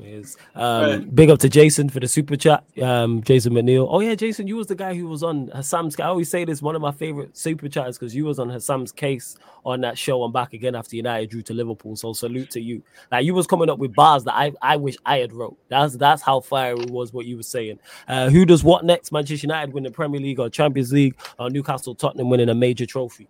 [0.00, 0.36] Yes.
[0.54, 2.62] Um, big up to Jason for the super chat.
[2.80, 3.86] Um, Jason McNeil.
[3.90, 5.98] Oh yeah, Jason, you was the guy who was on Hassam's.
[5.98, 8.92] I always say this one of my favorite super chats because you was on Hassam's
[8.92, 10.22] case on that show.
[10.22, 11.96] I'm back again after United drew to Liverpool.
[11.96, 12.80] So salute to you.
[13.10, 15.58] Like you was coming up with bars that I, I wish I had wrote.
[15.68, 17.80] That's that's how fire it was what you were saying.
[18.06, 19.10] Uh, who does what next?
[19.10, 22.86] Manchester United win the Premier League or Champions League or Newcastle Tottenham winning a major
[22.86, 23.26] trophy?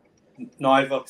[0.59, 1.01] Neither.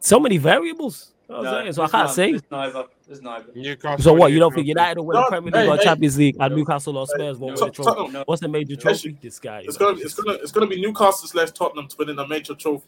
[0.00, 1.12] So many variables.
[1.28, 1.72] You know what I'm No, saying?
[1.72, 2.40] so I can't none- say.
[2.50, 2.84] Neither.
[3.12, 3.52] There's neither.
[3.54, 4.02] Newcastle.
[4.02, 4.32] So what?
[4.32, 5.84] You don't think United will win the No, Premier hey, League or hey.
[5.84, 8.22] Champions League and Newcastle or Spurs won't win the trophy?
[8.24, 9.18] What's the major trophy?
[9.20, 9.60] This guy.
[9.66, 12.54] It's gonna, be, it's gonna, it's gonna be Newcastle slash Tottenham to winning a major
[12.54, 12.86] trophy.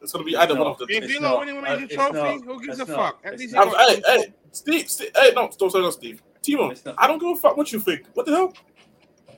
[0.00, 0.72] It's gonna be either It's one not.
[0.72, 0.88] of them.
[0.90, 1.40] If It's you're not not.
[1.40, 2.44] winning with your it's trophy, not.
[2.44, 2.96] who gives a not.
[2.96, 3.20] fuck?
[3.24, 6.22] At least I'm, hey, hey, Steve, Steve, hey, no, don't say no, Steve.
[6.42, 8.06] Timo, I don't give a fuck what you think.
[8.14, 8.54] What the hell?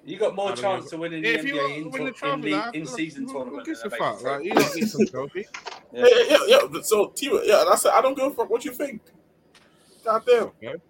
[0.05, 0.91] You got more chance know.
[0.91, 2.57] to win in the If you NBA in, to win the to- in, trophy, the,
[2.57, 3.59] like, in who- season who- tournament.
[3.59, 4.13] Who gives a fuck?
[4.15, 5.47] basic Like, you don't need some trophy.
[5.51, 5.51] Yeah.
[5.93, 6.59] Yeah, yeah, yeah.
[6.71, 9.01] But so Timo, yeah, and I said I don't give a fuck what you think.
[10.09, 10.81] Goddamn.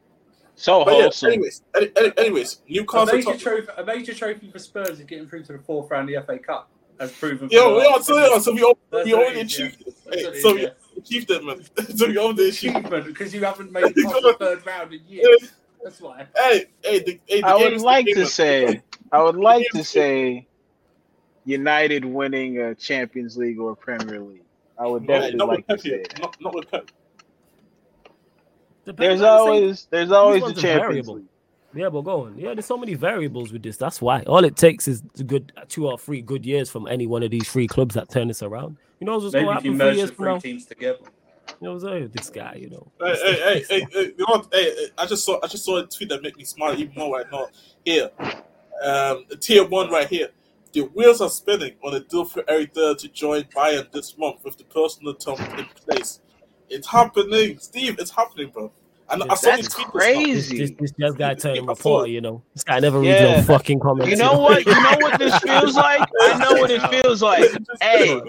[0.54, 4.58] So But yeah, anyways, any, any, anyways, A major, Top, trophy, a major trophy for
[4.58, 6.68] Spurs is getting through to the fourth round of the FA Cup,
[6.98, 7.48] as proven.
[7.48, 9.24] for yo, the yo, last so, 10 yo, so we, al- That's we what it
[9.24, 9.66] already is, yeah.
[9.66, 9.94] achieved it.
[10.06, 10.68] That's Hey, it so is, we yeah.
[10.98, 11.64] achieved it, man.
[11.96, 13.04] so we already achieved it.
[13.06, 15.52] because you haven't made it past the third round in years.
[15.82, 16.26] That's why.
[16.36, 18.82] Hey, hey, the, hey, the I would like to say,
[19.12, 20.48] I would like to say,
[21.44, 24.42] United winning a Champions League or Premier League.
[24.78, 26.20] I would Hey, definitely not with like to say that.
[26.20, 26.90] Not, not with Pep.
[28.88, 31.14] Depends- There's like I always, there's always ones the are Champions variable.
[31.16, 31.24] League.
[31.74, 32.38] Yeah, but go on.
[32.38, 33.76] Yeah, there's so many variables with this.
[33.76, 34.22] That's why.
[34.22, 37.46] All it takes is good two or three good years from any one of these
[37.48, 38.78] three clubs that turn this around.
[39.00, 40.38] You know what's going to if you happen three merge years from three now?
[40.38, 40.98] teams together.
[41.60, 42.10] You know what I'm saying?
[42.14, 42.90] This guy, you know.
[43.00, 44.48] Hey, hey, hey, hey, hey, you know what?
[44.52, 46.94] Hey, hey, I just saw, I just saw a tweet that made me smile even
[46.96, 47.48] more right now.
[47.84, 48.10] Here,
[48.82, 50.28] um, tier one right here.
[50.72, 54.44] The wheels are spinning on a deal for Eric Dier to join Bayern this month
[54.44, 56.20] with the personal terms in place.
[56.70, 57.98] It's happening, Steve.
[57.98, 58.70] It's happening, bro.
[59.10, 59.86] And I saw That's the tweet.
[59.86, 60.58] This, crazy.
[60.58, 62.42] this, this, this guy turning Yeah, reporter, you know.
[62.54, 63.36] This guy never reads Yeah.
[63.36, 64.10] no fucking comments.
[64.10, 64.66] You know what?
[64.66, 66.06] You know what this feels like?
[66.20, 67.50] I know what it feels like.
[67.80, 68.20] Hey,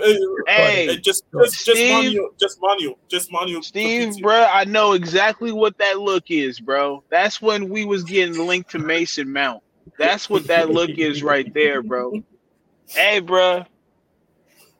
[0.48, 2.04] hey, just, just, just Steve.
[2.04, 3.62] manual, just manual, just manual.
[3.62, 7.04] Steve, bro, I know exactly what that look is, bro.
[7.10, 9.62] That's when we was getting linked to Mason Mount.
[9.98, 12.24] That's what that look is right there, bro.
[12.88, 13.66] Hey, bro.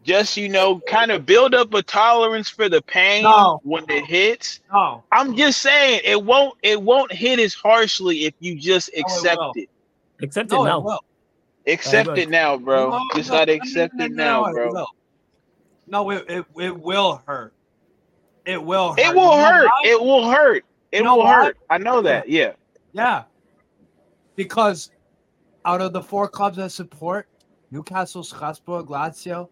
[0.10, 3.60] Just you know, kind of build up a tolerance for the pain No.
[3.64, 4.60] when it hits.
[4.74, 9.38] No, I'm just saying it won't it won't hit as harshly if you just accept
[9.38, 9.54] will.
[9.56, 9.70] it.
[10.24, 10.80] Accept no, it it now.
[10.80, 11.00] will.
[11.68, 12.24] Accept Alright.
[12.24, 12.90] it now, bro.
[12.90, 14.64] No, Just no, gotta no, accept it no, now, no, bro.
[14.68, 14.88] It will.
[15.86, 17.54] No, it, it it will hurt.
[18.48, 18.90] It will.
[18.94, 19.00] Hurt.
[19.02, 19.66] It will You hurt.
[19.68, 19.82] why?
[19.86, 20.66] It will hurt.
[20.92, 21.34] It will why?
[21.36, 21.58] hurt.
[21.70, 22.28] I know that.
[22.28, 22.54] Yeah.
[22.94, 23.26] Yeah.
[24.36, 24.90] Because
[25.66, 27.28] out of the four clubs that support,
[27.70, 29.50] Newcastle, Strasbourg, Lazio,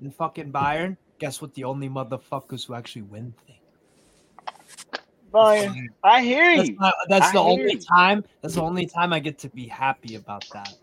[0.00, 1.54] and fucking Bayern, guess what?
[1.54, 3.58] The only motherfuckers who actually win things.
[5.30, 6.78] Brian, I hear That's, you.
[7.08, 7.78] that's I the only you.
[7.78, 8.24] time.
[8.42, 10.74] That's the only time I get to be happy about that.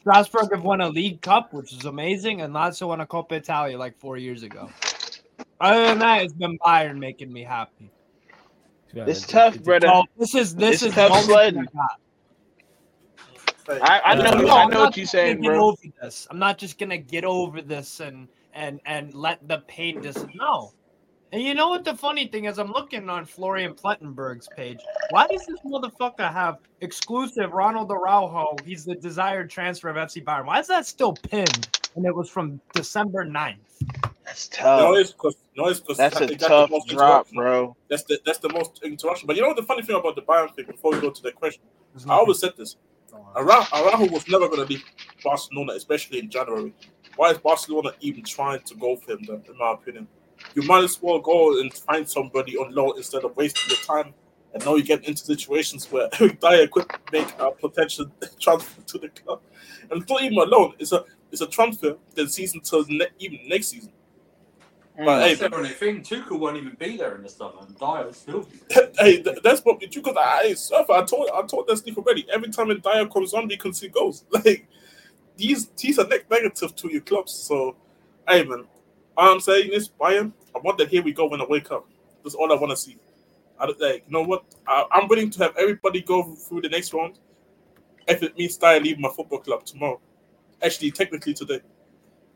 [0.00, 3.78] Strasbourg have won a League Cup, which is amazing, and Lazio won a Coppa Italia
[3.78, 4.70] like four years ago.
[5.60, 7.90] Other than that, it's been Bayern making me happy.
[8.92, 9.88] It's tough, brother.
[9.88, 11.66] So this is this It's is tough the only thing sledding.
[13.68, 13.78] I.
[13.82, 14.22] I, I know.
[14.24, 14.38] Yeah.
[14.40, 15.74] you- No, I I'm know what you're saying, bro.
[16.00, 16.26] This.
[16.30, 20.72] I'm not just gonna get over this and and and let the pain just No.
[21.32, 22.56] And you know what the funny thing is?
[22.58, 24.78] I'm looking on Florian Plettenberg's page.
[25.10, 28.56] Why does this motherfucker have exclusive Ronald Araujo?
[28.64, 30.46] He's the desired transfer of FC Bayern.
[30.46, 31.80] Why is that still pinned?
[31.96, 33.56] And it was from December 9th.
[34.24, 34.96] That's No, tough.
[34.98, 37.76] it's because no, it's because That's a it got the tough most drop, bro.
[37.90, 39.26] That's the that's the most interaction.
[39.26, 40.66] But you know what the funny thing about the Bayern thing?
[40.66, 41.62] Before we go to the question,
[42.08, 42.76] I always said this.
[43.34, 44.84] Araujo, Araujo was never going to leave
[45.24, 46.72] Barcelona, especially in January.
[47.16, 49.24] Why is Barcelona even trying to go for him?
[49.26, 50.06] Then, in my opinion,
[50.54, 54.14] you might as well go and find somebody on loan instead of wasting your time.
[54.54, 58.10] And now you get into situations where Eric Dier could make a potential
[58.40, 59.40] transfer to the club,
[59.90, 60.74] and it's not even alone.
[60.78, 63.92] It's a it's a transfer the season till ne- even next season.
[64.98, 65.04] Mm.
[65.04, 66.00] But hey, That's the only thing.
[66.02, 68.58] Tuchel won't even be there in the summer, and Dier will still be.
[68.98, 70.00] hey, th- that's what we do.
[70.00, 72.26] Because I, I, I told, I told that Steve already.
[72.32, 74.24] Every time a Dier comes on, we can see goals.
[74.30, 74.66] Like
[75.36, 77.32] these, these are net negative to your clubs.
[77.32, 77.76] So,
[78.28, 78.64] hey man,
[79.16, 80.88] all I'm saying is, Bayern, I want that.
[80.88, 81.86] Here we go when I wake up.
[82.22, 82.96] That's all I want to see.
[83.58, 84.44] I don't like, you know what?
[84.66, 87.18] I, I'm willing to have everybody go through the next round
[88.08, 90.00] if it means Dier leaving my football club tomorrow.
[90.62, 91.60] Actually, technically today.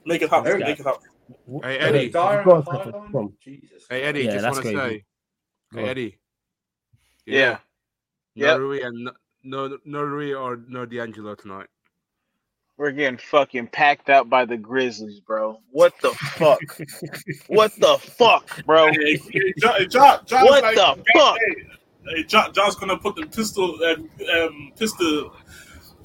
[0.07, 0.59] Make it happen.
[0.61, 1.09] Make it happen.
[1.63, 2.09] Hey, Eddie.
[2.09, 3.13] Dier Go on on, the Stefan, sideline?
[3.13, 3.33] go on.
[3.43, 3.85] Jesus.
[3.89, 5.05] Hey Eddie, Yeah, just want to say,
[5.75, 5.89] hey on.
[5.89, 6.19] Eddie,
[7.27, 7.59] Yeah.
[8.37, 8.59] no Yep.
[8.59, 9.13] Rui and no,
[9.69, 11.69] no, no Rui or no D'Angelo tonight.
[12.81, 15.61] We're getting fucking packed out by the Grizzlies, bro.
[15.71, 16.61] What the fuck?
[17.49, 18.91] what the fuck, bro?
[18.91, 21.37] Hey, hey, John, hey, John, John's What like, the fuck?
[21.47, 21.67] Hey,
[22.09, 25.37] hey, John, John's gonna put the pistol, um, um pistol,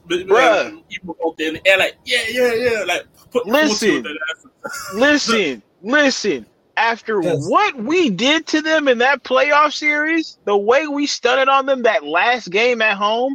[0.10, 0.72] Bruh.
[0.72, 0.84] um,
[1.26, 4.04] out there in the air, like, yeah, yeah, yeah, like, put Listen.
[4.04, 4.92] put their ass.
[4.96, 6.46] Listen, listen.
[6.76, 7.48] After Yes.
[7.48, 11.84] what we did to them in that playoff series, the way we stunted on them
[11.84, 13.34] that last game at home,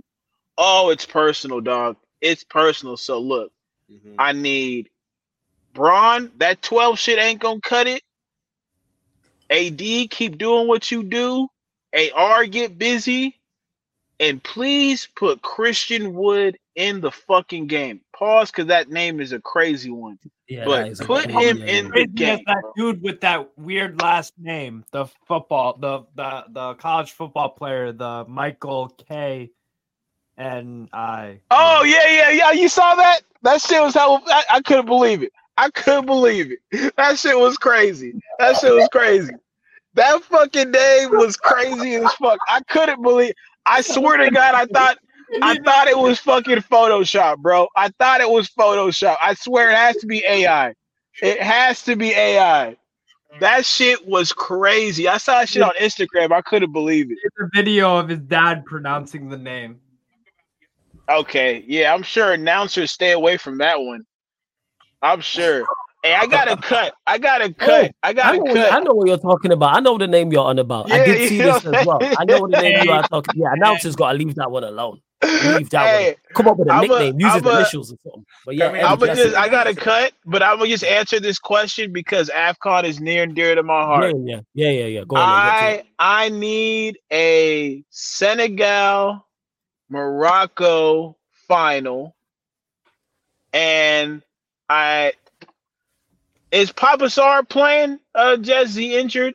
[0.59, 1.97] oh, it's personal, dog.
[2.21, 2.97] It's personal.
[2.97, 3.53] So look,
[3.91, 4.15] mm-hmm.
[4.19, 4.91] I need
[5.75, 6.33] Braun.
[6.39, 8.03] That 12 shit ain't gonna cut it.
[9.51, 11.49] AD, keep doing what you do.
[12.15, 13.41] AR, get busy.
[14.21, 18.01] and please put Christian Wood in the fucking game.
[18.17, 20.19] Pause, because that name is a crazy one.
[20.49, 21.69] Yeah, but is a put him name.
[21.69, 22.41] in the Crazy game.
[22.47, 22.73] that bro.
[22.77, 28.25] dude with that weird last name, the football, the the the college football player, the
[28.29, 29.51] Michael K.
[30.41, 31.39] and I.
[31.51, 32.53] Oh yeah, yeah, yeah.
[32.53, 33.21] You saw that?
[33.43, 35.33] That shit was how I, I couldn't believe it.
[35.59, 36.95] I couldn't believe it.
[36.97, 38.15] That shit was crazy.
[38.39, 39.35] That shit was crazy.
[39.95, 42.39] That fucking name was crazy as fuck.
[42.49, 43.35] I couldn't believe.
[43.67, 44.99] I swear to God, I thought
[45.43, 47.69] I thought it was fucking Photoshop, bro.
[47.77, 49.17] I thought it was Photoshop.
[49.23, 50.75] I swear it has to be AI.
[51.23, 52.77] It has to be AI.
[53.41, 55.07] That shit was crazy.
[55.07, 56.33] I saw that shit on Instagram.
[56.33, 57.19] I couldn't believe it.
[57.23, 59.81] It's a video of his dad pronouncing the name.
[61.11, 64.05] Okay, yeah, I'm sure announcers stay away from that one.
[65.03, 65.65] I'm sure.
[66.05, 66.95] Hey, I got to cut.
[67.07, 67.93] I got to cut.
[68.03, 69.77] I got I to know, what, I know what you're talking about.
[69.77, 70.91] I know the name you're on about.
[70.93, 71.99] I did see you know this as well.
[72.03, 73.35] I know what the name you are talking.
[73.41, 75.01] Yeah, announcers got to leave that one alone.
[75.23, 76.15] Leave that Hey, one.
[76.35, 77.21] Come up with a I'm a- nickname.
[77.21, 78.25] Use his I'm a- initials or something.
[78.47, 79.23] But yeah, Eddie I'm gonna Jesse.
[79.31, 79.37] just.
[79.37, 83.25] I got to cut, but I'm gonna just answer this question because Afcon is near
[83.25, 84.15] and dear to my heart.
[84.25, 85.05] yeah, yeah, yeah, yeah, yeah.
[85.07, 85.47] Go on.
[85.47, 89.27] then, get I I need a Senegal
[89.91, 91.17] Morocco
[91.49, 92.15] final,
[93.53, 94.23] and
[94.69, 95.13] I
[96.53, 97.99] is Papa Sarr playing?
[98.15, 99.35] Uh, Jesse injured.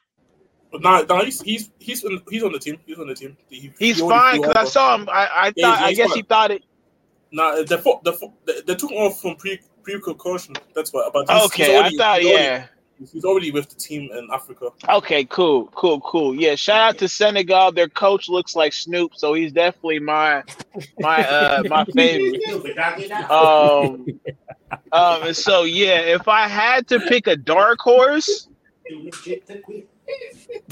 [0.74, 2.80] No, nah, nah, he's he's he's on, he's on the team.
[2.86, 3.38] He's on the team.
[3.50, 5.08] He, He's he fine because I saw him.
[5.10, 5.80] I, I Yeah, thought.
[5.82, 6.18] I guess fine.
[6.18, 6.64] he thought it.
[7.32, 10.56] Nah, the the they, they took him off from pre pre concussion.
[10.74, 11.10] That's why.
[11.14, 12.24] But Okay, I thought.
[12.24, 12.68] already- Yeah.
[13.12, 14.70] He's already with the team in Africa.
[14.90, 16.36] Okay, cool, cool, cool.
[16.36, 17.72] Yeah, shout out to Senegal.
[17.72, 20.44] Their coach looks like Snoop, so he's definitely my
[21.00, 22.78] my uh my favorite.
[23.30, 24.08] Um,
[24.92, 28.48] um, and so yeah, if I had to pick a dark horse,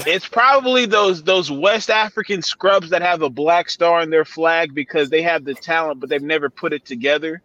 [0.06, 4.74] it's probably those those West African scrubs that have a black star on their flag
[4.74, 7.42] because they have the talent, but they've never put it together.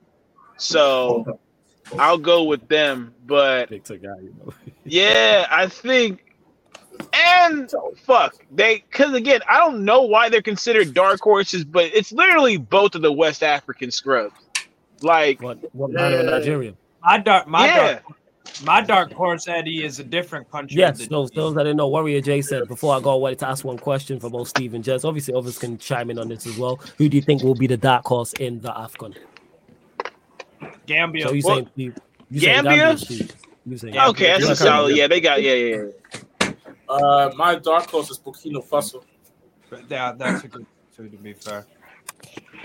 [0.57, 1.39] So
[1.97, 3.13] I'll go with them.
[3.25, 4.53] But Victor guy, you know.
[4.89, 6.25] Yeah, I think.
[7.13, 7.71] And
[8.03, 12.57] fuck, they because again, I don't know why they're considered dark horses, but it's literally
[12.57, 14.35] both of the West African scrubs.
[15.01, 16.75] Like, What what kind of a Nigerian?
[17.01, 18.03] My dark, my yeah, dark,
[18.63, 20.77] my dark horse Eddie is a different country.
[20.77, 21.87] Yes, than- those those that didn't know.
[21.87, 24.73] Warrior J said before I go, I wanted to ask one question for both Steve
[24.73, 25.05] and Jess.
[25.05, 26.79] Obviously, others can chime in on this as well.
[26.97, 29.15] Who do you think will be the dark horse in the AFCON?
[30.85, 31.27] Gambia.
[31.27, 31.97] So you Well, saying Steve?
[32.29, 32.77] You saying Gambia?
[32.77, 33.35] Gambia, Steve?
[33.69, 34.95] You saying Yeah, okay, that's Yeah, a solid.
[34.95, 35.75] Yeah, they got yeah, yeah.
[35.75, 36.51] yeah.
[36.87, 39.03] Uh, my dark horse is Burkina Faso.
[39.89, 40.65] yeah, that's a good
[40.95, 41.65] two to be fair.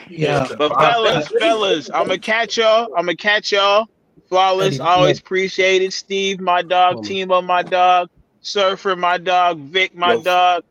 [0.08, 0.48] Yeah.
[0.56, 2.88] But fellas, fellas, I'm gonna catch y'all.
[2.96, 3.86] I'm gonna catch y'all.
[4.28, 5.92] Flawless, Eddie, always appreciate it.
[5.92, 7.04] Steve, my dog.
[7.04, 8.08] Timo, my dog.
[8.40, 9.58] Surfer, my dog.
[9.58, 10.22] Vic, my Yo.
[10.22, 10.64] dog.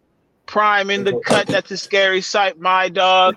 [0.48, 1.48] Prime in the cut.
[1.50, 2.60] That's a scary sight.
[2.60, 3.36] My dog.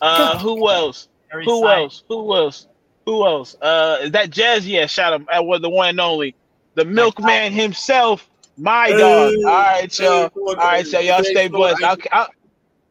[0.00, 1.08] Uh, who else?
[1.44, 2.04] Who else?
[2.08, 2.66] Who else?
[3.06, 3.56] Who else?
[3.60, 4.66] Uh, is that Jazz?
[4.66, 5.26] Yeah, shout him.
[5.30, 6.34] That was the one and only,
[6.74, 8.28] the milkman himself.
[8.56, 9.34] My dog.
[9.38, 10.30] All right, y'all.
[10.34, 11.82] All right, so y'all stay blessed.
[11.82, 12.28] I'll, I'll,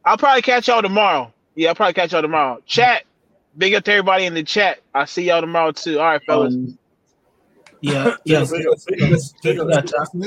[0.04, 1.32] I'll probably catch y'all tomorrow.
[1.54, 2.60] Yeah, I'll probably catch y'all tomorrow.
[2.66, 3.04] Chat.
[3.56, 4.80] Big up to everybody in the chat.
[4.94, 5.98] I'll see y'all tomorrow too.
[5.98, 6.54] All right, fellas.
[6.54, 6.78] Um,
[7.80, 8.44] yeah, yeah.
[8.44, 8.66] To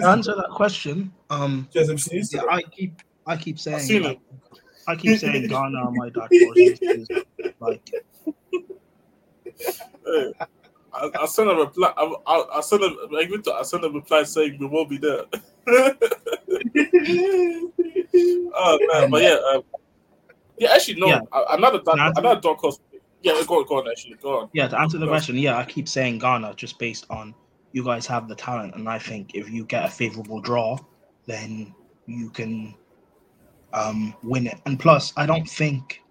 [0.04, 2.50] answer that question, um, Jez, have you seen yeah.
[2.50, 4.20] I keep, I keep saying, like.
[4.88, 7.08] I keep saying Ghana are my dark horses.
[7.60, 7.92] Like,
[10.06, 10.34] Hey,
[10.94, 11.94] I, I sent a reply.
[11.96, 15.24] I, I, I sent a like I sent a reply saying we will be there.
[18.56, 19.64] oh man, but yeah, um,
[20.58, 20.72] yeah.
[20.74, 21.08] Actually, no.
[21.08, 21.20] Yeah.
[21.50, 22.80] Another dark, Can I answer another dark horse.
[23.22, 23.90] Yeah, go on, go on.
[23.90, 24.50] Actually, go on.
[24.54, 27.34] yeah, to answer the question, yeah, I keep saying Ghana just based on
[27.74, 30.78] you guys have the talent, and I think if you get a favorable draw,
[31.26, 31.74] then
[32.06, 32.74] you can
[33.74, 34.60] um, win it.
[34.66, 36.02] And plus, I don't think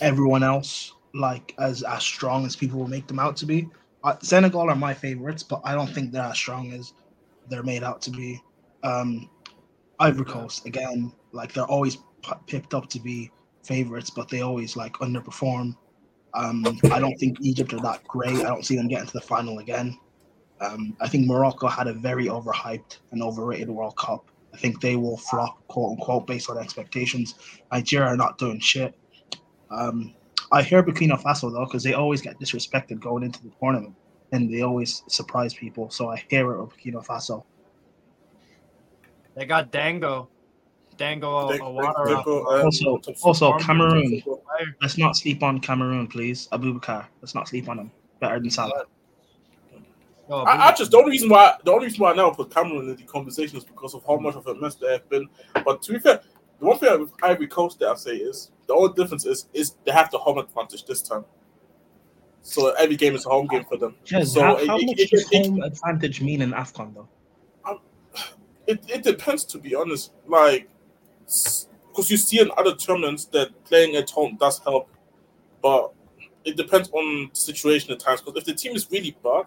[0.00, 3.68] everyone else like as as strong as people will make them out to be.
[4.04, 6.92] Uh, Senegal are my favorites, but I don't think they're as strong as
[7.48, 8.40] they're made out to be.
[8.82, 9.30] Um,
[10.00, 13.30] Ivory Coast again, like they're always p- picked up to be
[13.62, 15.76] favorites, but they always like underperform.
[16.34, 18.34] Um, I don't think Egypt are that great.
[18.40, 19.96] I don't see them getting to the final again.
[20.60, 24.30] Um, I think Morocco had a very overhyped and overrated World Cup.
[24.54, 27.34] I think they will flop, quote unquote, based on expectations.
[27.70, 28.94] Nigeria are not doing shit.
[29.70, 30.14] Um,
[30.52, 33.94] I hear Burkina Faso though, because they always get disrespected going into the tournament,
[34.32, 35.90] and they always surprise people.
[35.90, 37.44] So I hear it with Burkina Faso.
[39.34, 40.28] They got Dango.
[40.98, 42.06] Dango Dick- Awara.
[42.06, 44.22] Dick- Dick- uh, Also, also Cameroon.
[44.82, 46.48] Let's not sleep on Cameroon, please.
[46.52, 47.06] Aboubakar.
[47.22, 47.90] Let's not sleep on him.
[48.20, 48.84] Better than Salah.
[50.28, 52.50] Oh, I, I just the only reason why the only reason why I now put
[52.50, 55.28] Cameroon in the conversation is because of how much of a mess they have been.
[55.64, 56.20] But to be fair,
[56.60, 59.74] the one thing with Ivory Coast that I say is The only difference is is
[59.84, 61.24] they have the home advantage this time.
[62.42, 63.94] So every game is a home game for them.
[64.04, 67.08] Jez, so how, it- how it- much it- does home advantage mean in AFCON though?
[67.64, 67.78] Um,
[68.66, 70.12] it, it depends to be honest.
[70.26, 70.68] Like
[71.88, 74.88] because you see in other tournaments that playing at home does help
[75.62, 75.92] but
[76.44, 78.20] it depends on the situation at times.
[78.20, 79.46] Because if the team is really bad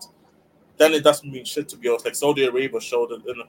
[0.77, 2.05] then it doesn't mean shit to be honest.
[2.05, 3.43] Like saudi arabia showed it in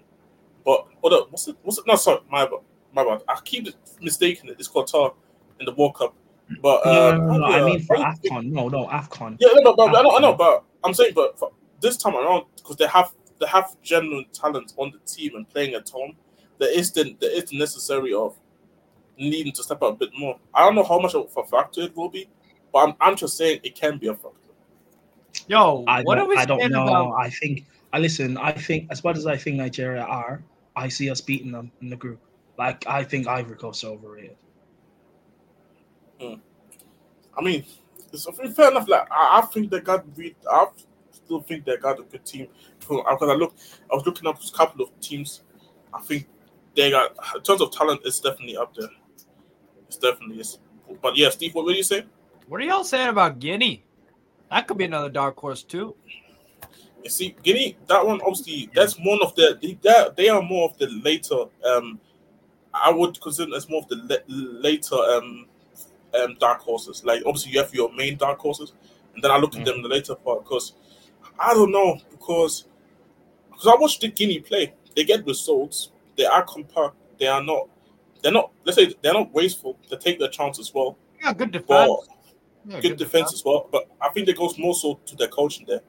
[0.64, 2.48] but oh, other what's it what's it no sorry my
[2.93, 3.22] my bad.
[3.28, 3.68] I keep
[4.01, 4.56] mistaking it.
[4.59, 5.14] It's qatar
[5.61, 6.15] in the world cup
[6.61, 8.47] but uh, no, no, no, I yeah, mean for I AFCON.
[8.47, 9.37] No, no, AFCON.
[9.41, 11.51] yeah, no, but, but I, know, I know, but I'm saying, but for
[11.81, 15.74] this time around, because they have they have genuine talent on the team and playing
[15.74, 16.15] at home,
[16.59, 18.37] there is the there is the necessary of
[19.19, 20.39] needing to step up a bit more.
[20.55, 22.28] I don't know how much of a factor it will be,
[22.73, 24.31] but I'm, I'm just saying it can be a factor.
[25.49, 26.85] Yo, I what are don't, we I don't saying know.
[26.85, 27.12] about?
[27.15, 28.37] I think I listen.
[28.37, 30.45] I think as bad as I think Nigeria are,
[30.77, 32.20] I see us beating them in the group.
[32.57, 33.97] Like I think Ivory Coast are
[36.20, 36.40] overrated.
[37.38, 37.64] I mean,
[38.12, 38.88] it's fair enough.
[38.88, 40.66] Like I, I think they got re- I
[41.12, 42.48] still think they got a good team.
[42.78, 43.55] Because I look,
[43.90, 45.43] I was looking up a couple of teams.
[45.93, 46.26] I think
[46.74, 48.88] they got in terms of talent, it's definitely up there.
[49.86, 50.59] It's definitely is.
[51.02, 52.05] But yeah, Steve, what were you saying?
[52.48, 53.84] What are y'all saying about Guinea?
[54.51, 55.97] That could be another dark horse too.
[57.02, 60.68] You see, Guinea, that one obviously that's one of the they, they- they are more
[60.70, 61.44] of the later.
[61.64, 62.01] Um,
[62.72, 65.47] I would consider as more of the le- later um,
[66.22, 67.05] um dark horses.
[67.05, 68.72] Like obviously you have your main dark horses,
[69.14, 70.74] and then I look at them in the later part because
[71.38, 72.64] I don't know because
[73.51, 74.74] because I watched the Guinea play.
[74.94, 75.90] They get results.
[76.16, 76.94] They are compact.
[77.18, 77.68] They are not.
[78.22, 78.51] They're not.
[78.64, 79.78] Let's say they're not wasteful.
[79.90, 80.97] They take their chance as well.
[81.22, 81.68] Yeah, good defense.
[81.68, 81.98] But
[82.68, 83.68] Yeah, good defense as well.
[83.70, 85.80] But I think that goes more so to their coaching there.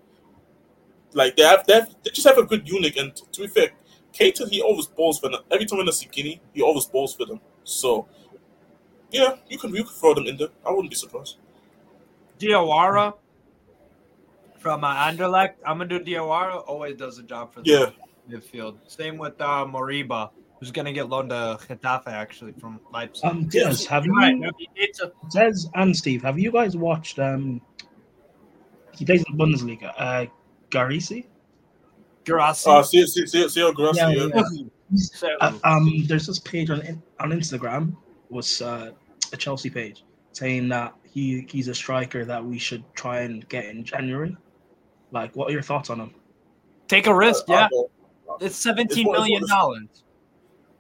[1.14, 2.98] Like they have, they have, they just have a good unit.
[2.98, 3.70] And to be fair,
[4.14, 5.42] Keita he always balls for them.
[5.50, 7.40] Every time when I see Guinea, he always balls for them.
[7.64, 8.08] So
[9.12, 10.50] yeah, you can you can throw them in there.
[10.66, 11.38] I wouldn't be surprised.
[12.40, 13.14] Diawara
[14.60, 15.56] from uh, Anderlecht.
[15.90, 17.70] do Diawara always does a job for the
[18.30, 18.38] Yeah.
[18.38, 18.78] midfield.
[18.88, 20.30] Same with uh, Moriba,
[20.60, 23.26] who's going to get loaned to Getafe actually from Leipzig.
[23.26, 24.34] Um, Des, have You're right.
[24.36, 27.18] you, no, he needs a- Des and Steve, have you guys watched?
[27.20, 27.62] Um,
[28.96, 29.94] he plays in the Bundesliga.
[29.98, 30.26] Uh,
[30.70, 31.26] Garisi.
[32.26, 32.68] Guirassy.
[32.70, 34.28] Uh, see, see, see, see how Yeah, yeah.
[34.36, 34.44] yeah.
[35.42, 36.80] Uh, um, there's this page on
[37.20, 37.94] on Instagram
[38.30, 38.92] was uh,
[39.34, 43.66] a Chelsea page saying that he he's a striker that we should try and get
[43.66, 44.36] in January.
[45.12, 46.14] Like, what are your thoughts on him?
[46.88, 47.68] Take a risk, I- I yeah.
[47.72, 47.92] don't-
[48.42, 50.04] It's seventeen one- it's million one- dollars.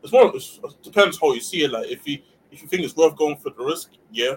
[0.03, 0.35] It's one.
[0.35, 1.71] It's, it depends how you see it.
[1.71, 2.19] Like if you
[2.51, 4.35] if you think it's worth going for the risk, yeah,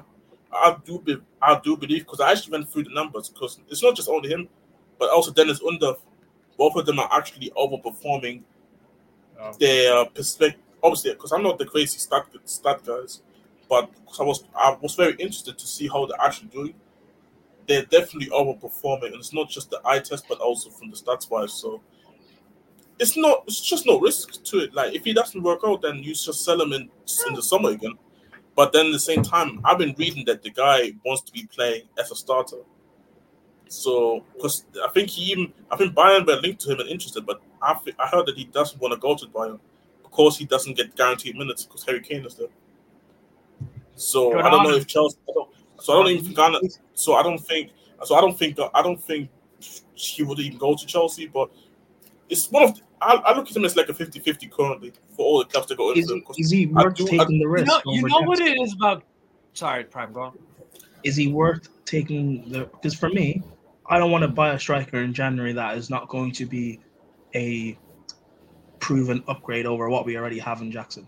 [0.52, 0.98] I do.
[1.00, 4.08] Be, I do believe because I actually went through the numbers because it's not just
[4.08, 4.48] only him,
[4.98, 5.98] but also Deniz Undav.
[6.56, 8.42] Both of them are actually overperforming
[9.58, 10.60] their perspective.
[10.82, 13.22] Obviously, because I'm not the crazy stat stat guys,
[13.68, 16.74] but I was I was very interested to see how they're actually doing.
[17.66, 21.30] They're definitely overperforming, and it's not just the eye test, but also from the stats
[21.30, 21.52] wise.
[21.52, 21.80] So
[22.98, 24.74] it's not it's just no risk to it.
[24.74, 26.90] Like if he doesn't work out, then you just sell him in
[27.28, 27.94] in the summer again.
[28.56, 31.46] But then at the same time, I've been reading that the guy wants to be
[31.46, 32.58] playing as a starter.
[33.68, 37.24] So because I think he even I think Bayern were linked to him and interested,
[37.24, 39.60] but I I heard that he doesn't want to go to Bayern
[40.10, 42.48] because he doesn't get guaranteed minutes because Harry Kane is there.
[43.96, 45.16] So Good I don't on know if Chelsea.
[45.28, 45.48] I don't,
[45.80, 46.58] so I don't even think Ghana.
[46.94, 47.70] So I don't think.
[48.04, 48.58] So I don't think.
[48.74, 49.28] I don't think
[49.94, 51.26] he would even go to Chelsea.
[51.26, 51.50] But
[52.28, 52.74] it's one of.
[52.74, 55.68] The, I, I look at him as like a 50-50 currently for all the clubs
[55.68, 56.20] that go into Is, him.
[56.22, 57.66] 'cause is he I worth do- I- taking the You risk?
[57.66, 59.04] know, you know what it is about.
[59.54, 60.32] Sorry, Prime, go on.
[61.02, 62.64] Is he worth taking the?
[62.66, 63.42] Because for me,
[63.88, 66.78] I don't want to buy a striker in January that is not going to be
[67.34, 67.76] a
[68.80, 71.06] proven upgrade over what we already have in Jackson.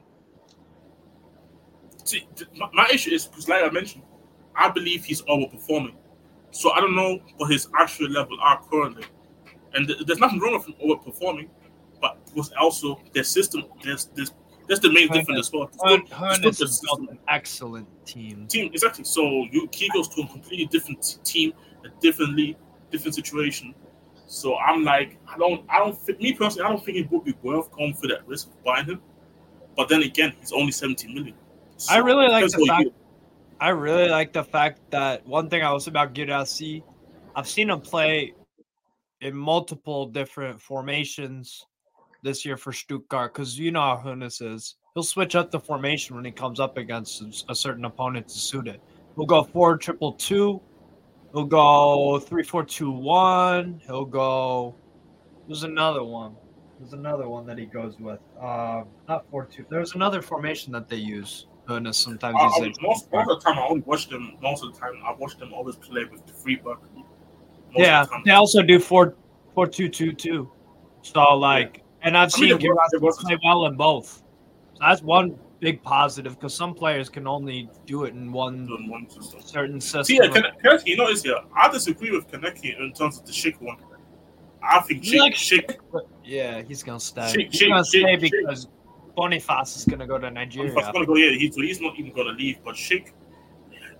[2.04, 4.02] See, th- my, my issue is because, like I mentioned,
[4.54, 5.94] I believe he's overperforming.
[6.50, 9.04] So I don't know what his actual level are currently,
[9.74, 11.48] and th- there's nothing wrong with him overperforming,
[12.00, 13.64] but was also their system.
[13.82, 14.32] There's this.
[14.68, 15.70] That's the main difference as well.
[15.82, 16.02] Hearn-
[16.44, 17.08] It's is the built system.
[17.08, 18.46] an excellent team.
[18.48, 19.04] team exactly.
[19.04, 21.52] So you he goes to a completely different team,
[21.84, 22.56] a differently
[22.90, 23.74] different situation.
[24.32, 25.94] So I'm like, I don't, I don't.
[25.94, 28.64] Think, me personally, I don't think it would be worth going for that risk of
[28.64, 29.02] buying him.
[29.76, 31.34] But then again, he's only 17 million.
[31.90, 32.88] I really like the fact.
[33.60, 36.82] I really like the fact that one thing I was about Guirassy,
[37.36, 38.32] I've seen him play
[39.20, 41.66] in multiple different formations
[42.22, 44.76] this year for Stuttgart because you know how Hoeneß is.
[44.94, 48.66] He'll switch up the formation when he comes up against a certain opponent to suit
[48.66, 48.80] it.
[49.14, 50.62] He'll go four triple two.
[51.32, 53.80] He'll go three four two one.
[53.86, 54.74] He'll go.
[55.46, 56.34] There's another one.
[56.78, 58.20] There's another one that he goes with.
[58.40, 59.64] Um, not four two.
[59.70, 61.46] There's another formation that they use.
[61.66, 64.36] goodness, sometimes he's was- most, most of the time, I only watch them.
[64.42, 66.82] Most of the time, I watch them always play with the free buck.
[67.74, 69.14] Yeah, the they also do four
[69.54, 70.50] four two two two.
[71.02, 74.22] So like, and I've I seen it was- it was- Guirassy play well in both.
[74.74, 78.90] So that's one big positive because some players can only do it in one Doing
[78.90, 79.40] one system.
[79.42, 80.04] certain system.
[80.04, 83.32] See, yeah, Kan- Kaneki, you notice here, I disagree with Kaneki in terms of the
[83.32, 83.76] Schick one.
[84.62, 85.76] I think Schick, like Schick,
[86.24, 87.28] yeah, he's gonna stay.
[87.32, 88.20] Shake, he's shake, gonna stay shake.
[88.32, 88.66] because
[89.16, 90.72] Boniface is gonna go to Nigeria.
[90.74, 91.16] He's gonna go.
[91.16, 92.58] Yeah, he's, he's not even gonna leave.
[92.64, 93.12] But Schick,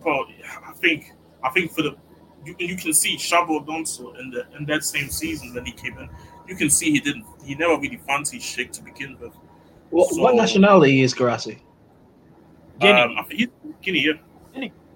[0.03, 0.25] bro,
[0.67, 1.13] I think
[1.45, 1.97] I think for the
[2.45, 5.71] you can you can see Xabi Alonso in the in that same season when he
[5.73, 6.09] came in.
[6.49, 7.25] You can see he didn't.
[7.45, 9.33] He never really fancied Schick to begin with.
[9.93, 11.59] What, So- what nationality is Garassi?
[12.81, 13.01] Guinea.
[13.01, 13.49] Um, I think he's
[13.81, 14.01] Guinea.
[14.01, 14.13] Yeah.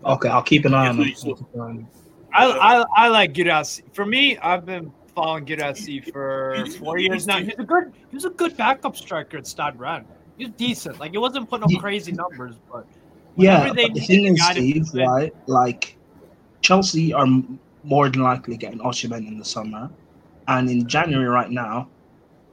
[0.05, 1.89] Okay, I'll keep an eye on him.
[2.32, 3.82] I, I I like Guirassy.
[3.93, 7.39] For me, I've been following Guirassy for four years now.
[7.39, 10.06] He's a good he's a good backup striker at Stade Rennes.
[10.36, 11.01] He's decent.
[11.01, 12.86] Like he wasn't putting up crazy numbers, but
[13.36, 15.35] Yeah, whenever they but the needed thing is, Steve, right?
[15.47, 15.97] Like
[16.60, 17.27] Chelsea are
[17.82, 19.90] more than likely getting Osimhen in the summer,
[20.48, 21.89] and in January right now,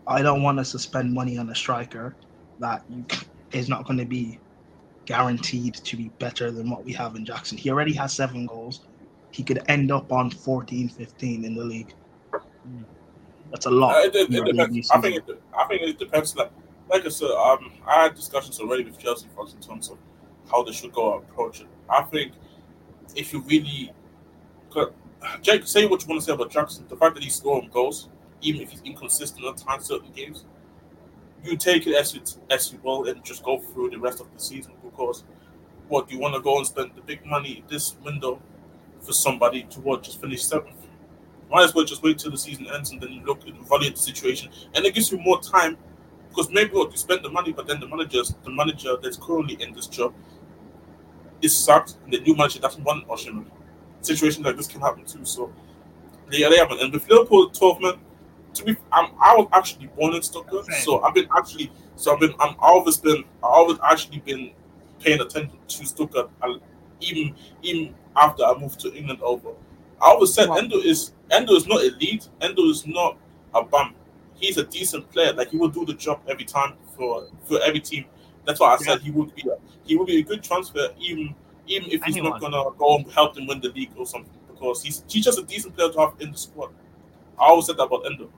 [0.08, 2.16] I don't want us to spend money on a striker
[2.60, 3.06] that you,
[3.52, 4.40] is not going to be
[5.06, 7.58] guaranteed to be better than what we have in Jackson.
[7.58, 8.82] He already has seven goals.
[9.32, 11.94] He could end up on 14, 15 in the league.
[13.52, 13.96] That's a lot.
[13.96, 14.92] Uh, it, it, it depends.
[14.92, 16.36] I think it, I think it depends.
[16.36, 16.52] Like,
[16.90, 19.98] like I said, um, I had discussions already with Chelsea fans in terms of
[20.50, 21.68] how they should go approach it.
[21.90, 22.34] I think
[23.16, 23.92] if you really,
[25.42, 28.10] Jake, say what you want to say about Jackson, the fact that he's scoring goals,
[28.42, 30.46] even if he's inconsistent at times certain games,
[31.44, 34.32] you take it as it as you will and just go through the rest of
[34.34, 35.24] the season because
[35.90, 38.42] what you want to go and spend the big money this window
[39.02, 40.88] for somebody to what just finish seventh.
[41.52, 43.96] Might as well just wait till the season ends and then you look and evaluate
[43.96, 45.78] the situation, and it gives you more time
[46.30, 49.62] because maybe what you spend the money, but then the managers, the manager that's currently
[49.62, 50.14] in this job,
[51.44, 53.46] is sacked, and the new manager doesn't want Osimhen.
[54.02, 55.24] Situations like this can happen too.
[55.26, 55.54] So
[56.32, 56.80] they happen.
[56.80, 57.96] And with Liverpool, twelve men.
[58.54, 62.20] To be, I'm, I was actually born in Stuttgart, so I've been actually, so I've
[62.20, 64.52] been, I'm always been, I always actually been
[65.00, 66.60] paying attention to Stuttgart, uh, I-
[67.00, 69.50] even even after I moved to England over.
[70.02, 72.30] I always said Endo is Endo is not elite.
[72.42, 73.18] Endo is not
[73.54, 73.96] a bum.
[74.36, 75.34] He's a decent player.
[75.34, 78.06] Like he will do the job every time for for every team.
[78.46, 81.34] That's why I said he would be a, he would be a good transfer, even
[81.68, 82.40] even if he's Anyone.
[82.40, 84.32] not gonna go and help them win the league or something.
[84.48, 86.70] Because he's he's just a decent player to have in the squad.
[87.40, 88.30] I always said that about Endo.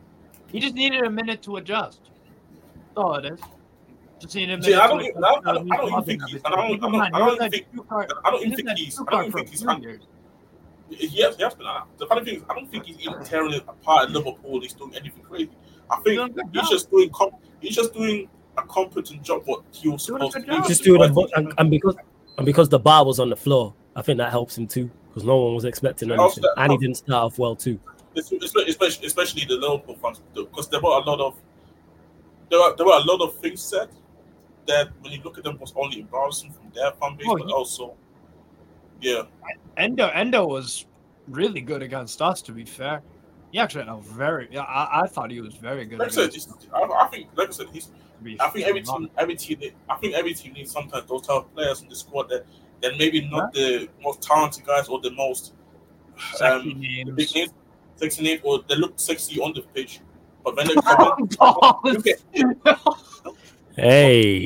[0.52, 2.00] He just needed a minute to adjust.
[2.76, 3.40] That's all it is.
[4.20, 4.66] Just needed a minute.
[4.66, 6.66] See, I don't even- adjust I don't- I don't even think he's- I don't- I
[6.78, 7.68] don't- I don't was even at think-
[8.24, 10.02] I don't even think he's I don't even think he's two years.
[10.90, 11.66] He has, been.
[11.66, 14.62] uh, The funny thing is, I don't think he's even tearing it apart at Liverpool.
[14.62, 15.50] He's doing anything crazy.
[15.90, 17.10] I think a he's just doing.
[17.10, 19.42] Com- he's just doing a competent job.
[19.46, 20.62] What he was supposed to do.
[20.68, 21.96] just doing a, and, and because
[22.38, 24.90] and because the bar was on the floor, I think that helps him too.
[25.10, 27.80] Because no one was expecting anything, and he didn't start off well too.
[28.18, 31.36] Especially, especially, the Liverpool fans, because there were a lot of
[32.50, 33.90] there were there were a lot of things said
[34.68, 37.48] that when you look at them was only embarrassing from their fan base, Oh, but
[37.48, 37.54] yeah.
[37.54, 37.94] also
[39.02, 39.24] yeah,
[39.78, 40.86] Endo Endo was
[41.28, 42.42] really good against us.
[42.44, 43.02] To be fair,
[43.52, 44.48] he actually had a very.
[44.52, 46.00] Yeah, I, I thought he was very good.
[46.00, 46.32] like I said,
[46.74, 49.36] I, I think like I said, he's us, to be I think every team, every
[49.36, 49.60] team,
[49.90, 52.46] I think every team needs sometimes those type of players in the squad that,
[52.82, 55.54] that maybe not the most talented guys or the most
[56.42, 56.80] um,
[57.16, 57.54] big names,
[57.96, 60.00] sexy name, or they look sexy on the pitch,
[60.44, 61.14] but when they come
[61.86, 62.04] in,
[62.34, 62.56] you
[63.78, 64.38] Hey,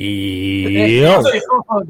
[1.00, 1.40] yo, Hey,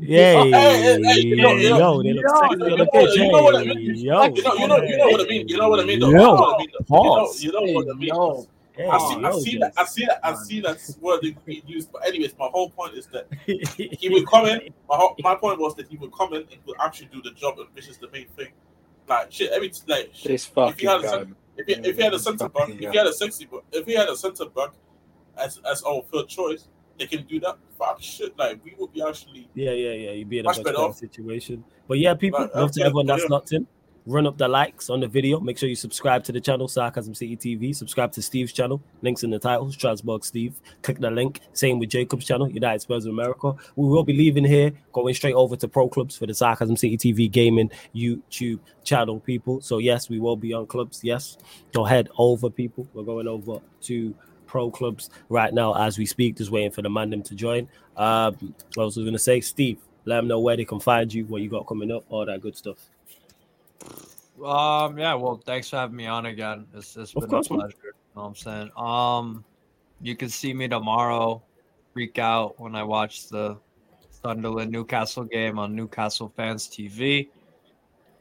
[0.03, 2.91] hey, hey, you know, you know, yo, they look yo, sexy on you the know-
[2.93, 3.16] pitch.
[3.16, 3.95] you know what I Hey, mean?
[3.97, 5.49] yo, you know, you know, you know what I mean.
[5.49, 6.01] You know what I mean.
[6.01, 6.11] Though.
[6.11, 6.69] Yo, you know what I mean.
[6.73, 6.78] Though.
[6.81, 7.43] You know, pause.
[7.43, 8.09] you know what I mean.
[8.09, 8.47] Yo,
[8.77, 10.47] hey, I see, I yo, see that, I see that, I Yes.
[10.47, 11.91] see that word being used.
[11.93, 14.61] But anyways, my whole point is that he would come in.
[14.89, 17.31] My, whole, my point was that he would come in and would actually do the
[17.32, 18.49] job, and which is the main thing.
[19.09, 21.09] Like shit, every like shit, This if fucking he had a guy.
[21.09, 23.87] cent- if he, if he had a centre back, if he had a sexy, if
[23.87, 24.70] he had a centre back
[25.37, 26.69] as as our third choice,
[26.99, 27.57] they can do that.
[27.78, 29.49] Fuck shit, like we would be actually.
[29.55, 30.11] Yeah, yeah, yeah.
[30.12, 31.65] You'd be in a Much much better situation.
[31.89, 33.28] But yeah, people, love to everyone that's yeah.
[33.31, 33.66] locked in.
[34.11, 35.39] Run up the likes on the video.
[35.39, 37.73] Make sure you subscribe to the channel, Sarcasm City TV.
[37.73, 38.82] Subscribe to Steve's channel.
[39.03, 40.61] Links in the title, Strasbourg Steve.
[40.82, 41.39] Click the link.
[41.53, 43.55] Same with Jacob's channel, United Spurs of America.
[43.77, 46.99] We will be leaving here, going straight over to Pro Clubs for the Sarcasm City
[46.99, 49.61] TV gaming YouTube channel, people.
[49.61, 51.05] So yes, we will be on clubs.
[51.05, 51.39] Yes,
[51.73, 52.89] go head over, people.
[52.93, 54.15] We're going over to
[54.45, 56.37] pro clubs right now as we speak.
[56.37, 57.69] Just waiting for the man them to join.
[57.97, 59.41] Um, else was I going to say?
[59.41, 62.27] Steve, let them know where they can find you, what you got coming up, all
[62.27, 62.91] that good stuff.
[64.44, 66.66] Um, yeah, well, thanks for having me on again.
[66.74, 67.77] It's, it's been course, a pleasure.
[67.82, 68.70] You know what I'm saying?
[68.77, 69.44] Um,
[70.01, 71.43] you can see me tomorrow.
[71.93, 73.59] Freak out when I watch the
[74.23, 77.28] Sunderland Newcastle game on Newcastle Fans TV.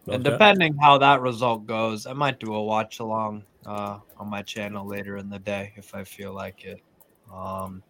[0.06, 4.30] Love and depending how that result goes, I might do a watch along uh, on
[4.30, 6.82] my channel later in the day if I feel like it.
[7.32, 7.84] Um,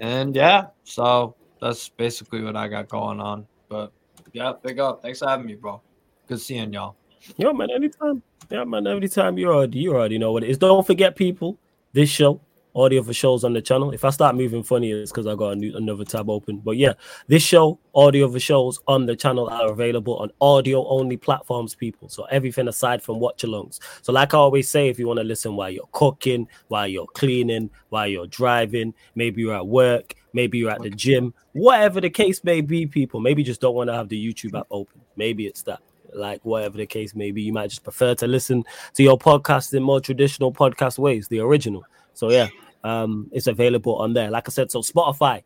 [0.00, 3.46] and yeah, so that's basically what I got going on.
[3.68, 3.92] But
[4.32, 5.02] yeah, big up.
[5.02, 5.80] Thanks for having me, bro.
[6.26, 6.96] Good seeing y'all.
[7.36, 8.22] Yeah, man, anytime.
[8.50, 10.58] Yeah, man, anytime you already you already know what it is.
[10.58, 11.58] Don't forget, people,
[11.92, 12.40] this show,
[12.74, 13.92] audio for shows on the channel.
[13.92, 16.58] If I start moving funny, it's because I got new, another tab open.
[16.58, 16.92] But yeah,
[17.26, 22.08] this show, audio for shows on the channel are available on audio only platforms, people.
[22.08, 23.78] So everything aside from watch alongs.
[24.02, 27.06] So, like I always say, if you want to listen while you're cooking, while you're
[27.06, 32.10] cleaning, while you're driving, maybe you're at work, maybe you're at the gym, whatever the
[32.10, 35.00] case may be, people, maybe just don't want to have the YouTube app open.
[35.16, 35.80] Maybe it's that
[36.16, 37.42] like whatever the case may be.
[37.42, 38.64] You might just prefer to listen
[38.94, 41.84] to your podcast in more traditional podcast ways, the original.
[42.14, 42.48] So yeah,
[42.84, 44.30] um, it's available on there.
[44.30, 45.42] Like I said, so Spotify,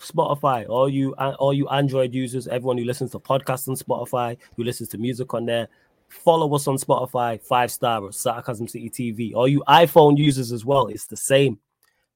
[0.00, 4.64] Spotify, all you all you Android users, everyone who listens to podcasts on Spotify, who
[4.64, 5.68] listens to music on there,
[6.08, 9.34] follow us on Spotify, five star or Sarcasm City TV.
[9.34, 11.58] All you iPhone users as well, it's the same.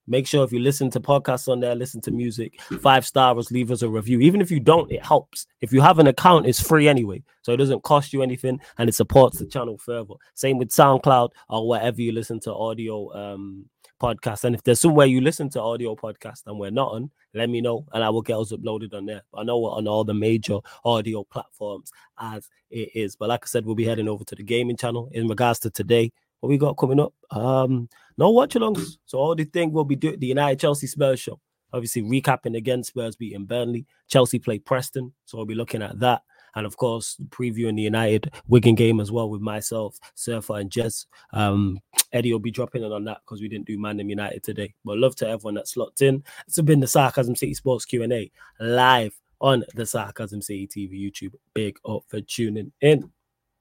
[0.07, 3.71] Make sure if you listen to podcasts on there, listen to music, five stars, leave
[3.71, 4.21] us a review.
[4.21, 5.47] Even if you don't, it helps.
[5.61, 7.23] If you have an account, it's free anyway.
[7.43, 10.15] So it doesn't cost you anything and it supports the channel further.
[10.35, 13.67] Same with SoundCloud or wherever you listen to audio um
[14.03, 14.45] podcasts.
[14.45, 17.61] And if there's somewhere you listen to audio podcast and we're not on, let me
[17.61, 19.23] know and I will get us uploaded on there.
[19.33, 23.15] I know we're on all the major audio platforms as it is.
[23.15, 25.71] But like I said, we'll be heading over to the gaming channel in regards to
[25.71, 26.13] today.
[26.43, 27.15] What we got coming up?
[27.31, 27.89] Um,
[28.19, 28.97] no watch alongs.
[29.07, 31.39] So all the thing we'll be doing the United Chelsea Spurs show.
[31.73, 33.87] Obviously, recapping again, Spurs beating Burnley.
[34.09, 36.23] Chelsea play Preston, so we'll be looking at that.
[36.57, 41.07] And of course, previewing the United Wigan game as well with myself, Surfer, and Jez.
[41.33, 41.79] Um,
[42.13, 44.75] Eddie will be dropping in on that because we didn't do Man United today.
[44.85, 46.25] But love to everyone that's locked in.
[46.49, 51.35] It's been the Sarcasm City Sports Q&A live on the Sarcasm City TV YouTube.
[51.55, 53.13] Big up for tuning in.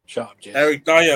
[0.06, 0.56] Shut up, Jess.
[0.56, 1.10] Eric Dier.